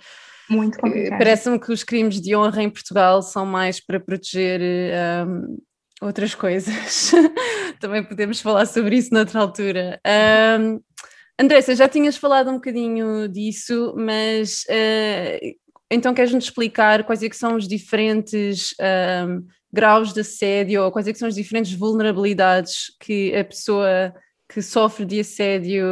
Muito 0.49 0.79
complicado. 0.79 1.17
Parece-me 1.17 1.59
que 1.59 1.71
os 1.71 1.83
crimes 1.83 2.21
de 2.21 2.35
honra 2.35 2.63
em 2.63 2.69
Portugal 2.69 3.21
são 3.21 3.45
mais 3.45 3.79
para 3.79 3.99
proteger 3.99 4.61
um, 5.27 5.57
outras 6.01 6.33
coisas. 6.33 7.11
Também 7.79 8.03
podemos 8.03 8.39
falar 8.39 8.65
sobre 8.65 8.97
isso 8.97 9.13
noutra 9.13 9.41
altura. 9.41 9.99
Um, 10.59 10.79
Andressa, 11.39 11.75
já 11.75 11.87
tinhas 11.87 12.17
falado 12.17 12.49
um 12.49 12.55
bocadinho 12.55 13.27
disso, 13.27 13.93
mas 13.95 14.63
uh, 14.69 15.55
então 15.91 16.13
queres-nos 16.13 16.45
explicar 16.45 17.03
quais 17.03 17.21
é 17.21 17.29
que 17.29 17.37
são 17.37 17.55
os 17.55 17.67
diferentes 17.67 18.73
um, 19.27 19.45
graus 19.71 20.13
de 20.13 20.21
assédio 20.21 20.83
ou 20.83 20.91
quais 20.91 21.07
é 21.07 21.13
que 21.13 21.19
são 21.19 21.27
as 21.27 21.35
diferentes 21.35 21.73
vulnerabilidades 21.73 22.91
que 22.99 23.35
a 23.35 23.43
pessoa 23.43 24.13
que 24.49 24.61
sofre 24.61 25.05
de 25.05 25.19
assédio, 25.19 25.85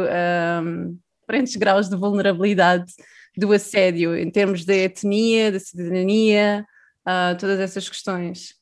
um, 0.64 0.98
diferentes 1.20 1.56
graus 1.56 1.88
de 1.88 1.96
vulnerabilidade 1.96 2.92
do 3.36 3.52
assédio, 3.52 4.16
em 4.16 4.30
termos 4.30 4.64
da 4.64 4.74
etnia, 4.74 5.52
da 5.52 5.60
cidadania, 5.60 6.64
uh, 7.06 7.36
todas 7.38 7.60
essas 7.60 7.88
questões. 7.88 8.54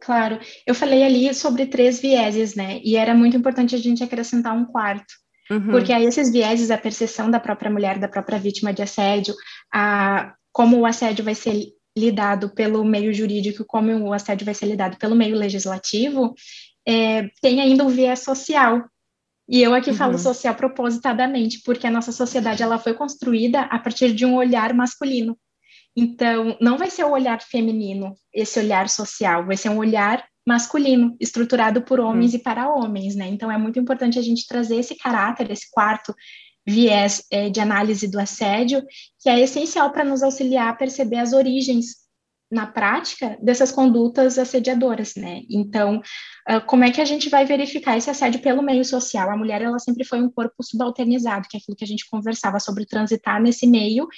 Claro, 0.00 0.38
eu 0.66 0.74
falei 0.74 1.02
ali 1.02 1.32
sobre 1.34 1.66
três 1.66 2.00
vieses, 2.00 2.54
né? 2.54 2.80
E 2.82 2.96
era 2.96 3.14
muito 3.14 3.36
importante 3.36 3.74
a 3.74 3.78
gente 3.78 4.02
acrescentar 4.02 4.54
um 4.56 4.64
quarto, 4.64 5.12
Uhum. 5.52 5.70
Porque 5.70 5.92
aí 5.92 6.04
esses 6.04 6.30
vieses, 6.30 6.70
a 6.70 6.78
percepção 6.78 7.30
da 7.30 7.38
própria 7.38 7.70
mulher, 7.70 7.98
da 7.98 8.08
própria 8.08 8.38
vítima 8.38 8.72
de 8.72 8.82
assédio, 8.82 9.34
a, 9.72 10.34
como 10.50 10.78
o 10.78 10.86
assédio 10.86 11.24
vai 11.24 11.34
ser 11.34 11.66
lidado 11.96 12.54
pelo 12.54 12.82
meio 12.84 13.12
jurídico, 13.12 13.64
como 13.66 13.92
o 13.98 14.12
assédio 14.14 14.46
vai 14.46 14.54
ser 14.54 14.66
lidado 14.66 14.96
pelo 14.96 15.14
meio 15.14 15.36
legislativo, 15.36 16.34
é, 16.88 17.28
tem 17.42 17.60
ainda 17.60 17.84
um 17.84 17.88
viés 17.88 18.20
social. 18.20 18.82
E 19.52 19.62
eu 19.62 19.74
aqui 19.74 19.90
uhum. 19.90 19.96
falo 19.96 20.18
social 20.18 20.54
propositadamente, 20.54 21.60
porque 21.62 21.86
a 21.86 21.90
nossa 21.90 22.10
sociedade 22.10 22.62
ela 22.62 22.78
foi 22.78 22.94
construída 22.94 23.60
a 23.60 23.78
partir 23.78 24.14
de 24.14 24.24
um 24.24 24.34
olhar 24.34 24.72
masculino. 24.72 25.36
Então, 25.94 26.56
não 26.58 26.78
vai 26.78 26.88
ser 26.88 27.04
o 27.04 27.10
olhar 27.10 27.42
feminino, 27.42 28.14
esse 28.32 28.58
olhar 28.58 28.88
social, 28.88 29.44
vai 29.44 29.58
ser 29.58 29.68
um 29.68 29.76
olhar 29.76 30.24
masculino, 30.48 31.14
estruturado 31.20 31.82
por 31.82 32.00
homens 32.00 32.32
hum. 32.32 32.36
e 32.36 32.42
para 32.42 32.72
homens, 32.72 33.14
né? 33.14 33.28
Então 33.28 33.52
é 33.52 33.58
muito 33.58 33.78
importante 33.78 34.18
a 34.18 34.22
gente 34.22 34.46
trazer 34.46 34.76
esse 34.76 34.96
caráter, 34.96 35.50
esse 35.50 35.70
quarto 35.70 36.14
viés 36.66 37.22
é, 37.30 37.50
de 37.50 37.60
análise 37.60 38.08
do 38.08 38.18
assédio, 38.18 38.82
que 39.20 39.28
é 39.28 39.38
essencial 39.38 39.92
para 39.92 40.02
nos 40.02 40.22
auxiliar 40.22 40.68
a 40.68 40.74
perceber 40.74 41.18
as 41.18 41.34
origens 41.34 42.02
na 42.50 42.66
prática 42.66 43.38
dessas 43.42 43.70
condutas 43.70 44.38
assediadoras, 44.38 45.14
né? 45.14 45.42
Então, 45.50 46.00
como 46.66 46.84
é 46.84 46.90
que 46.90 47.00
a 47.00 47.04
gente 47.04 47.28
vai 47.28 47.44
verificar 47.44 47.96
esse 47.96 48.10
assédio 48.10 48.40
pelo 48.40 48.62
meio 48.62 48.84
social? 48.84 49.30
A 49.30 49.36
mulher, 49.36 49.62
ela 49.62 49.78
sempre 49.78 50.04
foi 50.04 50.20
um 50.20 50.30
corpo 50.30 50.62
subalternizado, 50.62 51.48
que 51.48 51.56
é 51.56 51.60
aquilo 51.60 51.76
que 51.76 51.84
a 51.84 51.86
gente 51.86 52.08
conversava 52.10 52.58
sobre 52.58 52.84
transitar 52.84 53.40
nesse 53.40 53.66
meio 53.66 54.08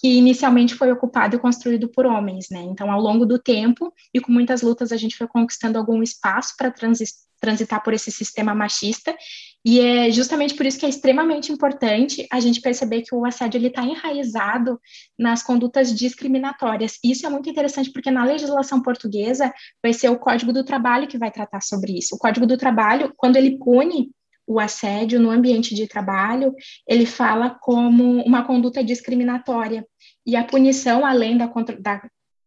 que 0.00 0.18
inicialmente 0.18 0.74
foi 0.74 0.90
ocupado 0.90 1.36
e 1.36 1.38
construído 1.38 1.88
por 1.88 2.04
homens, 2.04 2.48
né? 2.50 2.60
Então, 2.60 2.90
ao 2.90 3.00
longo 3.00 3.24
do 3.24 3.38
tempo 3.38 3.92
e 4.12 4.20
com 4.20 4.30
muitas 4.32 4.60
lutas, 4.60 4.92
a 4.92 4.96
gente 4.96 5.16
foi 5.16 5.26
conquistando 5.26 5.78
algum 5.78 6.02
espaço 6.02 6.54
para 6.58 6.70
transitar 7.40 7.82
por 7.82 7.94
esse 7.94 8.10
sistema 8.10 8.54
machista, 8.54 9.16
e 9.64 9.80
é 9.80 10.10
justamente 10.10 10.54
por 10.54 10.66
isso 10.66 10.78
que 10.78 10.84
é 10.84 10.88
extremamente 10.90 11.50
importante 11.50 12.26
a 12.30 12.38
gente 12.38 12.60
perceber 12.60 13.00
que 13.00 13.14
o 13.14 13.24
assédio 13.24 13.66
está 13.66 13.82
enraizado 13.82 14.78
nas 15.18 15.42
condutas 15.42 15.94
discriminatórias. 15.94 16.98
Isso 17.02 17.26
é 17.26 17.30
muito 17.30 17.48
interessante 17.48 17.90
porque 17.90 18.10
na 18.10 18.24
legislação 18.24 18.82
portuguesa 18.82 19.50
vai 19.82 19.94
ser 19.94 20.10
o 20.10 20.18
Código 20.18 20.52
do 20.52 20.64
Trabalho 20.64 21.08
que 21.08 21.16
vai 21.16 21.30
tratar 21.30 21.62
sobre 21.62 21.96
isso. 21.96 22.14
O 22.14 22.18
Código 22.18 22.46
do 22.46 22.58
Trabalho, 22.58 23.12
quando 23.16 23.36
ele 23.36 23.58
pune 23.58 24.10
o 24.46 24.60
assédio 24.60 25.18
no 25.18 25.30
ambiente 25.30 25.74
de 25.74 25.86
trabalho, 25.86 26.54
ele 26.86 27.06
fala 27.06 27.48
como 27.48 28.22
uma 28.22 28.44
conduta 28.44 28.84
discriminatória. 28.84 29.86
E 30.26 30.36
a 30.36 30.44
punição, 30.44 31.06
além 31.06 31.38
da, 31.38 31.46
da 31.80 32.02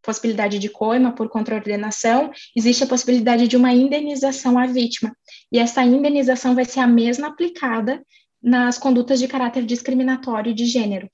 possibilidade 0.08 0.58
de 0.58 0.70
coima 0.70 1.12
por 1.12 1.28
contraordenação, 1.28 2.32
existe 2.56 2.82
a 2.82 2.88
possibilidade 2.88 3.46
de 3.46 3.58
uma 3.58 3.74
indenização 3.74 4.58
à 4.58 4.66
vítima. 4.66 5.14
E 5.52 5.60
essa 5.60 5.84
indenização 5.84 6.56
vai 6.56 6.64
ser 6.64 6.80
a 6.80 6.88
mesma 6.88 7.28
aplicada 7.28 8.02
nas 8.42 8.78
condutas 8.78 9.20
de 9.20 9.28
caráter 9.28 9.66
discriminatório 9.66 10.54
de 10.54 10.66
gênero. 10.66 11.10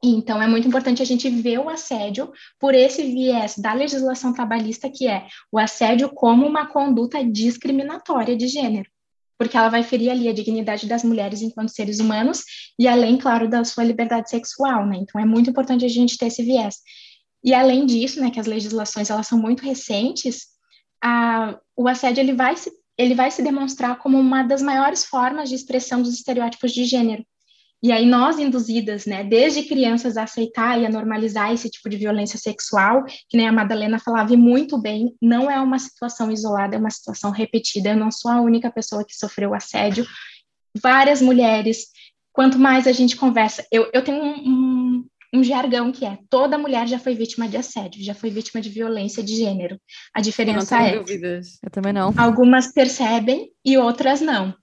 Então, 0.00 0.40
é 0.40 0.46
muito 0.46 0.68
importante 0.68 1.02
a 1.02 1.04
gente 1.04 1.28
ver 1.28 1.58
o 1.58 1.68
assédio 1.68 2.30
por 2.60 2.72
esse 2.72 3.02
viés 3.02 3.58
da 3.58 3.72
legislação 3.72 4.32
trabalhista, 4.32 4.88
que 4.88 5.08
é 5.08 5.26
o 5.50 5.58
assédio 5.58 6.08
como 6.10 6.46
uma 6.46 6.66
conduta 6.66 7.24
discriminatória 7.24 8.36
de 8.36 8.46
gênero 8.46 8.88
porque 9.36 9.56
ela 9.56 9.68
vai 9.68 9.82
ferir 9.82 10.10
ali 10.10 10.28
a 10.28 10.32
dignidade 10.32 10.86
das 10.86 11.02
mulheres 11.02 11.42
enquanto 11.42 11.68
seres 11.70 11.98
humanos 11.98 12.44
e 12.78 12.86
além, 12.86 13.18
claro, 13.18 13.48
da 13.48 13.64
sua 13.64 13.84
liberdade 13.84 14.30
sexual, 14.30 14.86
né? 14.86 14.98
Então 14.98 15.20
é 15.20 15.24
muito 15.24 15.50
importante 15.50 15.84
a 15.84 15.88
gente 15.88 16.16
ter 16.16 16.26
esse 16.26 16.42
viés. 16.42 16.76
E 17.44 17.52
além 17.52 17.84
disso, 17.84 18.20
né, 18.20 18.30
que 18.30 18.40
as 18.40 18.46
legislações 18.46 19.10
elas 19.10 19.26
são 19.26 19.38
muito 19.38 19.62
recentes, 19.62 20.46
a, 21.02 21.58
o 21.76 21.86
assédio 21.86 22.22
ele 22.22 22.32
vai 22.32 22.56
se 22.56 22.72
ele 22.96 23.14
vai 23.14 23.28
se 23.28 23.42
demonstrar 23.42 23.98
como 23.98 24.18
uma 24.18 24.44
das 24.44 24.62
maiores 24.62 25.04
formas 25.04 25.48
de 25.48 25.56
expressão 25.56 26.00
dos 26.00 26.14
estereótipos 26.14 26.72
de 26.72 26.84
gênero. 26.84 27.24
E 27.82 27.92
aí 27.92 28.06
nós 28.06 28.38
induzidas, 28.38 29.04
né, 29.04 29.22
desde 29.22 29.64
crianças 29.64 30.16
a 30.16 30.22
aceitar 30.22 30.80
e 30.80 30.86
a 30.86 30.88
normalizar 30.88 31.52
esse 31.52 31.68
tipo 31.68 31.90
de 31.90 31.98
violência 31.98 32.38
sexual, 32.38 33.04
que 33.28 33.36
nem 33.36 33.46
a 33.46 33.52
Madalena 33.52 33.98
falava 33.98 34.34
muito 34.36 34.78
bem, 34.78 35.14
não 35.20 35.50
é 35.50 35.60
uma 35.60 35.78
situação 35.78 36.32
isolada, 36.32 36.76
é 36.76 36.78
uma 36.78 36.88
situação 36.88 37.30
repetida. 37.30 37.90
Eu 37.90 37.96
não 37.96 38.10
sou 38.10 38.30
a 38.30 38.40
única 38.40 38.70
pessoa 38.70 39.04
que 39.04 39.14
sofreu 39.14 39.52
assédio. 39.52 40.06
Várias 40.80 41.20
mulheres. 41.20 41.88
Quanto 42.32 42.58
mais 42.58 42.86
a 42.86 42.92
gente 42.92 43.16
conversa, 43.16 43.66
eu, 43.70 43.90
eu 43.92 44.02
tenho 44.02 44.22
um, 44.22 44.48
um, 44.48 44.73
um 45.34 45.42
jargão 45.42 45.90
que 45.90 46.04
é: 46.04 46.18
toda 46.30 46.56
mulher 46.56 46.86
já 46.86 46.98
foi 46.98 47.14
vítima 47.14 47.48
de 47.48 47.56
assédio, 47.56 48.04
já 48.04 48.14
foi 48.14 48.30
vítima 48.30 48.62
de 48.62 48.68
violência 48.68 49.22
de 49.22 49.34
gênero. 49.34 49.78
A 50.14 50.20
diferença 50.20 50.80
é. 50.80 50.98
Dúvidas. 50.98 51.58
Eu 51.62 51.70
também 51.70 51.92
não. 51.92 52.14
Algumas 52.16 52.72
percebem 52.72 53.50
e 53.64 53.76
outras 53.76 54.20
não. 54.20 54.54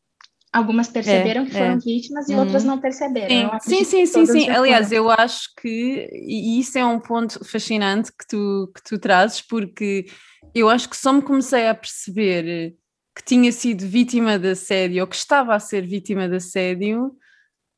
Algumas 0.54 0.90
perceberam 0.90 1.44
é, 1.44 1.46
que 1.46 1.52
foram 1.52 1.74
é. 1.74 1.78
vítimas 1.78 2.28
e 2.28 2.34
uhum. 2.34 2.40
outras 2.40 2.64
não 2.64 2.80
perceberam. 2.80 3.60
Sim, 3.62 3.84
sim, 3.84 4.06
sim, 4.06 4.06
sim, 4.06 4.26
sim. 4.26 4.50
Aliás, 4.50 4.92
eu 4.92 5.10
acho 5.10 5.50
que 5.62 6.10
e 6.12 6.60
isso 6.60 6.78
é 6.78 6.86
um 6.86 7.00
ponto 7.00 7.44
fascinante 7.46 8.12
que 8.12 8.28
tu, 8.28 8.72
que 8.76 8.84
tu 8.84 9.00
trazes, 9.00 9.42
porque 9.42 10.06
eu 10.54 10.70
acho 10.70 10.90
que 10.90 10.98
só 10.98 11.14
me 11.14 11.22
comecei 11.22 11.68
a 11.68 11.76
perceber 11.76 12.76
que 13.16 13.24
tinha 13.24 13.52
sido 13.52 13.88
vítima 13.88 14.38
de 14.38 14.50
assédio 14.50 15.02
ou 15.02 15.08
que 15.08 15.16
estava 15.16 15.56
a 15.56 15.60
ser 15.60 15.86
vítima 15.86 16.28
de 16.28 16.36
assédio 16.36 17.14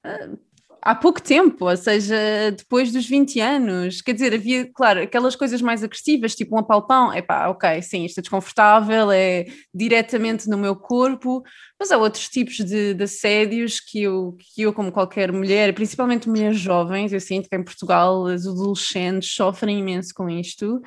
ah, 0.03 0.29
há 0.83 0.93
pouco 0.93 1.21
tempo, 1.21 1.69
ou 1.69 1.77
seja, 1.77 2.15
depois 2.55 2.91
dos 2.91 3.07
20 3.07 3.39
anos. 3.39 4.01
Quer 4.01 4.13
dizer, 4.13 4.33
havia, 4.33 4.69
claro, 4.73 5.01
aquelas 5.01 5.35
coisas 5.35 5.61
mais 5.61 5.83
agressivas, 5.83 6.35
tipo 6.35 6.55
um 6.55 6.59
apalpão, 6.59 7.11
é 7.11 7.21
pá, 7.21 7.47
ok, 7.47 7.81
sim, 7.81 8.03
isto 8.05 8.19
é 8.19 8.21
desconfortável, 8.21 9.09
é 9.11 9.45
diretamente 9.73 10.49
no 10.49 10.57
meu 10.57 10.75
corpo, 10.75 11.41
mas 11.79 11.91
há 11.91 11.97
outros 11.97 12.27
tipos 12.27 12.57
de, 12.57 12.93
de 12.93 13.03
assédios 13.03 13.79
que 13.79 14.03
eu, 14.03 14.35
que 14.53 14.61
eu, 14.61 14.73
como 14.73 14.91
qualquer 14.91 15.31
mulher, 15.31 15.73
principalmente 15.73 16.27
mulheres 16.29 16.59
jovens, 16.59 17.13
eu 17.13 17.19
sinto 17.19 17.49
que 17.49 17.55
em 17.55 17.63
Portugal 17.63 18.27
as 18.27 18.45
adolescentes 18.45 19.33
sofrem 19.33 19.79
imenso 19.79 20.13
com 20.13 20.29
isto 20.29 20.81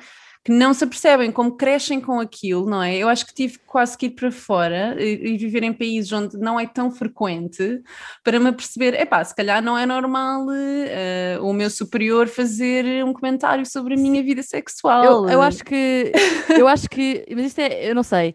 que 0.47 0.53
não 0.53 0.73
se 0.73 0.85
apercebem 0.85 1.29
como 1.29 1.57
crescem 1.57 1.99
com 1.99 2.21
aquilo, 2.21 2.69
não 2.69 2.81
é? 2.81 2.95
Eu 2.95 3.09
acho 3.09 3.25
que 3.25 3.33
tive 3.33 3.59
quase 3.67 3.97
que 3.97 4.05
ir 4.05 4.11
para 4.11 4.31
fora 4.31 4.95
e, 4.97 5.33
e 5.33 5.37
viver 5.37 5.61
em 5.61 5.73
países 5.73 6.09
onde 6.13 6.37
não 6.37 6.57
é 6.57 6.65
tão 6.65 6.89
frequente 6.89 7.81
para 8.23 8.39
me 8.39 8.53
perceber, 8.53 8.93
epá, 8.93 9.21
se 9.25 9.35
calhar 9.35 9.61
não 9.61 9.77
é 9.77 9.85
normal 9.85 10.45
uh, 10.45 11.43
o 11.45 11.51
meu 11.51 11.69
superior 11.69 12.29
fazer 12.29 13.03
um 13.03 13.11
comentário 13.11 13.65
sobre 13.65 13.95
a 13.95 13.97
minha 13.97 14.23
vida 14.23 14.41
sexual. 14.41 15.03
Eu, 15.03 15.29
eu 15.29 15.41
acho 15.41 15.65
que, 15.65 16.13
eu 16.57 16.65
acho 16.65 16.89
que, 16.89 17.25
mas 17.35 17.47
isto 17.47 17.59
é, 17.59 17.91
eu 17.91 17.93
não 17.93 18.03
sei, 18.03 18.33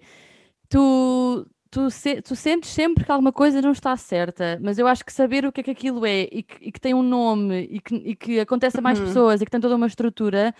tu, 0.68 1.46
tu, 1.70 1.88
se, 1.88 2.20
tu, 2.20 2.36
sentes 2.36 2.68
sempre 2.68 3.06
que 3.06 3.10
alguma 3.10 3.32
coisa 3.32 3.62
não 3.62 3.72
está 3.72 3.96
certa, 3.96 4.60
mas 4.62 4.78
eu 4.78 4.86
acho 4.86 5.02
que 5.02 5.14
saber 5.14 5.46
o 5.46 5.50
que 5.50 5.62
é 5.62 5.64
que 5.64 5.70
aquilo 5.70 6.04
é 6.04 6.28
e 6.30 6.42
que, 6.42 6.68
e 6.68 6.70
que 6.70 6.78
tem 6.78 6.92
um 6.92 7.02
nome 7.02 7.66
e 7.70 7.80
que, 7.80 7.94
e 7.94 8.14
que 8.14 8.38
acontece 8.38 8.78
a 8.78 8.82
mais 8.82 9.00
uhum. 9.00 9.06
pessoas 9.06 9.40
e 9.40 9.46
que 9.46 9.50
tem 9.50 9.62
toda 9.62 9.76
uma 9.76 9.86
estrutura 9.86 10.54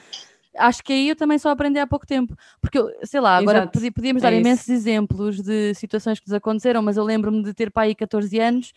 acho 0.57 0.83
que 0.83 0.93
aí 0.93 1.09
eu 1.09 1.17
também 1.17 1.39
só 1.39 1.51
aprendi 1.51 1.79
há 1.79 1.87
pouco 1.87 2.07
tempo. 2.07 2.37
Porque, 2.61 2.79
sei 3.05 3.21
lá, 3.21 3.37
agora 3.37 3.67
podíamos 3.67 4.23
é 4.23 4.31
dar 4.31 4.33
imensos 4.33 4.69
exemplos 4.69 5.41
de 5.41 5.75
situações 5.75 6.21
que 6.21 6.27
nos 6.27 6.35
aconteceram, 6.35 6.83
mas 6.83 6.97
eu 6.97 7.05
lembro-me 7.05 7.43
de 7.43 7.55
ter 7.55 7.71
pai 7.71 7.89
aí 7.89 7.95
14 7.95 8.39
anos 8.39 8.73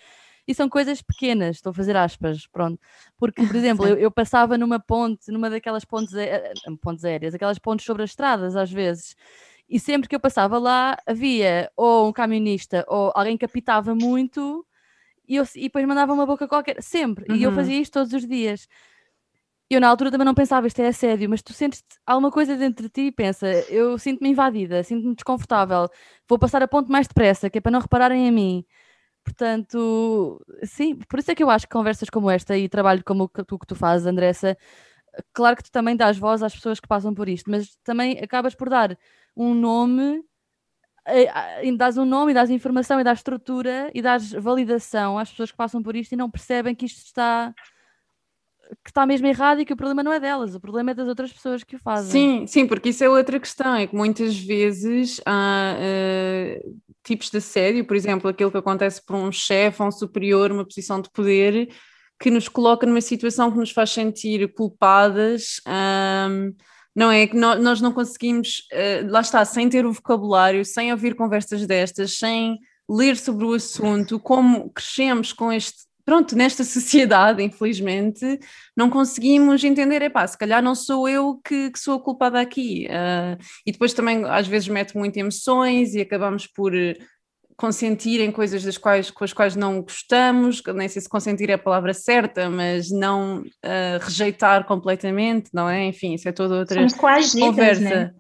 e 0.48 0.54
são 0.54 0.70
coisas 0.70 1.02
pequenas, 1.02 1.58
estou 1.58 1.72
a 1.72 1.74
fazer 1.74 1.96
aspas, 1.98 2.48
pronto. 2.48 2.80
Porque, 3.18 3.46
por 3.46 3.56
exemplo, 3.56 3.88
eu, 3.88 3.98
eu, 3.98 4.12
passava 4.12 4.58
numa 4.58 4.80
ponte, 4.80 5.32
numa 5.32 5.50
daquelas 5.50 5.84
pontes, 5.84 6.14
pontes 6.82 7.04
aéreas, 7.04 7.34
aquelas 7.34 7.58
pontes 7.58 7.86
sobre 7.86 8.04
as 8.04 8.12
estradas, 8.12 8.56
às 8.56 8.72
vezes, 8.72 9.16
e 9.68 9.80
sempre 9.80 10.08
que 10.08 10.16
eu 10.16 10.20
passava 10.20 10.60
lá, 10.60 10.98
havia 11.06 11.72
ou 11.76 12.08
um 12.08 12.14
camionista 12.14 12.86
ou 12.88 13.12
alguém 13.16 13.36
que 13.38 13.46
apitava 13.46 13.96
muito 13.96 14.66
e, 15.28 15.36
eu, 15.36 15.44
e 15.56 15.64
depois 15.64 15.86
mandava 15.88 16.14
uma 16.14 16.26
boca 16.26 16.48
qualquer, 16.48 16.82
sempre, 16.84 17.26
uhum. 17.30 17.36
e 17.36 17.44
eu 17.44 17.50
uhum. 17.50 17.56
fazia 17.56 17.80
isto 17.80 17.94
todos 17.94 18.14
os 18.14 18.28
dias. 18.28 18.68
Eu 19.70 19.82
na 19.82 19.88
altura 19.90 20.12
também 20.12 20.26
não 20.26 20.36
pensava 20.36 20.68
isto 20.68 20.80
é 20.80 20.88
assédio, 20.88 21.30
mas 21.30 21.42
tu 21.42 21.54
sentes 21.54 21.84
alguma 22.06 22.32
coisa 22.32 22.56
dentro 22.56 22.84
de 22.84 22.90
ti 22.90 23.02
e 23.08 23.12
pensa, 23.12 23.48
eu 23.70 23.98
sinto-me 23.98 24.30
invadida, 24.30 24.84
sinto-me 24.84 25.16
desconfortável, 25.16 25.88
vou 26.30 26.38
passar 26.38 26.62
a 26.62 26.68
ponto 26.68 26.92
mais 26.92 27.08
depressa, 27.08 27.50
que 27.50 27.58
é 27.58 27.62
para 27.62 27.72
não 27.72 27.80
repararem 27.80 28.28
em 28.28 28.32
mim. 28.32 28.66
Portanto, 29.24 30.40
sim, 30.64 30.96
por 31.10 31.20
isso 31.20 31.32
é 31.32 31.36
que 31.36 31.44
eu 31.44 31.50
acho 31.50 31.68
que 31.68 31.74
conversas 31.74 32.10
como 32.10 32.30
esta 32.30 32.58
e 32.58 32.70
trabalho 32.70 33.04
como 33.04 33.24
o 33.26 33.30
que 33.30 33.44
tu, 33.44 33.58
que 33.60 33.68
tu 33.68 33.76
fazes, 33.76 34.06
Andressa, 34.08 34.58
claro 35.34 35.56
que 35.58 35.64
tu 35.64 35.72
também 35.72 35.96
dás 35.96 36.18
voz 36.18 36.44
às 36.44 36.54
pessoas 36.56 36.80
que 36.80 36.88
passam 36.88 37.14
por 37.14 37.28
isto, 37.30 37.50
mas 37.50 37.76
também 37.84 38.20
acabas 38.20 38.56
por 38.56 38.70
dar 38.70 38.98
um 39.36 39.54
nome, 39.56 40.24
eh, 41.08 41.72
dás 41.78 41.98
um 41.98 42.06
nome 42.06 42.32
e 42.32 42.36
dás 42.36 42.50
informação 42.50 43.00
e 43.00 43.04
dás 43.04 43.20
estrutura 43.20 43.92
e 43.94 44.02
dás 44.02 44.32
validação 44.32 45.18
às 45.18 45.30
pessoas 45.32 45.52
que 45.52 45.58
passam 45.58 45.82
por 45.84 45.96
isto 45.96 46.14
e 46.14 46.16
não 46.16 46.30
percebem 46.30 46.76
que 46.76 46.86
isto 46.86 47.06
está 47.06 47.54
que 48.84 48.90
está 48.90 49.06
mesmo 49.06 49.28
errado 49.28 49.62
e 49.62 49.66
que 49.66 49.74
o 49.74 49.78
problema 49.78 50.04
não 50.04 50.14
é 50.14 50.20
delas, 50.20 50.56
o 50.56 50.60
problema 50.60 50.92
é 50.92 50.94
das 50.94 51.08
outras 51.08 51.32
pessoas 51.32 51.64
que 51.64 51.76
o 51.76 51.80
fazem. 51.80 52.12
Sim, 52.12 52.48
sim, 52.48 52.68
porque 52.68 52.90
isso 52.90 53.04
é 53.04 53.10
outra 53.10 53.40
questão, 53.40 53.76
é 53.76 53.88
que 53.88 53.96
muitas 53.96 54.38
vezes 54.38 55.22
há 55.26 55.76
uh, 55.78 56.80
tipos 57.04 57.30
de 57.30 57.38
assédio, 57.38 57.86
por 57.86 57.96
exemplo, 57.96 58.30
aquilo 58.30 58.52
que 58.52 58.58
acontece 58.58 59.04
por 59.06 59.16
um 59.16 59.32
chefe 59.32 59.82
um 59.82 59.92
superior, 59.92 60.52
uma 60.52 60.66
posição 60.66 61.00
de 61.00 61.10
poder, 61.12 61.70
que 62.20 62.32
nos 62.32 62.48
coloca 62.48 62.86
numa 62.86 63.02
situação 63.02 63.52
que 63.52 63.58
nos 63.58 63.72
faz 63.72 63.92
sentir 63.92 64.54
culpadas. 64.54 65.62
Um, 65.68 66.54
não 66.96 67.12
é 67.12 67.28
que 67.28 67.36
nós 67.36 67.82
não 67.82 67.92
conseguimos, 67.92 68.68
uh, 68.72 69.12
lá 69.12 69.20
está, 69.20 69.44
sem 69.44 69.68
ter 69.68 69.86
o 69.86 69.92
vocabulário, 69.92 70.64
sem 70.64 70.92
ouvir 70.92 71.14
conversas 71.16 71.68
destas, 71.68 72.18
sem 72.18 72.58
ler 72.90 73.18
sobre 73.18 73.46
o 73.46 73.54
assunto, 73.54 74.20
como 74.20 74.70
crescemos 74.72 75.34
com 75.34 75.52
este 75.52 75.85
pronto, 76.06 76.36
nesta 76.36 76.64
sociedade, 76.64 77.44
infelizmente, 77.44 78.40
não 78.78 78.90
conseguimos 78.90 79.64
entender, 79.64 80.02
é 80.02 80.10
pá, 80.10 80.26
se 80.28 80.38
calhar 80.38 80.62
não 80.62 80.76
sou 80.76 81.10
eu 81.10 81.42
que, 81.44 81.72
que 81.72 81.80
sou 81.80 81.96
a 81.96 82.02
culpada 82.02 82.40
aqui. 82.40 82.88
Uh, 82.88 83.42
e 83.66 83.72
depois 83.72 83.94
também 83.94 84.24
às 84.26 84.48
vezes 84.48 84.68
mete 84.68 84.96
muito 84.96 85.18
emoções 85.18 85.96
e 85.96 86.02
acabamos 86.02 86.46
por 86.48 86.76
eh, 86.76 86.94
consentir 87.58 88.20
em 88.20 88.32
coisas 88.32 88.64
das 88.64 88.78
quais, 88.78 89.10
com 89.10 89.24
as 89.24 89.34
quais 89.34 89.56
não 89.56 89.82
gostamos, 89.82 90.62
nem 90.76 90.88
sei 90.88 91.02
se 91.02 91.10
consentir 91.10 91.50
é 91.50 91.54
a 91.54 91.58
palavra 91.58 91.94
certa, 91.94 92.50
mas 92.50 92.92
não 92.92 93.40
uh, 93.40 94.00
rejeitar 94.02 94.66
completamente, 94.66 95.50
não 95.54 95.70
é? 95.70 95.86
Enfim, 95.86 96.14
isso 96.14 96.28
é 96.30 96.32
toda 96.32 96.56
outra 96.56 96.86
conversa. 97.40 97.82
Né? 97.82 98.12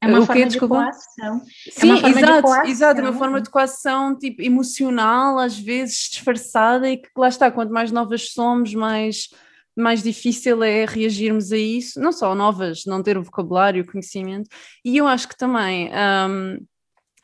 É 0.00 0.06
uma 0.06 0.20
o 0.20 0.26
forma 0.26 0.46
de 0.46 0.58
coação. 0.58 1.42
Sim, 1.70 1.90
é 1.90 2.08
exato, 2.08 2.36
de 2.36 2.42
coação. 2.42 2.64
exato, 2.64 3.00
é 3.00 3.02
uma 3.02 3.12
forma 3.12 3.40
de 3.40 3.50
coação 3.50 4.16
tipo, 4.16 4.40
emocional, 4.42 5.38
às 5.38 5.58
vezes 5.58 6.08
disfarçada, 6.12 6.88
e 6.88 6.98
que 6.98 7.08
lá 7.16 7.28
está, 7.28 7.50
quanto 7.50 7.72
mais 7.72 7.90
novas 7.90 8.32
somos, 8.32 8.74
mais, 8.74 9.28
mais 9.76 10.00
difícil 10.02 10.62
é 10.62 10.84
reagirmos 10.84 11.52
a 11.52 11.56
isso, 11.56 12.00
não 12.00 12.12
só 12.12 12.32
novas, 12.34 12.84
não 12.86 13.02
ter 13.02 13.18
o 13.18 13.22
vocabulário, 13.24 13.82
o 13.82 13.86
conhecimento, 13.86 14.48
e 14.84 14.96
eu 14.96 15.06
acho 15.06 15.28
que 15.28 15.36
também 15.36 15.90
um, 15.90 16.64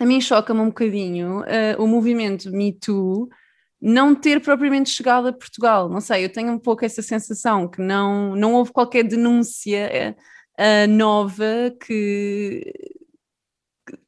a 0.01 0.05
mim 0.05 0.21
choca-me 0.21 0.61
um 0.61 0.69
bocadinho 0.69 1.43
uh, 1.43 1.81
o 1.83 1.87
movimento 1.87 2.51
Me 2.51 2.73
Too 2.73 3.29
não 3.81 4.15
ter 4.15 4.41
propriamente 4.41 4.89
chegado 4.89 5.29
a 5.29 5.33
Portugal, 5.33 5.91
não 5.91 6.01
sei, 6.01 6.25
eu 6.25 6.33
tenho 6.33 6.51
um 6.51 6.59
pouco 6.59 6.85
essa 6.85 7.03
sensação 7.03 7.69
que 7.69 7.83
não, 7.83 8.35
não 8.35 8.55
houve 8.55 8.73
qualquer 8.73 9.05
denúncia. 9.05 9.77
É, 9.77 10.15
uh, 10.59 10.89
nova 10.89 11.75
que 11.85 12.73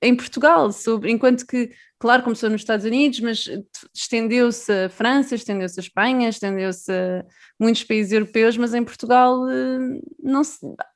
em 0.01 0.14
Portugal, 0.16 0.72
sobre, 0.72 1.11
enquanto 1.11 1.47
que, 1.47 1.70
claro, 1.99 2.22
começou 2.22 2.49
nos 2.49 2.62
Estados 2.62 2.84
Unidos, 2.84 3.20
mas 3.20 3.44
estendeu-se 3.94 4.72
a 4.72 4.88
França, 4.88 5.34
estendeu-se 5.34 5.78
a 5.78 5.82
Espanha, 5.82 6.28
estendeu-se 6.28 6.90
a 6.90 7.24
muitos 7.59 7.84
países 7.84 8.12
europeus, 8.12 8.57
mas 8.57 8.74
em 8.74 8.84
Portugal 8.84 9.49
eh, 9.49 10.01
não 10.22 10.42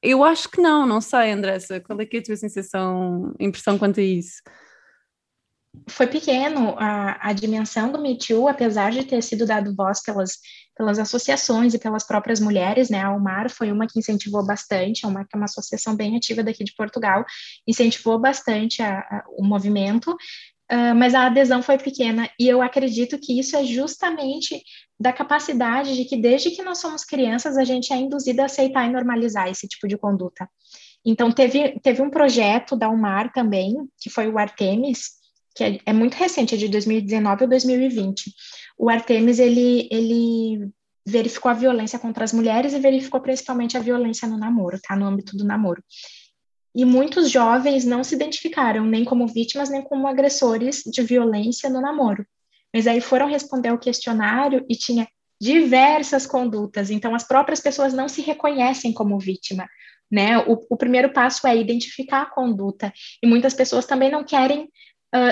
eu 0.03 0.25
acho 0.25 0.49
que 0.49 0.61
não, 0.61 0.87
não 0.87 1.01
sei, 1.01 1.33
Andressa, 1.33 1.81
qual 1.81 2.01
é, 2.01 2.07
que 2.07 2.17
é 2.17 2.21
a 2.21 2.23
tua 2.23 2.37
sensação, 2.37 3.35
impressão 3.39 3.79
quanto 3.79 4.01
a 4.01 4.03
isso? 4.03 4.43
Foi 5.89 6.07
pequeno 6.07 6.75
a, 6.79 7.29
a 7.29 7.33
dimensão 7.33 7.93
do 7.93 8.01
Me 8.01 8.19
Too, 8.19 8.49
apesar 8.49 8.91
de 8.91 9.05
ter 9.05 9.23
sido 9.23 9.47
dado 9.47 9.75
voz 9.75 10.03
pelas, 10.03 10.39
pelas 10.77 10.99
associações 10.99 11.75
e 11.75 11.79
pelas 11.79 12.05
próprias 12.05 12.41
mulheres, 12.41 12.91
né? 12.91 13.01
A 13.01 13.09
Almar 13.09 13.51
foi 13.51 13.71
uma 13.71 13.87
que 13.87 13.99
incentivou 13.99 14.45
bastante, 14.45 15.05
a 15.05 15.09
Almar 15.09 15.27
que 15.29 15.37
é 15.37 15.39
uma 15.39 15.45
associação 15.45 15.95
bem 15.95 16.17
ativa 16.17 16.43
daqui 16.43 16.65
de 16.65 16.75
Portugal, 16.75 17.25
incentivou 17.67 18.19
bastante 18.19 18.83
a, 18.83 18.99
a, 18.99 19.25
o 19.39 19.45
movimento, 19.45 20.11
uh, 20.11 20.95
mas 20.97 21.15
a 21.15 21.27
adesão 21.27 21.63
foi 21.63 21.79
pequena, 21.79 22.29
e 22.39 22.49
eu 22.49 22.63
acredito 22.63 23.19
que 23.19 23.39
isso 23.39 23.57
é 23.57 23.65
justamente 23.65 24.61
da 24.99 25.13
capacidade 25.13 25.95
de 25.95 26.05
que 26.05 26.17
desde 26.17 26.51
que 26.51 26.63
nós 26.63 26.79
somos 26.79 27.05
crianças, 27.05 27.57
a 27.57 27.65
gente 27.65 27.93
é 27.93 27.97
induzida 27.97 28.43
a 28.43 28.47
aceitar 28.47 28.87
e 28.87 28.93
normalizar 28.93 29.49
esse 29.49 29.69
tipo 29.69 29.87
de 29.87 29.97
conduta. 29.97 30.49
Então, 31.05 31.31
teve, 31.33 31.79
teve 31.81 32.03
um 32.03 32.11
projeto 32.11 32.77
da 32.77 32.87
Almar 32.87 33.33
também, 33.33 33.75
que 33.99 34.11
foi 34.11 34.29
o 34.29 34.39
Artemis, 34.39 35.20
que 35.55 35.65
é, 35.65 35.79
é, 35.87 35.93
muito 35.93 36.15
recente, 36.15 36.55
é 36.55 36.59
de 36.59 36.69
2019 36.69 37.45
ou 37.45 37.49
2020. 37.49 38.33
O 38.79 38.89
Artemis, 38.89 39.39
ele, 39.39 39.89
ele 39.91 40.71
verificou 41.07 41.51
a 41.51 41.55
violência 41.55 41.99
contra 41.99 42.25
as 42.25 42.33
mulheres 42.33 42.73
e 42.73 42.79
verificou 42.79 43.21
principalmente 43.21 43.77
a 43.77 43.81
violência 43.81 44.29
no 44.29 44.39
namoro, 44.39 44.79
tá? 44.83 44.97
No 44.97 45.07
âmbito 45.07 45.37
do 45.37 45.45
namoro. 45.45 45.83
E 46.75 46.85
muitos 46.85 47.31
jovens 47.31 47.85
não 47.85 48.05
se 48.05 48.15
identificaram 48.15 48.85
nem 48.85 49.05
como 49.05 49.27
vítimas, 49.27 49.69
nem 49.69 49.83
como 49.83 50.07
agressores 50.07 50.83
de 50.85 51.03
violência 51.03 51.69
no 51.69 51.81
namoro. 51.81 52.25
Mas 52.73 52.87
aí 52.87 53.01
foram 53.01 53.27
responder 53.27 53.73
o 53.73 53.79
questionário 53.79 54.65
e 54.69 54.77
tinha 54.77 55.09
diversas 55.41 56.27
condutas, 56.27 56.91
então 56.91 57.15
as 57.15 57.27
próprias 57.27 57.61
pessoas 57.61 57.95
não 57.95 58.09
se 58.09 58.21
reconhecem 58.21 58.93
como 58.93 59.19
vítima, 59.19 59.67
né? 60.11 60.39
O, 60.41 60.67
o 60.69 60.77
primeiro 60.77 61.13
passo 61.13 61.47
é 61.47 61.57
identificar 61.57 62.23
a 62.23 62.31
conduta, 62.31 62.93
e 63.23 63.27
muitas 63.27 63.55
pessoas 63.55 63.87
também 63.87 64.11
não 64.11 64.23
querem 64.23 64.71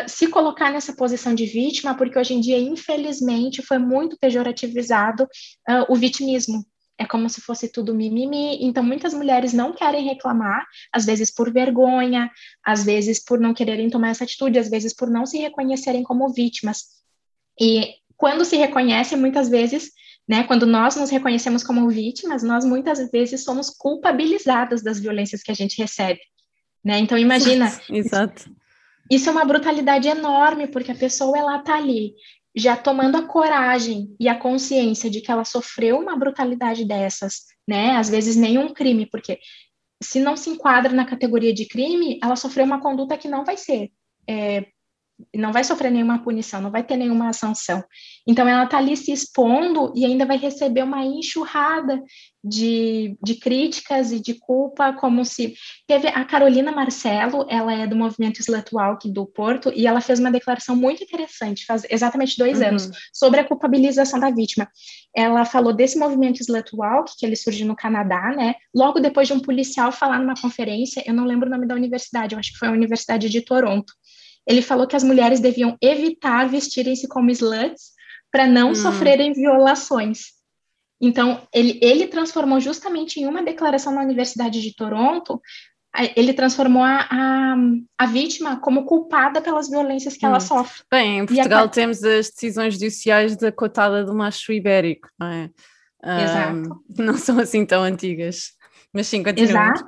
se 0.09 0.29
colocar 0.29 0.73
nessa 0.73 0.95
posição 0.95 1.35
de 1.35 1.47
vítima, 1.47 1.95
porque 1.95 2.19
hoje 2.19 2.35
em 2.35 2.41
dia, 2.41 2.59
infelizmente, 2.59 3.63
foi 3.63 3.79
muito 3.79 4.17
pejorativizado 4.19 5.25
uh, 5.25 5.85
o 5.89 5.95
vitimismo. 5.95 6.65
É 7.01 7.07
como 7.07 7.31
se 7.31 7.41
fosse 7.41 7.71
tudo 7.71 7.95
mimimi. 7.95 8.59
Então, 8.61 8.83
muitas 8.83 9.15
mulheres 9.15 9.53
não 9.53 9.73
querem 9.73 10.05
reclamar, 10.05 10.67
às 10.93 11.07
vezes 11.07 11.33
por 11.33 11.53
vergonha, 11.53 12.29
às 12.65 12.85
vezes 12.85 13.25
por 13.25 13.39
não 13.39 13.55
quererem 13.55 13.89
tomar 13.89 14.11
essa 14.11 14.25
atitude, 14.25 14.59
às 14.59 14.69
vezes 14.69 14.95
por 14.95 15.09
não 15.09 15.25
se 15.25 15.39
reconhecerem 15.39 16.03
como 16.03 16.33
vítimas. 16.33 16.85
E 17.61 17.95
quando 18.17 18.45
se 18.45 18.57
reconhecem, 18.57 19.17
muitas 19.17 19.49
vezes 19.49 19.93
né? 20.29 20.45
Quando 20.45 20.67
nós 20.67 20.95
nos 20.95 21.09
reconhecemos 21.09 21.65
como 21.65 21.89
vítimas, 21.89 22.43
nós 22.43 22.63
muitas 22.63 23.11
vezes 23.11 23.43
somos 23.43 23.71
culpabilizadas 23.71 24.83
das 24.83 25.01
violências 25.01 25.43
que 25.43 25.51
a 25.51 25.55
gente 25.55 25.81
recebe, 25.81 26.21
né? 26.85 26.99
Então 26.99 27.17
imagina, 27.17 27.73
exato. 27.89 28.51
Isso 29.11 29.29
é 29.29 29.33
uma 29.33 29.45
brutalidade 29.45 30.09
enorme, 30.09 30.67
porque 30.67 30.93
a 30.93 30.97
pessoa 30.97 31.39
ela 31.39 31.59
tá 31.61 31.77
ali 31.77 32.15
já 32.55 32.77
tomando 32.77 33.17
a 33.17 33.27
coragem 33.27 34.15
e 34.19 34.29
a 34.29 34.39
consciência 34.39 35.09
de 35.09 35.21
que 35.21 35.31
ela 35.31 35.45
sofreu 35.45 35.99
uma 35.99 36.17
brutalidade 36.17 36.85
dessas, 36.85 37.45
né? 37.67 37.93
Às 37.93 38.09
vezes 38.09 38.37
nenhum 38.37 38.73
crime, 38.73 39.07
porque 39.07 39.39
se 40.03 40.21
não 40.21 40.37
se 40.37 40.51
enquadra 40.51 40.93
na 40.93 41.05
categoria 41.05 41.53
de 41.53 41.67
crime, 41.67 42.19
ela 42.23 42.37
sofreu 42.37 42.65
uma 42.65 42.81
conduta 42.81 43.17
que 43.17 43.29
não 43.29 43.45
vai 43.45 43.57
ser 43.57 43.91
é, 44.29 44.67
não 45.35 45.53
vai 45.53 45.65
sofrer 45.65 45.91
nenhuma 45.91 46.23
punição, 46.23 46.61
não 46.61 46.71
vai 46.71 46.83
ter 46.83 46.97
nenhuma 46.97 47.33
sanção. 47.33 47.83
Então, 48.27 48.49
ela 48.49 48.65
está 48.65 48.79
ali 48.79 48.97
se 48.97 49.13
expondo 49.13 49.93
e 49.97 50.05
ainda 50.05 50.25
vai 50.25 50.37
receber 50.37 50.83
uma 50.83 51.05
enxurrada 51.05 52.01
de, 52.43 53.17
de 53.23 53.35
críticas 53.35 54.13
e 54.13 54.21
de 54.21 54.35
culpa, 54.35 54.93
como 54.93 55.25
se. 55.25 55.55
Teve 55.87 56.09
a 56.09 56.25
Carolina 56.25 56.71
Marcelo, 56.71 57.47
ela 57.49 57.73
é 57.73 57.87
do 57.87 57.97
movimento 57.97 58.41
Slut 58.41 58.73
Walk 58.73 59.11
do 59.11 59.27
Porto, 59.27 59.73
e 59.75 59.87
ela 59.87 60.01
fez 60.01 60.21
uma 60.21 60.31
declaração 60.31 60.77
muito 60.77 61.03
interessante, 61.03 61.67
faz 61.67 61.83
exatamente 61.91 62.39
dois 62.39 62.61
uhum. 62.61 62.69
anos, 62.69 62.91
sobre 63.13 63.41
a 63.41 63.45
culpabilização 63.45 64.21
da 64.21 64.31
vítima. 64.31 64.69
Ela 65.15 65.45
falou 65.45 65.73
desse 65.73 65.99
movimento 65.99 66.41
Slut 66.41 66.71
Walk, 66.75 67.13
que 67.19 67.27
ele 67.27 67.37
surgiu 67.37 67.67
no 67.67 67.75
Canadá, 67.75 68.33
né? 68.37 68.55
Logo 68.75 69.01
depois 69.01 69.27
de 69.27 69.35
um 69.35 69.41
policial 69.41 69.91
falar 69.91 70.21
numa 70.21 70.35
conferência, 70.41 71.03
eu 71.05 71.15
não 71.15 71.25
lembro 71.25 71.49
o 71.49 71.51
nome 71.51 71.67
da 71.67 71.75
universidade, 71.75 72.35
eu 72.35 72.39
acho 72.39 72.53
que 72.53 72.59
foi 72.59 72.69
a 72.69 72.73
Universidade 72.73 73.29
de 73.29 73.41
Toronto 73.41 73.93
ele 74.49 74.63
falou 74.63 74.87
que 74.87 74.97
as 74.97 75.05
mulheres 75.05 75.41
deviam 75.41 75.77
evitar 75.83 76.49
vestirem-se 76.49 77.07
como 77.07 77.31
sluts 77.31 77.93
para 78.33 78.47
não 78.47 78.71
hum. 78.71 78.75
sofrerem 78.75 79.33
violações. 79.33 80.39
Então, 81.01 81.47
ele, 81.53 81.79
ele 81.83 82.09
transformou 82.09 82.59
justamente 82.59 83.21
em 83.21 83.27
uma 83.27 83.43
declaração 83.43 83.95
na 83.95 84.03
Universidade 84.03 84.61
de 84.61 84.75
Toronto, 84.75 85.41
ele 86.17 86.33
transformou 86.33 86.83
a, 86.83 87.09
a, 87.11 87.57
a 87.99 88.07
vítima 88.07 88.61
como 88.61 88.85
culpada 88.85 89.41
pelas 89.41 89.69
violências 89.69 90.17
que 90.17 90.25
hum. 90.25 90.31
ela 90.31 90.41
sofre. 90.41 90.83
Bem, 90.91 91.19
em 91.19 91.27
Portugal 91.27 91.65
a... 91.65 91.69
temos 91.69 92.03
as 92.03 92.31
decisões 92.31 92.75
judiciais 92.75 93.37
da 93.37 93.53
cotada 93.53 94.05
do 94.05 94.15
macho 94.15 94.53
ibérico, 94.53 95.09
não 95.19 95.27
é? 95.27 95.51
Exato. 96.03 96.55
Um, 96.57 96.83
não 97.05 97.17
são 97.17 97.39
assim 97.39 97.67
tão 97.67 97.83
antigas. 97.83 98.53
Mas 98.93 99.07
sim, 99.07 99.23
continua. 99.23 99.51
Exato. 99.51 99.87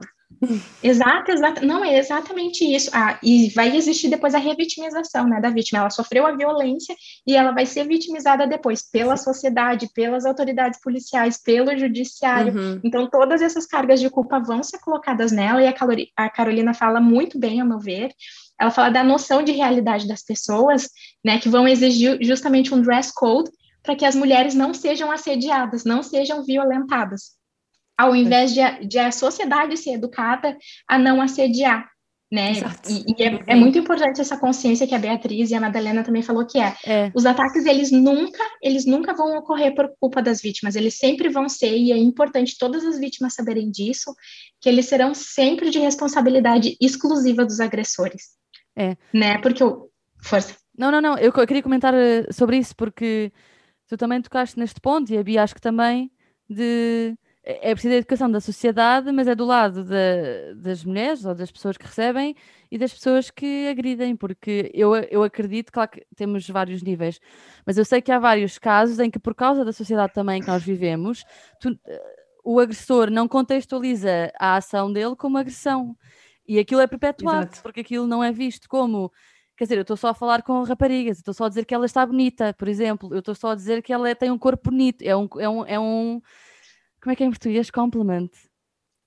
Exato, 0.82 1.30
exato. 1.30 1.66
Não, 1.66 1.84
é 1.84 1.98
exatamente 1.98 2.64
isso. 2.64 2.90
Ah, 2.92 3.18
e 3.22 3.50
vai 3.50 3.76
existir 3.76 4.08
depois 4.08 4.34
a 4.34 4.38
revitimização 4.38 5.28
né, 5.28 5.40
da 5.40 5.50
vítima. 5.50 5.80
Ela 5.80 5.90
sofreu 5.90 6.26
a 6.26 6.34
violência 6.34 6.94
e 7.26 7.36
ela 7.36 7.52
vai 7.52 7.66
ser 7.66 7.86
vitimizada 7.86 8.46
depois 8.46 8.82
pela 8.82 9.16
sociedade, 9.16 9.90
pelas 9.94 10.24
autoridades 10.24 10.80
policiais, 10.80 11.40
pelo 11.42 11.76
judiciário. 11.76 12.54
Uhum. 12.54 12.80
Então, 12.82 13.08
todas 13.08 13.42
essas 13.42 13.66
cargas 13.66 14.00
de 14.00 14.08
culpa 14.08 14.40
vão 14.40 14.62
ser 14.62 14.78
colocadas 14.78 15.30
nela, 15.30 15.62
e 15.62 15.74
a 16.16 16.30
Carolina 16.30 16.72
fala 16.72 17.00
muito 17.00 17.38
bem, 17.38 17.60
ao 17.60 17.66
meu 17.66 17.78
ver. 17.78 18.10
Ela 18.58 18.70
fala 18.70 18.90
da 18.90 19.04
noção 19.04 19.42
de 19.42 19.52
realidade 19.52 20.06
das 20.06 20.22
pessoas, 20.22 20.88
né, 21.24 21.38
que 21.38 21.48
vão 21.48 21.66
exigir 21.66 22.18
justamente 22.22 22.74
um 22.74 22.80
dress 22.80 23.12
code 23.14 23.50
para 23.82 23.96
que 23.96 24.04
as 24.04 24.14
mulheres 24.14 24.54
não 24.54 24.74
sejam 24.74 25.10
assediadas, 25.10 25.84
não 25.84 26.02
sejam 26.02 26.44
violentadas 26.44 27.39
ao 28.00 28.16
invés 28.16 28.54
de, 28.54 28.86
de 28.86 28.98
a 28.98 29.12
sociedade 29.12 29.76
ser 29.76 29.92
educada 29.92 30.56
a 30.88 30.98
não 30.98 31.20
assediar, 31.20 31.86
né? 32.32 32.52
E, 32.88 33.12
e 33.12 33.22
é, 33.22 33.42
é, 33.48 33.54
muito 33.54 33.78
importante 33.78 34.22
essa 34.22 34.38
consciência 34.38 34.86
que 34.86 34.94
a 34.94 34.98
Beatriz 34.98 35.50
e 35.50 35.54
a 35.54 35.60
Madalena 35.60 36.02
também 36.02 36.22
falou 36.22 36.46
que 36.46 36.58
é, 36.58 36.74
é, 36.86 37.12
os 37.14 37.26
ataques 37.26 37.66
eles 37.66 37.90
nunca 37.90 38.42
eles 38.62 38.86
nunca 38.86 39.12
vão 39.12 39.36
ocorrer 39.36 39.74
por 39.74 39.92
culpa 40.00 40.22
das 40.22 40.40
vítimas, 40.40 40.76
eles 40.76 40.96
sempre 40.96 41.28
vão 41.28 41.46
ser 41.46 41.76
e 41.76 41.92
é 41.92 41.98
importante 41.98 42.56
todas 42.58 42.84
as 42.86 42.98
vítimas 42.98 43.34
saberem 43.34 43.70
disso, 43.70 44.14
que 44.62 44.68
eles 44.68 44.86
serão 44.86 45.12
sempre 45.12 45.68
de 45.68 45.78
responsabilidade 45.78 46.76
exclusiva 46.80 47.44
dos 47.44 47.60
agressores. 47.60 48.30
É. 48.74 48.96
Né? 49.12 49.36
Porque 49.38 49.62
eu 49.62 49.90
força. 50.22 50.54
Não, 50.76 50.90
não, 50.90 51.02
não, 51.02 51.18
eu, 51.18 51.32
eu 51.36 51.46
queria 51.46 51.62
comentar 51.62 51.92
eh, 51.92 52.26
sobre 52.32 52.56
isso 52.56 52.74
porque 52.74 53.30
tu 53.86 53.96
também 53.98 54.22
tocaste 54.22 54.58
neste 54.58 54.80
ponto 54.80 55.12
e 55.12 55.18
a 55.18 55.22
Bia 55.22 55.42
acho 55.42 55.54
que 55.54 55.60
também 55.60 56.10
de 56.48 57.14
é, 57.42 57.70
é 57.70 57.74
preciso 57.74 57.94
a 57.94 57.98
educação 57.98 58.30
da 58.30 58.40
sociedade, 58.40 59.10
mas 59.12 59.26
é 59.26 59.34
do 59.34 59.44
lado 59.44 59.84
da, 59.84 60.54
das 60.56 60.84
mulheres 60.84 61.24
ou 61.24 61.34
das 61.34 61.50
pessoas 61.50 61.76
que 61.76 61.86
recebem 61.86 62.36
e 62.70 62.78
das 62.78 62.92
pessoas 62.92 63.30
que 63.30 63.68
agridem, 63.68 64.14
porque 64.14 64.70
eu, 64.74 64.94
eu 64.94 65.22
acredito, 65.22 65.72
claro 65.72 65.90
que 65.90 66.06
temos 66.14 66.48
vários 66.48 66.82
níveis, 66.82 67.20
mas 67.66 67.78
eu 67.78 67.84
sei 67.84 68.00
que 68.00 68.12
há 68.12 68.18
vários 68.18 68.58
casos 68.58 68.98
em 68.98 69.10
que, 69.10 69.18
por 69.18 69.34
causa 69.34 69.64
da 69.64 69.72
sociedade 69.72 70.12
também 70.12 70.40
que 70.40 70.46
nós 70.46 70.62
vivemos, 70.62 71.24
tu, 71.60 71.78
o 72.44 72.60
agressor 72.60 73.10
não 73.10 73.26
contextualiza 73.26 74.32
a 74.38 74.56
ação 74.56 74.92
dele 74.92 75.16
como 75.16 75.38
agressão. 75.38 75.96
E 76.46 76.58
aquilo 76.58 76.80
é 76.80 76.86
perpetuado, 76.86 77.52
Exato. 77.52 77.62
porque 77.62 77.80
aquilo 77.80 78.06
não 78.06 78.24
é 78.24 78.32
visto 78.32 78.68
como 78.68 79.10
quer 79.56 79.64
dizer, 79.64 79.76
eu 79.76 79.82
estou 79.82 79.96
só 79.96 80.08
a 80.08 80.14
falar 80.14 80.42
com 80.42 80.62
raparigas, 80.62 81.18
estou 81.18 81.34
só 81.34 81.44
a 81.44 81.48
dizer 81.50 81.66
que 81.66 81.74
ela 81.74 81.84
está 81.84 82.06
bonita, 82.06 82.54
por 82.54 82.66
exemplo, 82.66 83.12
eu 83.12 83.18
estou 83.18 83.34
só 83.34 83.50
a 83.50 83.54
dizer 83.54 83.82
que 83.82 83.92
ela 83.92 84.08
é, 84.08 84.14
tem 84.14 84.30
um 84.30 84.38
corpo 84.38 84.70
bonito, 84.70 85.02
é 85.02 85.14
um, 85.14 85.28
é 85.38 85.46
um, 85.46 85.66
é 85.66 85.78
um 85.78 86.22
como 87.00 87.12
é 87.12 87.16
que 87.16 87.22
é 87.22 87.26
em 87.26 87.30
português? 87.30 87.70
Compliment. 87.70 88.30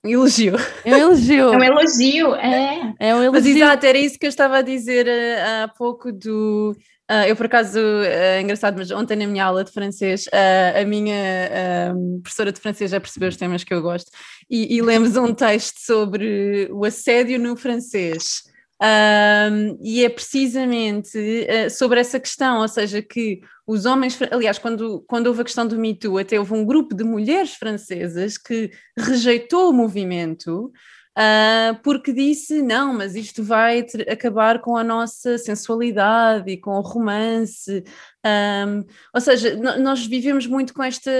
Elogio. 0.04 0.56
É 0.84 0.94
um 0.94 0.98
elogio. 0.98 1.52
É 1.54 1.56
um 1.56 1.62
elogio, 1.62 2.34
é. 2.34 2.94
É 3.00 3.14
um 3.14 3.22
elogio. 3.22 3.32
Mas 3.32 3.46
exato, 3.46 3.86
era 3.86 3.96
isso 3.96 4.18
que 4.18 4.26
eu 4.26 4.28
estava 4.28 4.58
a 4.58 4.62
dizer 4.62 5.06
uh, 5.06 5.64
há 5.64 5.68
pouco 5.68 6.12
do. 6.12 6.76
Uh, 7.10 7.26
eu, 7.26 7.36
por 7.36 7.46
acaso, 7.46 7.78
é 7.78 8.38
uh, 8.38 8.42
engraçado, 8.42 8.76
mas 8.76 8.90
ontem 8.90 9.16
na 9.16 9.26
minha 9.26 9.44
aula 9.44 9.64
de 9.64 9.72
francês, 9.72 10.26
uh, 10.26 10.80
a 10.80 10.84
minha 10.84 11.94
professora 12.22 12.52
de 12.52 12.60
francês 12.60 12.90
já 12.90 13.00
percebeu 13.00 13.28
os 13.28 13.36
temas 13.36 13.64
que 13.64 13.72
eu 13.72 13.80
gosto 13.80 14.10
e, 14.50 14.76
e 14.76 14.82
lemos 14.82 15.16
um 15.16 15.32
texto 15.34 15.78
sobre 15.78 16.68
o 16.70 16.84
assédio 16.84 17.38
no 17.38 17.56
francês. 17.56 18.42
Um, 18.84 19.78
e 19.80 20.04
é 20.04 20.10
precisamente 20.10 21.16
uh, 21.16 21.70
sobre 21.70 22.00
essa 22.00 22.20
questão, 22.20 22.60
ou 22.60 22.68
seja, 22.68 23.00
que 23.00 23.40
os 23.66 23.86
homens, 23.86 24.18
aliás, 24.30 24.58
quando, 24.58 25.02
quando 25.08 25.28
houve 25.28 25.40
a 25.40 25.44
questão 25.44 25.66
do 25.66 25.78
Me 25.78 25.94
Too, 25.94 26.18
até 26.18 26.38
houve 26.38 26.52
um 26.52 26.66
grupo 26.66 26.94
de 26.94 27.02
mulheres 27.02 27.54
francesas 27.54 28.36
que 28.36 28.70
rejeitou 28.98 29.70
o 29.70 29.72
movimento 29.72 30.70
uh, 31.18 31.80
porque 31.82 32.12
disse: 32.12 32.62
não, 32.62 32.94
mas 32.94 33.14
isto 33.14 33.42
vai 33.42 33.86
acabar 34.10 34.60
com 34.60 34.76
a 34.76 34.84
nossa 34.84 35.38
sensualidade 35.38 36.50
e 36.50 36.56
com 36.56 36.72
o 36.72 36.80
romance. 36.80 37.84
Um, 38.26 38.84
ou 39.12 39.20
seja, 39.20 39.56
nós 39.56 40.06
vivemos 40.06 40.46
muito 40.46 40.72
com 40.72 40.82
esta, 40.82 41.10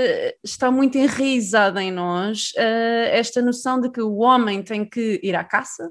está 0.43 0.71
muito 0.71 0.97
enraizada 0.97 1.83
em 1.83 1.93
nós 1.93 2.53
uh, 2.57 3.11
esta 3.11 3.43
noção 3.43 3.81
de 3.81 3.91
que 3.91 4.01
o 4.01 4.17
homem 4.17 4.63
tem 4.63 4.85
que 4.85 5.21
ir 5.23 5.37
à 5.37 5.45
caça 5.45 5.91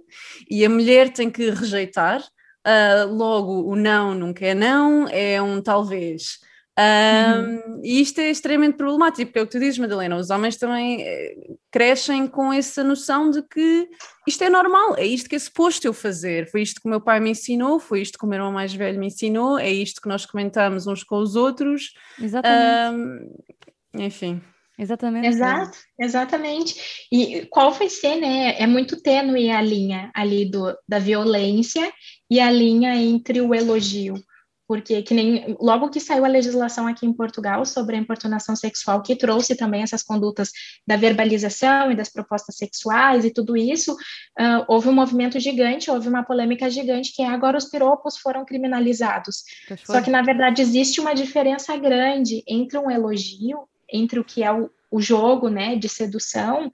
e 0.50 0.66
a 0.66 0.70
mulher 0.70 1.12
tem 1.12 1.30
que 1.30 1.50
rejeitar. 1.50 2.22
Uh, 2.66 3.14
logo, 3.14 3.70
o 3.70 3.76
não 3.76 4.16
nunca 4.16 4.46
é 4.46 4.54
não, 4.54 5.06
é 5.10 5.42
um 5.42 5.62
talvez. 5.62 6.40
Um, 6.80 7.74
uhum. 7.74 7.82
E 7.84 8.02
isto 8.02 8.20
é 8.20 8.32
extremamente 8.32 8.78
problemático, 8.78 9.28
porque 9.28 9.40
é 9.40 9.42
o 9.44 9.46
que 9.46 9.52
tu 9.52 9.60
dizes, 9.60 9.78
Madalena, 9.78 10.18
os 10.18 10.32
homens 10.32 10.58
também 10.58 11.04
eh, 11.04 11.36
crescem 11.72 12.26
com 12.28 12.52
essa 12.52 12.84
noção 12.84 13.30
de 13.30 13.44
que 13.44 13.88
isto 14.28 14.44
é 14.44 14.50
normal, 14.50 14.96
é 14.98 15.06
isto 15.06 15.30
que 15.30 15.36
é 15.36 15.40
suposto 15.40 15.86
eu 15.86 15.94
fazer, 15.94 16.50
foi 16.50 16.64
isto 16.64 16.82
que 16.82 16.88
o 16.88 16.90
meu 16.90 17.00
pai 17.00 17.20
me 17.20 17.30
ensinou, 17.30 17.80
foi 17.80 18.02
isto 18.02 18.18
que 18.18 18.26
o 18.26 18.28
meu 18.28 18.38
irmão 18.38 18.52
mais 18.52 18.74
velho 18.74 19.00
me 19.00 19.08
ensinou, 19.08 19.60
é 19.60 19.70
isto 19.70 20.02
que 20.02 20.10
nós 20.10 20.26
comentamos 20.26 20.88
uns 20.88 21.04
com 21.04 21.18
os 21.18 21.36
outros. 21.36 21.94
Exatamente. 22.20 22.96
Um, 22.96 24.02
enfim. 24.02 24.42
Exatamente. 24.80 25.28
Exato, 25.28 25.78
exatamente. 26.00 27.06
E 27.12 27.46
qual 27.52 27.72
vai 27.72 27.88
ser, 27.88 28.16
né? 28.16 28.60
É 28.60 28.66
muito 28.66 29.00
tênue 29.00 29.52
a 29.52 29.62
linha 29.62 30.10
ali 30.16 30.50
do, 30.50 30.76
da 30.88 30.98
violência 30.98 31.94
e 32.28 32.40
a 32.40 32.50
linha 32.50 32.96
entre 32.96 33.40
o 33.42 33.54
elogio 33.54 34.16
porque 34.68 35.02
que 35.02 35.14
nem 35.14 35.56
logo 35.60 35.90
que 35.90 36.00
saiu 36.00 36.24
a 36.24 36.28
legislação 36.28 36.88
aqui 36.88 37.06
em 37.06 37.14
Portugal 37.14 37.66
sobre 37.66 37.96
a 37.96 38.00
importunação 38.00 38.56
sexual, 38.56 39.02
que 39.02 39.16
trouxe 39.16 39.56
também 39.56 39.84
essas 39.84 40.04
condutas 40.04 40.52
da 40.88 40.96
verbalização 40.96 41.92
e 41.92 41.96
das 41.96 42.10
propostas 42.10 42.56
sexuais 42.56 43.26
e 43.26 43.32
tudo 43.32 43.58
isso, 43.58 43.94
uh, 43.94 44.66
houve 44.68 44.90
um 44.90 44.94
movimento 44.94 45.40
gigante, 45.40 45.92
houve 45.92 46.08
uma 46.08 46.24
polêmica 46.24 46.70
gigante, 46.70 47.14
que 47.14 47.22
é 47.22 47.28
agora 47.28 47.58
os 47.58 47.66
piropos 47.66 48.18
foram 48.18 48.46
criminalizados. 48.46 49.44
Só 49.84 50.02
que, 50.02 50.10
na 50.10 50.22
verdade, 50.22 50.62
existe 50.62 51.02
uma 51.02 51.14
diferença 51.14 51.76
grande 51.78 52.44
entre 52.48 52.78
um 52.78 52.90
elogio, 52.90 53.68
entre 53.92 54.20
o 54.20 54.24
que 54.24 54.44
é 54.44 54.52
o, 54.52 54.70
o 54.90 55.02
jogo 55.02 55.50
né, 55.50 55.76
de 55.76 55.90
sedução, 55.90 56.72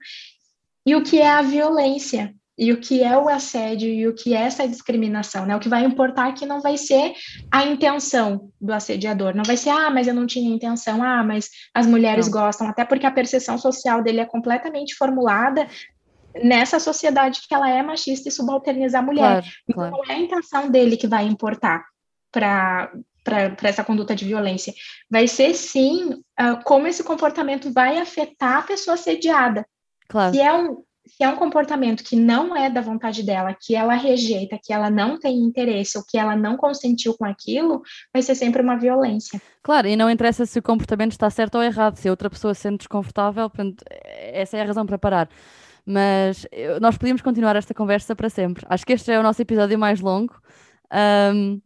e 0.86 0.94
o 0.94 1.02
que 1.02 1.18
é 1.18 1.28
a 1.28 1.42
violência 1.42 2.34
e 2.58 2.72
o 2.72 2.80
que 2.80 3.02
é 3.02 3.16
o 3.16 3.28
assédio 3.28 3.88
e 3.88 4.06
o 4.06 4.14
que 4.14 4.34
é 4.34 4.42
essa 4.42 4.68
discriminação, 4.68 5.46
né? 5.46 5.56
O 5.56 5.60
que 5.60 5.68
vai 5.68 5.84
importar 5.84 6.28
aqui 6.28 6.44
não 6.44 6.60
vai 6.60 6.76
ser 6.76 7.14
a 7.50 7.64
intenção 7.64 8.50
do 8.60 8.72
assediador, 8.72 9.34
não 9.34 9.44
vai 9.44 9.56
ser, 9.56 9.70
ah, 9.70 9.90
mas 9.90 10.06
eu 10.06 10.14
não 10.14 10.26
tinha 10.26 10.54
intenção, 10.54 11.02
ah, 11.02 11.22
mas 11.24 11.48
as 11.74 11.86
mulheres 11.86 12.26
não. 12.26 12.32
gostam, 12.32 12.68
até 12.68 12.84
porque 12.84 13.06
a 13.06 13.10
percepção 13.10 13.56
social 13.56 14.02
dele 14.02 14.20
é 14.20 14.26
completamente 14.26 14.94
formulada 14.94 15.66
nessa 16.34 16.78
sociedade 16.78 17.40
que 17.48 17.54
ela 17.54 17.68
é 17.68 17.82
machista 17.82 18.28
e 18.28 18.32
subalterniza 18.32 18.98
a 18.98 19.02
mulher. 19.02 19.42
Claro, 19.42 19.46
então 19.68 19.74
claro. 19.74 19.92
não 19.92 20.04
é 20.04 20.16
a 20.16 20.20
intenção 20.20 20.70
dele 20.70 20.96
que 20.96 21.08
vai 21.08 21.26
importar 21.26 21.84
para 22.30 22.92
para 23.22 23.68
essa 23.68 23.84
conduta 23.84 24.16
de 24.16 24.24
violência. 24.24 24.72
Vai 25.08 25.28
ser 25.28 25.54
sim 25.54 26.14
uh, 26.40 26.64
como 26.64 26.86
esse 26.86 27.04
comportamento 27.04 27.70
vai 27.70 27.98
afetar 27.98 28.58
a 28.58 28.62
pessoa 28.62 28.94
assediada. 28.94 29.64
Claro. 30.08 30.34
Se 30.34 30.40
é 30.40 30.52
um, 30.52 30.82
se 31.16 31.24
é 31.24 31.28
um 31.28 31.36
comportamento 31.36 32.04
que 32.04 32.16
não 32.16 32.56
é 32.56 32.70
da 32.70 32.80
vontade 32.80 33.22
dela, 33.22 33.54
que 33.58 33.74
ela 33.74 33.94
rejeita, 33.94 34.58
que 34.62 34.72
ela 34.72 34.88
não 34.90 35.18
tem 35.18 35.36
interesse 35.38 35.98
ou 35.98 36.04
que 36.06 36.16
ela 36.16 36.36
não 36.36 36.56
consentiu 36.56 37.14
com 37.16 37.24
aquilo, 37.24 37.82
vai 38.12 38.22
ser 38.22 38.34
sempre 38.34 38.62
uma 38.62 38.76
violência. 38.76 39.40
Claro, 39.62 39.88
e 39.88 39.96
não 39.96 40.10
interessa 40.10 40.46
se 40.46 40.58
o 40.58 40.62
comportamento 40.62 41.12
está 41.12 41.28
certo 41.28 41.56
ou 41.56 41.62
errado, 41.62 41.96
se 41.96 42.08
a 42.08 42.10
outra 42.10 42.30
pessoa 42.30 42.54
se 42.54 42.62
sente 42.62 42.78
desconfortável, 42.78 43.50
portanto, 43.50 43.84
essa 43.90 44.56
é 44.56 44.62
a 44.62 44.64
razão 44.64 44.86
para 44.86 44.98
parar. 44.98 45.28
Mas 45.84 46.46
nós 46.80 46.96
podíamos 46.96 47.22
continuar 47.22 47.56
esta 47.56 47.74
conversa 47.74 48.14
para 48.14 48.30
sempre. 48.30 48.64
Acho 48.68 48.86
que 48.86 48.92
este 48.92 49.10
é 49.10 49.18
o 49.18 49.22
nosso 49.22 49.42
episódio 49.42 49.78
mais 49.78 50.00
longo. 50.00 50.34
Um, 51.34 51.60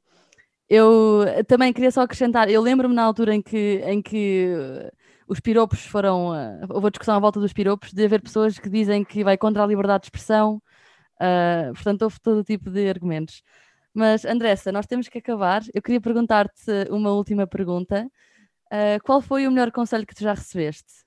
eu 0.68 1.24
também 1.46 1.72
queria 1.72 1.90
só 1.90 2.00
acrescentar, 2.02 2.48
eu 2.48 2.62
lembro-me 2.62 2.94
na 2.94 3.02
altura 3.02 3.34
em 3.34 3.42
que, 3.42 3.82
em 3.84 4.00
que 4.00 4.90
os 5.28 5.40
piropos 5.40 5.84
foram. 5.84 6.30
Uh, 6.30 6.66
houve 6.70 6.88
a 6.88 6.90
discussão 6.90 7.14
à 7.14 7.18
volta 7.18 7.40
dos 7.40 7.52
piropos, 7.52 7.92
de 7.92 8.04
haver 8.04 8.22
pessoas 8.22 8.58
que 8.58 8.68
dizem 8.68 9.04
que 9.04 9.24
vai 9.24 9.36
contra 9.36 9.62
a 9.62 9.66
liberdade 9.66 10.02
de 10.02 10.06
expressão, 10.06 10.62
uh, 11.20 11.72
portanto, 11.74 12.02
houve 12.02 12.20
todo 12.20 12.44
tipo 12.44 12.70
de 12.70 12.88
argumentos. 12.88 13.42
Mas, 13.92 14.24
Andressa, 14.24 14.72
nós 14.72 14.86
temos 14.86 15.08
que 15.08 15.18
acabar. 15.18 15.62
Eu 15.72 15.80
queria 15.80 16.00
perguntar-te 16.00 16.88
uma 16.90 17.12
última 17.12 17.46
pergunta. 17.46 18.06
Uh, 18.66 19.02
qual 19.04 19.20
foi 19.20 19.46
o 19.46 19.50
melhor 19.50 19.70
conselho 19.70 20.06
que 20.06 20.14
tu 20.14 20.22
já 20.22 20.34
recebeste? 20.34 21.04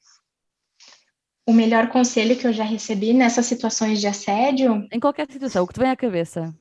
O 1.45 1.53
melhor 1.53 1.89
conselho 1.89 2.37
que 2.37 2.47
eu 2.47 2.53
já 2.53 2.63
recebi 2.63 3.13
nessas 3.13 3.45
situações 3.45 3.99
de 3.99 4.07
assédio? 4.07 4.87
Em 4.91 4.99
qualquer 4.99 5.29
situação, 5.31 5.63
o 5.63 5.67
que 5.67 5.73
te 5.73 5.79
vem 5.79 5.89
à 5.89 5.95
cabeça? 5.95 6.53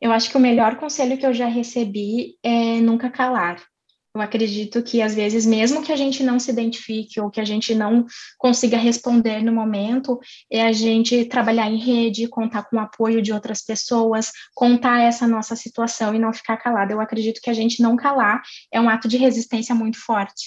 Eu 0.00 0.12
acho 0.12 0.30
que 0.30 0.36
o 0.36 0.40
melhor 0.40 0.76
conselho 0.76 1.16
que 1.16 1.26
eu 1.26 1.32
já 1.32 1.46
recebi 1.46 2.38
é 2.42 2.80
nunca 2.80 3.10
calar. 3.10 3.62
Eu 4.16 4.22
acredito 4.22 4.82
que, 4.82 5.02
às 5.02 5.14
vezes, 5.14 5.44
mesmo 5.44 5.82
que 5.82 5.92
a 5.92 5.96
gente 5.96 6.22
não 6.22 6.38
se 6.40 6.50
identifique 6.50 7.20
ou 7.20 7.30
que 7.30 7.38
a 7.38 7.44
gente 7.44 7.74
não 7.74 8.06
consiga 8.38 8.78
responder 8.78 9.42
no 9.42 9.52
momento, 9.52 10.18
é 10.50 10.62
a 10.62 10.72
gente 10.72 11.26
trabalhar 11.26 11.70
em 11.70 11.76
rede, 11.76 12.26
contar 12.26 12.62
com 12.62 12.76
o 12.76 12.80
apoio 12.80 13.20
de 13.20 13.30
outras 13.30 13.62
pessoas, 13.62 14.32
contar 14.54 15.02
essa 15.02 15.28
nossa 15.28 15.54
situação 15.54 16.14
e 16.14 16.18
não 16.18 16.32
ficar 16.32 16.56
calada. 16.56 16.94
Eu 16.94 17.00
acredito 17.00 17.42
que 17.42 17.50
a 17.50 17.52
gente 17.52 17.82
não 17.82 17.94
calar 17.94 18.40
é 18.72 18.80
um 18.80 18.88
ato 18.88 19.06
de 19.06 19.18
resistência 19.18 19.74
muito 19.74 20.02
forte. 20.02 20.46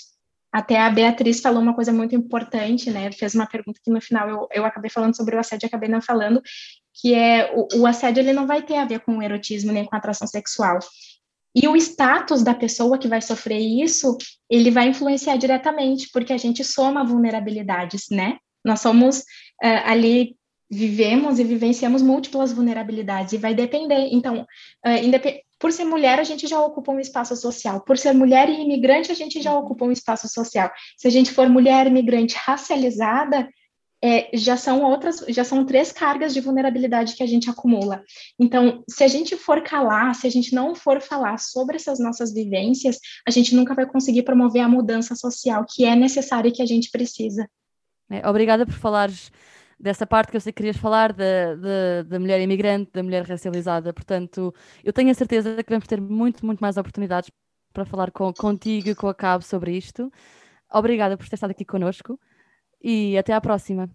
Até 0.51 0.79
a 0.79 0.89
Beatriz 0.89 1.39
falou 1.39 1.61
uma 1.61 1.75
coisa 1.75 1.93
muito 1.93 2.15
importante, 2.15 2.89
né? 2.89 3.11
Fez 3.11 3.35
uma 3.35 3.45
pergunta 3.45 3.79
que 3.83 3.91
no 3.91 4.01
final 4.01 4.27
eu, 4.27 4.47
eu 4.51 4.65
acabei 4.65 4.89
falando 4.89 5.15
sobre 5.15 5.35
o 5.35 5.39
assédio, 5.39 5.67
acabei 5.67 5.87
não 5.87 6.01
falando, 6.01 6.41
que 6.99 7.13
é 7.13 7.53
o, 7.55 7.81
o 7.81 7.85
assédio 7.85 8.21
ele 8.21 8.33
não 8.33 8.47
vai 8.47 8.63
ter 8.63 8.77
a 8.77 8.85
ver 8.85 9.01
com 9.01 9.19
o 9.19 9.21
erotismo 9.21 9.71
nem 9.71 9.85
com 9.85 9.95
a 9.95 9.99
atração 9.99 10.27
sexual. 10.27 10.79
E 11.55 11.67
o 11.67 11.75
status 11.75 12.43
da 12.43 12.53
pessoa 12.53 12.97
que 12.97 13.07
vai 13.07 13.21
sofrer 13.21 13.59
isso, 13.59 14.17
ele 14.49 14.69
vai 14.69 14.87
influenciar 14.87 15.37
diretamente, 15.37 16.09
porque 16.13 16.33
a 16.33 16.37
gente 16.37 16.63
soma 16.63 17.03
vulnerabilidades, 17.03 18.05
né? 18.11 18.37
Nós 18.63 18.81
somos 18.81 19.19
uh, 19.19 19.83
ali 19.85 20.35
vivemos 20.71 21.39
e 21.39 21.43
vivenciamos 21.43 22.01
múltiplas 22.01 22.51
vulnerabilidades 22.53 23.33
e 23.33 23.37
vai 23.37 23.55
depender. 23.55 24.09
Então, 24.11 24.45
uh, 24.85 25.03
independ 25.03 25.41
por 25.59 25.73
ser 25.73 25.83
mulher, 25.83 26.19
a 26.19 26.23
gente 26.23 26.47
já 26.47 26.57
ocupa 26.57 26.93
um 26.93 27.01
espaço 27.01 27.35
social. 27.35 27.81
Por 27.81 27.97
ser 27.97 28.13
mulher 28.13 28.49
e 28.49 28.61
imigrante, 28.61 29.11
a 29.11 29.15
gente 29.15 29.41
já 29.41 29.53
ocupa 29.53 29.83
um 29.83 29.91
espaço 29.91 30.29
social. 30.29 30.71
Se 30.97 31.05
a 31.05 31.11
gente 31.11 31.31
for 31.31 31.49
mulher 31.49 31.85
imigrante 31.85 32.33
racializada, 32.37 33.45
é, 34.01 34.29
já 34.33 34.55
são 34.55 34.81
outras, 34.81 35.23
já 35.27 35.43
são 35.43 35.65
três 35.65 35.91
cargas 35.91 36.33
de 36.33 36.39
vulnerabilidade 36.39 37.15
que 37.15 37.23
a 37.23 37.27
gente 37.27 37.49
acumula. 37.49 38.03
Então, 38.39 38.83
se 38.89 39.03
a 39.03 39.07
gente 39.07 39.35
for 39.35 39.61
calar, 39.61 40.15
se 40.15 40.25
a 40.25 40.29
gente 40.29 40.53
não 40.55 40.73
for 40.73 41.01
falar 41.01 41.37
sobre 41.37 41.75
essas 41.75 41.99
nossas 41.99 42.33
vivências, 42.33 42.97
a 43.27 43.31
gente 43.31 43.55
nunca 43.55 43.75
vai 43.75 43.85
conseguir 43.85 44.23
promover 44.23 44.61
a 44.61 44.69
mudança 44.69 45.15
social 45.15 45.65
que 45.67 45.83
é 45.83 45.95
necessária 45.95 46.49
e 46.49 46.51
que 46.51 46.61
a 46.61 46.65
gente 46.65 46.89
precisa. 46.89 47.49
É, 48.09 48.27
obrigada 48.27 48.65
por 48.65 48.75
falares 48.75 49.31
dessa 49.77 50.07
parte 50.07 50.31
que 50.31 50.37
eu 50.37 50.41
sei 50.41 50.51
que 50.51 50.57
querias 50.57 50.77
falar 50.77 51.13
da, 51.13 51.55
da, 51.55 52.03
da, 52.03 52.19
mulher 52.19 52.41
imigrante, 52.41 52.91
da 52.93 53.03
mulher 53.03 53.25
racializada. 53.25 53.93
Portanto, 53.93 54.53
eu 54.83 54.93
tenho 54.93 55.11
a 55.11 55.13
certeza 55.13 55.61
que 55.61 55.69
vamos 55.69 55.87
ter 55.87 56.01
muito, 56.01 56.45
muito 56.45 56.59
mais 56.59 56.77
oportunidades 56.77 57.29
para 57.73 57.85
falar 57.85 58.11
com, 58.11 58.33
contigo 58.33 58.89
e 58.89 58.95
com 58.95 59.07
a 59.07 59.13
Cabo 59.13 59.43
sobre 59.43 59.77
isto. 59.77 60.11
Obrigada 60.71 61.17
por 61.17 61.27
ter 61.27 61.35
estado 61.35 61.51
aqui 61.51 61.65
connosco 61.65 62.19
e 62.81 63.17
até 63.17 63.33
à 63.33 63.41
próxima. 63.41 63.89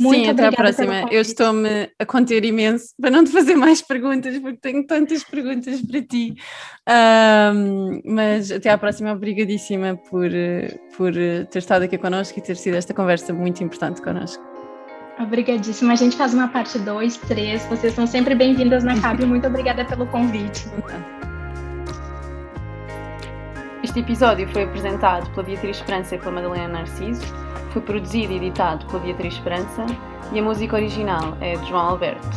Muito 0.00 0.24
Sim, 0.24 0.30
até 0.30 0.46
à 0.46 0.52
próxima. 0.52 1.06
Eu 1.10 1.20
estou-me 1.20 1.90
a 1.98 2.06
conter 2.06 2.44
imenso 2.44 2.86
para 3.00 3.10
não 3.10 3.24
te 3.24 3.30
fazer 3.30 3.54
mais 3.54 3.82
perguntas, 3.82 4.38
porque 4.38 4.58
tenho 4.58 4.86
tantas 4.86 5.22
perguntas 5.22 5.80
para 5.82 6.02
ti. 6.02 6.34
Um, 6.88 8.00
mas 8.04 8.50
até 8.50 8.70
à 8.70 8.78
próxima, 8.78 9.12
obrigadíssima 9.12 9.96
por, 10.10 10.30
por 10.96 11.12
ter 11.12 11.58
estado 11.58 11.82
aqui 11.82 11.98
connosco 11.98 12.38
e 12.38 12.42
ter 12.42 12.56
sido 12.56 12.74
esta 12.74 12.92
conversa 12.92 13.32
muito 13.32 13.62
importante 13.62 14.02
connosco. 14.02 14.42
Obrigadíssima. 15.20 15.92
A 15.92 15.96
gente 15.96 16.16
faz 16.16 16.34
uma 16.34 16.48
parte 16.48 16.78
2, 16.78 17.16
3. 17.18 17.66
Vocês 17.66 17.94
são 17.94 18.06
sempre 18.06 18.34
bem-vindas 18.34 18.82
na 18.82 19.00
CAB. 19.00 19.24
Muito 19.24 19.46
obrigada 19.46 19.84
pelo 19.84 20.06
convite. 20.06 20.64
Este 23.82 24.00
episódio 24.00 24.48
foi 24.48 24.62
apresentado 24.62 25.28
pela 25.30 25.42
Beatriz 25.42 25.76
Esperança 25.76 26.14
e 26.14 26.18
pela 26.18 26.30
Madalena 26.30 26.68
Narciso, 26.68 27.22
foi 27.72 27.82
produzido 27.82 28.32
e 28.32 28.36
editado 28.36 28.84
pela 28.86 29.00
Beatriz 29.00 29.34
Esperança 29.34 29.86
e 30.32 30.38
a 30.38 30.42
música 30.42 30.76
original 30.76 31.36
é 31.40 31.56
de 31.56 31.68
João 31.68 31.88
Alberto. 31.90 32.28